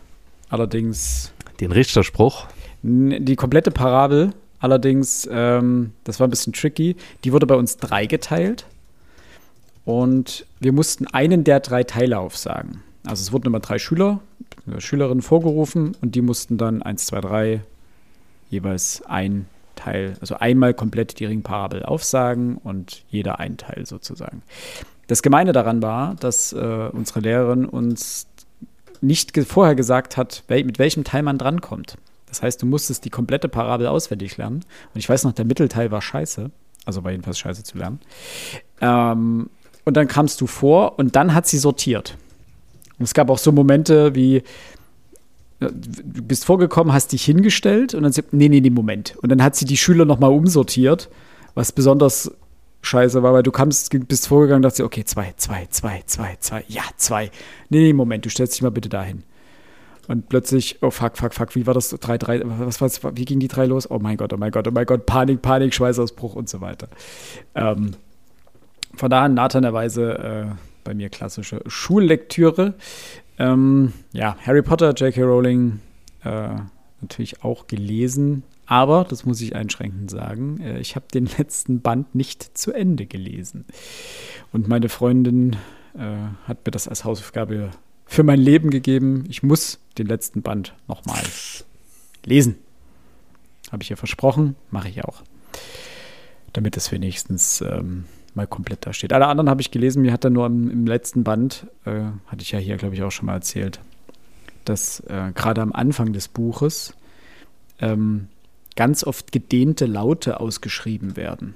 [0.49, 2.47] Allerdings Den Richterspruch.
[2.83, 4.33] die komplette Parabel.
[4.59, 6.95] Allerdings, ähm, das war ein bisschen tricky.
[7.23, 8.65] Die wurde bei uns dreigeteilt.
[9.85, 12.83] Und wir mussten einen der drei Teile aufsagen.
[13.05, 14.19] Also es wurden immer drei Schüler,
[14.77, 17.61] Schülerinnen vorgerufen und die mussten dann eins, zwei, drei
[18.49, 24.43] jeweils ein Teil, also einmal komplett die Ringparabel aufsagen und jeder ein Teil sozusagen.
[25.07, 28.27] Das Gemeine daran war, dass äh, unsere Lehrerin uns
[29.01, 31.97] nicht vorher gesagt hat, mit welchem Teil man drankommt.
[32.27, 34.63] Das heißt, du musstest die komplette Parabel auswendig lernen.
[34.93, 36.51] Und ich weiß noch, der Mittelteil war scheiße.
[36.85, 37.99] Also war jedenfalls scheiße zu lernen.
[38.81, 39.49] Ähm,
[39.85, 42.17] und dann kamst du vor und dann hat sie sortiert.
[42.97, 44.41] Und es gab auch so Momente wie, äh,
[45.59, 49.15] du bist vorgekommen, hast dich hingestellt und dann sie, nee, nee, nee, Moment.
[49.21, 51.09] Und dann hat sie die Schüler nochmal umsortiert,
[51.55, 52.31] was besonders
[52.81, 56.83] scheiße war, weil du kamst, bist vorgegangen, dachte, okay, zwei, zwei, zwei, zwei, zwei, ja,
[56.97, 57.31] zwei.
[57.69, 59.23] Nee, nee, Moment, du stellst dich mal bitte dahin.
[60.07, 61.89] Und plötzlich, oh fuck, fuck, fuck, wie war das?
[61.89, 63.89] Drei, drei, was war's, wie ging die drei los?
[63.91, 66.87] Oh mein Gott, oh mein Gott, oh mein Gott, Panik, Panik, Schweißausbruch und so weiter.
[67.53, 67.91] Ähm,
[68.95, 70.45] von daher nathanerweise äh,
[70.83, 72.73] bei mir klassische Schullektüre.
[73.37, 75.21] Ähm, ja, Harry Potter, J.K.
[75.21, 75.79] Rowling
[76.23, 76.55] äh,
[77.01, 82.13] natürlich auch gelesen, aber, das muss ich einschränkend sagen, äh, ich habe den letzten Band
[82.13, 83.65] nicht zu Ende gelesen.
[84.53, 85.55] Und meine Freundin
[85.97, 86.15] äh,
[86.47, 87.71] hat mir das als Hausaufgabe
[88.05, 89.23] für mein Leben gegeben.
[89.27, 91.23] Ich muss den letzten Band nochmal
[92.23, 92.57] lesen.
[93.71, 95.23] Habe ich ihr versprochen, mache ich auch.
[96.53, 98.05] Damit es wenigstens ähm,
[98.35, 99.13] mal komplett da steht.
[99.13, 102.41] Alle anderen habe ich gelesen, mir hat er nur im, im letzten Band, äh, hatte
[102.41, 103.79] ich ja hier, glaube ich, auch schon mal erzählt,
[104.65, 106.93] dass äh, gerade am Anfang des Buches
[107.81, 108.27] ähm,
[108.79, 111.53] ganz oft gedehnte Laute ausgeschrieben werden.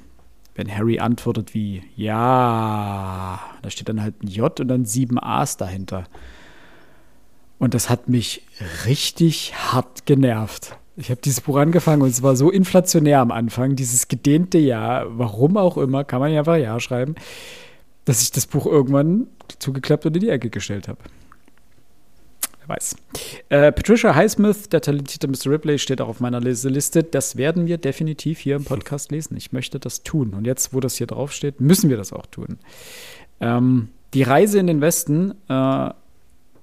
[0.55, 5.55] Wenn Harry antwortet wie Ja, da steht dann halt ein J und dann sieben A's
[5.55, 6.03] dahinter.
[7.59, 8.45] Und das hat mich
[8.85, 10.75] richtig hart genervt.
[10.97, 15.05] Ich habe dieses Buch angefangen und es war so inflationär am Anfang, dieses gedehnte Ja,
[15.07, 17.15] warum auch immer, kann man ja einfach Ja schreiben,
[18.03, 19.27] dass ich das Buch irgendwann
[19.59, 20.99] zugeklappt und in die Ecke gestellt habe.
[22.65, 22.95] Wer weiß.
[23.49, 25.51] Äh, Patricia Highsmith, der talentierte Mr.
[25.51, 27.03] Ripley, steht auch auf meiner Liste.
[27.03, 29.35] Das werden wir definitiv hier im Podcast lesen.
[29.35, 30.33] Ich möchte das tun.
[30.33, 32.57] Und jetzt, wo das hier draufsteht, müssen wir das auch tun.
[33.41, 35.89] Ähm, die Reise in den Westen, äh,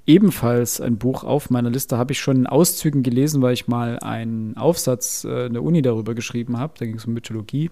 [0.06, 3.98] ebenfalls ein Buch auf meiner Liste, habe ich schon in Auszügen gelesen, weil ich mal
[3.98, 6.72] einen Aufsatz äh, in der Uni darüber geschrieben habe.
[6.78, 7.70] Da ging es um Mythologie.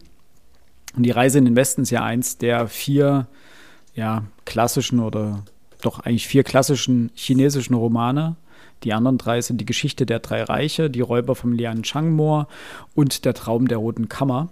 [0.96, 3.26] Und die Reise in den Westen ist ja eins der vier
[3.94, 5.44] ja, klassischen oder
[5.82, 8.36] doch eigentlich vier klassischen chinesischen Romane.
[8.84, 12.48] Die anderen drei sind die Geschichte der drei Reiche, die Räuber vom Lian Changmoor
[12.94, 14.48] und der Traum der Roten Kammer.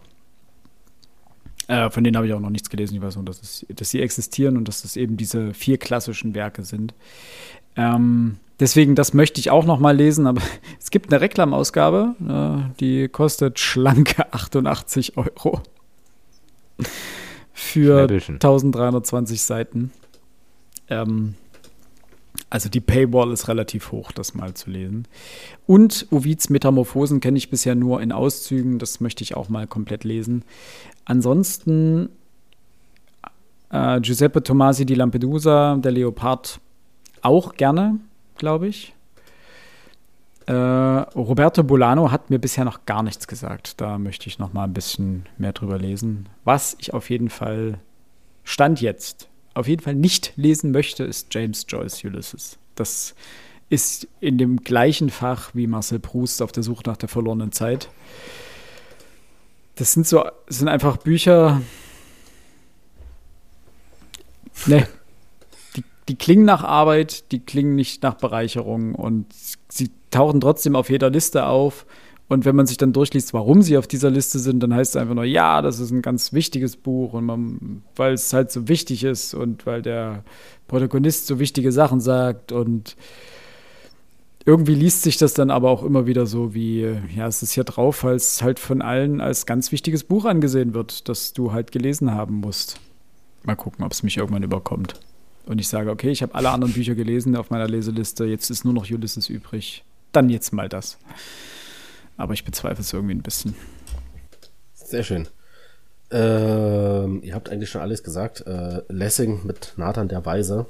[1.68, 2.94] Äh, von denen habe ich auch noch nichts gelesen.
[2.94, 6.34] Ich weiß nur, dass, es, dass sie existieren und dass das eben diese vier klassischen
[6.34, 6.94] Werke sind.
[7.76, 10.42] Ähm, deswegen, das möchte ich auch noch mal lesen, aber
[10.80, 15.60] es gibt eine Reklamausgabe, äh, die kostet schlanke 88 Euro.
[17.52, 18.34] Für Schnäppelchen.
[18.36, 19.92] 1320 Seiten.
[20.88, 21.34] Ähm,
[22.48, 25.06] also die Paywall ist relativ hoch, das mal zu lesen.
[25.66, 30.04] Und Ovids Metamorphosen kenne ich bisher nur in Auszügen, das möchte ich auch mal komplett
[30.04, 30.44] lesen.
[31.04, 32.10] Ansonsten
[33.70, 36.60] äh, Giuseppe Tomasi di Lampedusa, der Leopard,
[37.22, 37.98] auch gerne,
[38.36, 38.94] glaube ich.
[40.46, 43.80] Äh, Roberto Bolano hat mir bisher noch gar nichts gesagt.
[43.80, 46.28] Da möchte ich noch mal ein bisschen mehr drüber lesen.
[46.44, 47.80] Was ich auf jeden Fall
[48.44, 52.58] Stand jetzt auf jeden Fall nicht lesen möchte, ist James Joyce Ulysses.
[52.74, 53.14] Das
[53.70, 57.88] ist in dem gleichen Fach wie Marcel Proust auf der Suche nach der verlorenen Zeit.
[59.76, 61.62] Das sind so, sind einfach Bücher.
[64.66, 64.86] Ne.
[65.74, 69.26] Die, die klingen nach Arbeit, die klingen nicht nach Bereicherung und
[69.68, 71.86] sie tauchen trotzdem auf jeder Liste auf.
[72.28, 75.00] Und wenn man sich dann durchliest, warum sie auf dieser Liste sind, dann heißt es
[75.00, 78.66] einfach nur, ja, das ist ein ganz wichtiges Buch und man, weil es halt so
[78.66, 80.24] wichtig ist und weil der
[80.66, 82.96] Protagonist so wichtige Sachen sagt und
[84.44, 86.82] irgendwie liest sich das dann aber auch immer wieder so wie,
[87.14, 90.74] ja, es ist hier drauf, weil es halt von allen als ganz wichtiges Buch angesehen
[90.74, 92.80] wird, das du halt gelesen haben musst.
[93.44, 95.00] Mal gucken, ob es mich irgendwann überkommt.
[95.46, 98.64] Und ich sage, okay, ich habe alle anderen Bücher gelesen auf meiner Leseliste, jetzt ist
[98.64, 99.84] nur noch Ulysses übrig.
[100.10, 100.98] Dann jetzt mal das.
[102.16, 103.55] Aber ich bezweifle es irgendwie ein bisschen.
[104.74, 105.28] Sehr schön.
[106.10, 108.47] Ähm, ihr habt eigentlich schon alles gesagt.
[108.47, 110.66] Äh, Lessing mit Nathan der Weise.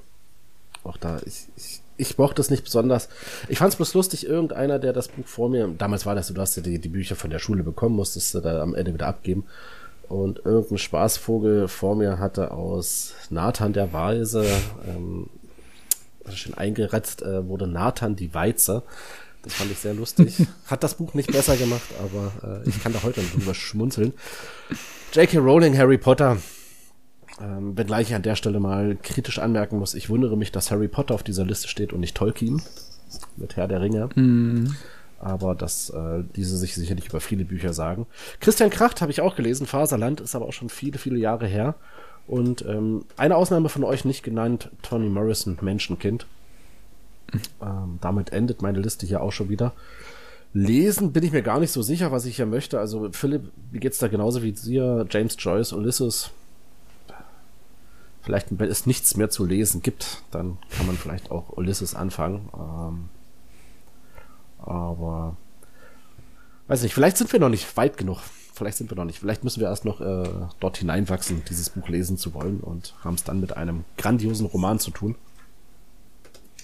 [0.83, 3.09] Auch da, ich, ich, ich mochte es nicht besonders.
[3.49, 6.41] Ich fand es bloß lustig, irgendeiner, der das Buch vor mir, damals war das du
[6.41, 9.07] hast ja die, die Bücher von der Schule bekommen, musstest du da am Ende wieder
[9.07, 9.45] abgeben.
[10.09, 14.47] Und irgendein Spaßvogel vor mir hatte aus Nathan der Weise,
[14.87, 15.29] ähm,
[16.33, 18.83] schön eingeretzt, äh, wurde Nathan die Weize.
[19.47, 20.43] Das fand ich sehr lustig.
[20.67, 24.13] Hat das Buch nicht besser gemacht, aber äh, ich kann da heute noch drüber schmunzeln.
[25.13, 25.39] J.K.
[25.39, 26.39] Rowling, Harry Potter.
[27.41, 30.89] Ähm, wenngleich ich an der Stelle mal kritisch anmerken muss, ich wundere mich, dass Harry
[30.89, 32.61] Potter auf dieser Liste steht und nicht Tolkien
[33.37, 34.09] mit Herr der Ringe.
[34.17, 34.75] Mm.
[35.21, 38.07] Aber das äh, diese sich sicherlich über viele Bücher sagen.
[38.41, 41.77] Christian Kracht habe ich auch gelesen, Faserland, ist aber auch schon viele, viele Jahre her.
[42.27, 46.27] Und ähm, eine Ausnahme von euch nicht genannt, Toni Morrison, Menschenkind.
[47.61, 49.73] Ähm, damit endet meine Liste hier auch schon wieder.
[50.53, 52.79] Lesen bin ich mir gar nicht so sicher, was ich hier möchte.
[52.79, 55.07] Also Philipp, wie geht's da genauso wie dir?
[55.11, 56.31] James Joyce, Ulysses.
[58.23, 62.49] Vielleicht, wenn es nichts mehr zu lesen gibt, dann kann man vielleicht auch Ulysses anfangen.
[62.57, 63.09] Ähm,
[64.59, 65.37] aber
[66.67, 68.21] weiß nicht, vielleicht sind wir noch nicht weit genug.
[68.55, 69.21] Vielleicht sind wir noch nicht.
[69.21, 70.29] Vielleicht müssen wir erst noch äh,
[70.59, 74.79] dort hineinwachsen, dieses Buch lesen zu wollen und haben es dann mit einem grandiosen Roman
[74.79, 75.15] zu tun.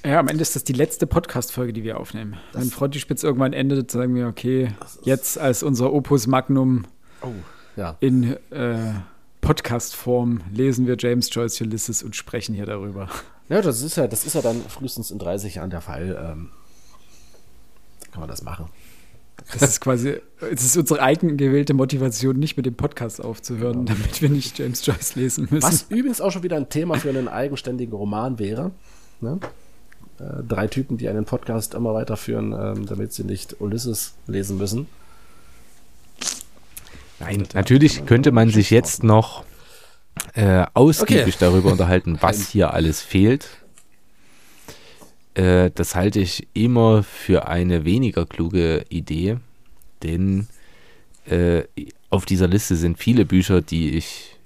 [0.05, 2.37] Ja, am Ende ist das die letzte Podcast-Folge, die wir aufnehmen.
[2.53, 4.73] Das Wenn Frontispitz irgendwann endet, sagen wir, okay,
[5.05, 6.87] jetzt als unser Opus Magnum
[7.23, 7.29] oh,
[7.77, 7.97] ja.
[8.01, 8.95] in äh,
[9.43, 13.09] Podcast-Form lesen wir James Joyce Ulysses und sprechen hier darüber.
[13.49, 16.19] Ja, das ist ja, das ist ja dann frühestens in 30 Jahren der Fall.
[16.20, 16.49] Ähm,
[18.11, 18.66] kann man das machen.
[19.53, 23.95] Das ist quasi, es ist unsere eigen gewählte Motivation, nicht mit dem Podcast aufzuhören, ja.
[23.95, 25.62] damit wir nicht James Joyce lesen müssen.
[25.62, 28.73] Was übrigens auch schon wieder ein Thema für einen eigenständigen Roman wäre.
[29.20, 29.39] Ne?
[30.23, 34.86] Äh, drei Typen, die einen Podcast immer weiterführen, ähm, damit sie nicht Ulysses lesen müssen.
[37.19, 39.44] Nein, natürlich könnte man sich jetzt noch
[40.35, 41.36] äh, ausgiebig okay.
[41.40, 43.49] darüber unterhalten, was hier alles fehlt.
[45.35, 49.39] Äh, das halte ich immer für eine weniger kluge Idee,
[50.03, 50.47] denn
[51.27, 51.62] äh,
[52.11, 54.36] auf dieser Liste sind viele Bücher, die ich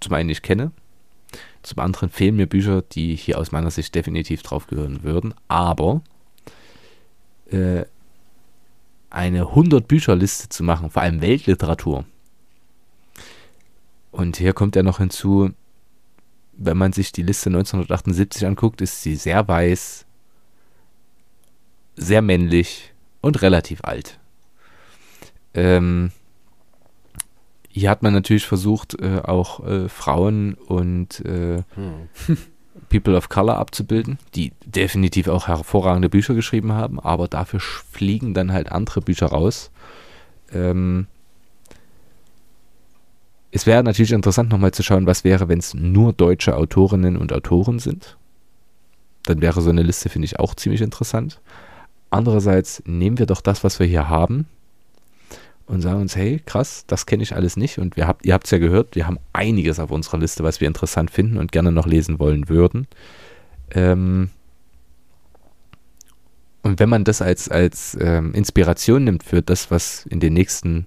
[0.00, 0.72] zum einen nicht kenne,
[1.64, 5.34] zum anderen fehlen mir Bücher, die hier aus meiner Sicht definitiv drauf gehören würden.
[5.48, 6.02] Aber
[7.50, 7.84] äh,
[9.10, 12.04] eine 100-Bücher-Liste zu machen, vor allem Weltliteratur.
[14.10, 15.50] Und hier kommt ja noch hinzu,
[16.52, 20.06] wenn man sich die Liste 1978 anguckt, ist sie sehr weiß,
[21.96, 24.18] sehr männlich und relativ alt.
[25.54, 26.12] Ähm,
[27.76, 32.38] hier hat man natürlich versucht, äh, auch äh, Frauen und äh, hm.
[32.88, 38.52] People of Color abzubilden, die definitiv auch hervorragende Bücher geschrieben haben, aber dafür fliegen dann
[38.52, 39.72] halt andere Bücher raus.
[40.52, 41.08] Ähm,
[43.50, 47.32] es wäre natürlich interessant, nochmal zu schauen, was wäre, wenn es nur deutsche Autorinnen und
[47.32, 48.16] Autoren sind.
[49.24, 51.40] Dann wäre so eine Liste, finde ich, auch ziemlich interessant.
[52.10, 54.46] Andererseits nehmen wir doch das, was wir hier haben,
[55.66, 57.78] und sagen uns, hey, krass, das kenne ich alles nicht.
[57.78, 60.60] Und wir habt, ihr habt es ja gehört, wir haben einiges auf unserer Liste, was
[60.60, 62.86] wir interessant finden und gerne noch lesen wollen würden.
[63.70, 64.30] Ähm
[66.62, 70.86] und wenn man das als, als ähm, Inspiration nimmt für das, was in den nächsten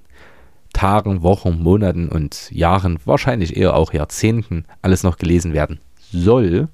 [0.74, 5.80] Tagen, Wochen, Monaten und Jahren, wahrscheinlich eher auch Jahrzehnten, alles noch gelesen werden
[6.12, 6.68] soll,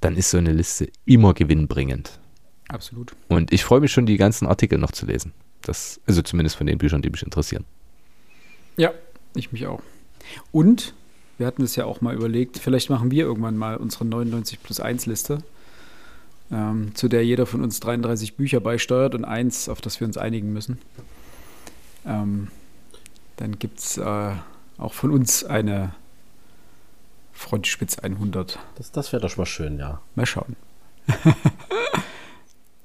[0.00, 2.20] dann ist so eine Liste immer gewinnbringend.
[2.68, 3.12] Absolut.
[3.28, 5.32] Und ich freue mich schon, die ganzen Artikel noch zu lesen.
[5.62, 7.64] Das, also zumindest von den Büchern, die mich interessieren.
[8.76, 8.92] Ja,
[9.34, 9.82] ich mich auch.
[10.52, 10.94] Und
[11.38, 14.80] wir hatten es ja auch mal überlegt, vielleicht machen wir irgendwann mal unsere 99 plus
[14.80, 15.42] 1 Liste,
[16.50, 20.18] ähm, zu der jeder von uns 33 Bücher beisteuert und eins, auf das wir uns
[20.18, 20.78] einigen müssen.
[22.06, 22.48] Ähm,
[23.36, 24.32] dann gibt es äh,
[24.76, 25.94] auch von uns eine
[27.32, 28.58] Frontspitz 100.
[28.76, 30.00] Das, das wäre doch schon mal schön, ja.
[30.14, 30.56] Mal schauen.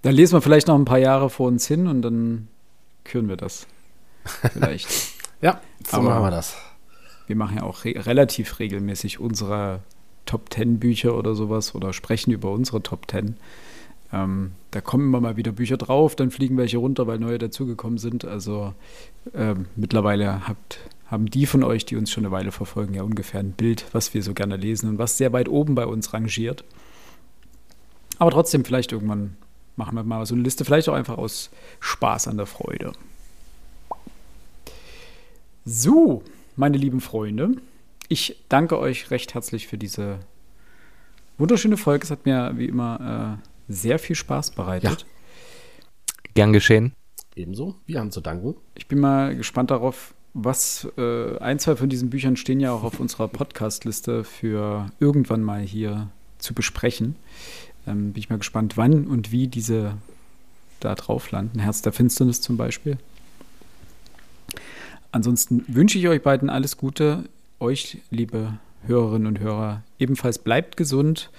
[0.02, 2.47] dann lesen wir vielleicht noch ein paar Jahre vor uns hin und dann
[3.06, 3.68] küren wir das.
[4.53, 4.88] Vielleicht.
[5.41, 6.57] ja, so Aber machen wir das.
[7.27, 9.80] Wir machen ja auch re relativ regelmäßig unsere
[10.26, 13.38] Top 10 Bücher oder sowas oder sprechen über unsere Top 10.
[14.11, 17.98] Ähm, da kommen immer mal wieder Bücher drauf, dann fliegen welche runter, weil neue dazugekommen
[17.98, 18.26] sind.
[18.26, 18.73] Also
[19.34, 23.40] ähm, mittlerweile habt, haben die von euch, die uns schon eine Weile verfolgen, ja ungefähr
[23.40, 26.64] ein Bild, was wir so gerne lesen und was sehr weit oben bei uns rangiert.
[28.18, 29.36] Aber trotzdem, vielleicht irgendwann
[29.76, 31.49] machen wir mal so eine Liste, vielleicht auch einfach aus
[31.80, 32.93] Spaß an der Freude.
[35.65, 36.23] So,
[36.56, 37.56] meine lieben Freunde,
[38.07, 40.19] ich danke euch recht herzlich für diese
[41.38, 42.03] wunderschöne Folge.
[42.03, 45.02] Es hat mir wie immer äh, sehr viel Spaß bereitet.
[45.02, 45.07] Ja.
[46.35, 46.93] Gern geschehen.
[47.35, 47.76] Ebenso.
[47.85, 48.56] Wir haben zu danken.
[48.76, 52.84] Ich bin mal gespannt darauf, was äh, ein, zwei von diesen Büchern stehen ja auch
[52.84, 57.15] auf unserer Podcast-Liste für irgendwann mal hier zu besprechen.
[57.87, 59.97] Ähm, bin ich mal gespannt, wann und wie diese
[60.79, 61.59] da drauf landen.
[61.59, 62.97] Herz der Finsternis zum Beispiel.
[65.11, 67.23] Ansonsten wünsche ich euch beiden alles Gute.
[67.59, 71.29] Euch, liebe Hörerinnen und Hörer, ebenfalls bleibt gesund.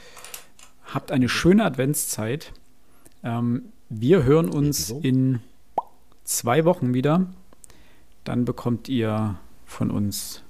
[0.87, 2.53] Habt eine schöne Adventszeit.
[3.23, 5.41] Ähm, wir hören uns in
[6.25, 7.27] zwei Wochen wieder.
[8.25, 9.37] Dann bekommt ihr
[9.67, 10.43] von uns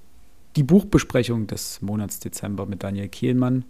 [0.57, 3.65] die Buchbesprechung des Monats Dezember mit Daniel Kehlmann.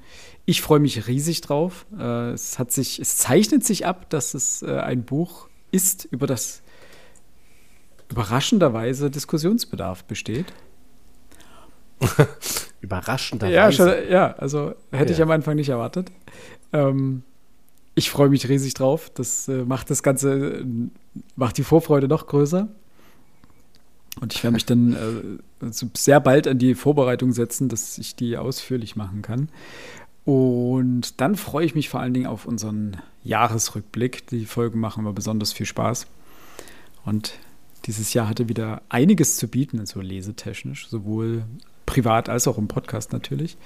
[0.44, 1.84] Ich freue mich riesig drauf.
[1.98, 6.26] Äh, es, hat sich, es zeichnet sich ab, dass es äh, ein Buch ist, über
[6.26, 6.62] das
[8.08, 10.46] überraschenderweise Diskussionsbedarf besteht.
[12.80, 13.54] überraschenderweise?
[13.54, 15.16] Ja, schon, ja also hätte ja.
[15.16, 16.12] ich am Anfang nicht erwartet.
[16.72, 17.24] Ähm,
[17.96, 19.10] ich freue mich riesig drauf.
[19.12, 20.64] Das äh, macht das Ganze,
[21.34, 22.68] macht die Vorfreude noch größer.
[24.20, 24.94] Und ich werde mich dann
[25.60, 29.48] äh, sehr bald an die Vorbereitung setzen, dass ich die ausführlich machen kann.
[30.24, 34.26] Und dann freue ich mich vor allen Dingen auf unseren Jahresrückblick.
[34.28, 36.06] Die Folgen machen mir besonders viel Spaß.
[37.04, 37.34] Und
[37.84, 41.44] dieses Jahr hatte wieder einiges zu bieten, so lesetechnisch, sowohl
[41.84, 43.56] privat als auch im Podcast natürlich.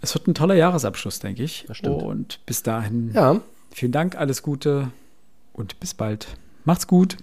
[0.00, 1.66] Es wird ein toller Jahresabschluss, denke ich.
[1.98, 3.40] Und bis dahin, ja.
[3.70, 4.90] vielen Dank, alles Gute
[5.52, 6.28] und bis bald.
[6.64, 7.18] Macht's gut.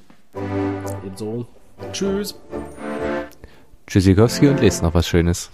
[1.05, 1.45] Ebenso.
[1.91, 2.35] Tschüss.
[3.87, 5.51] Tschüssikowski und lest noch was Schönes.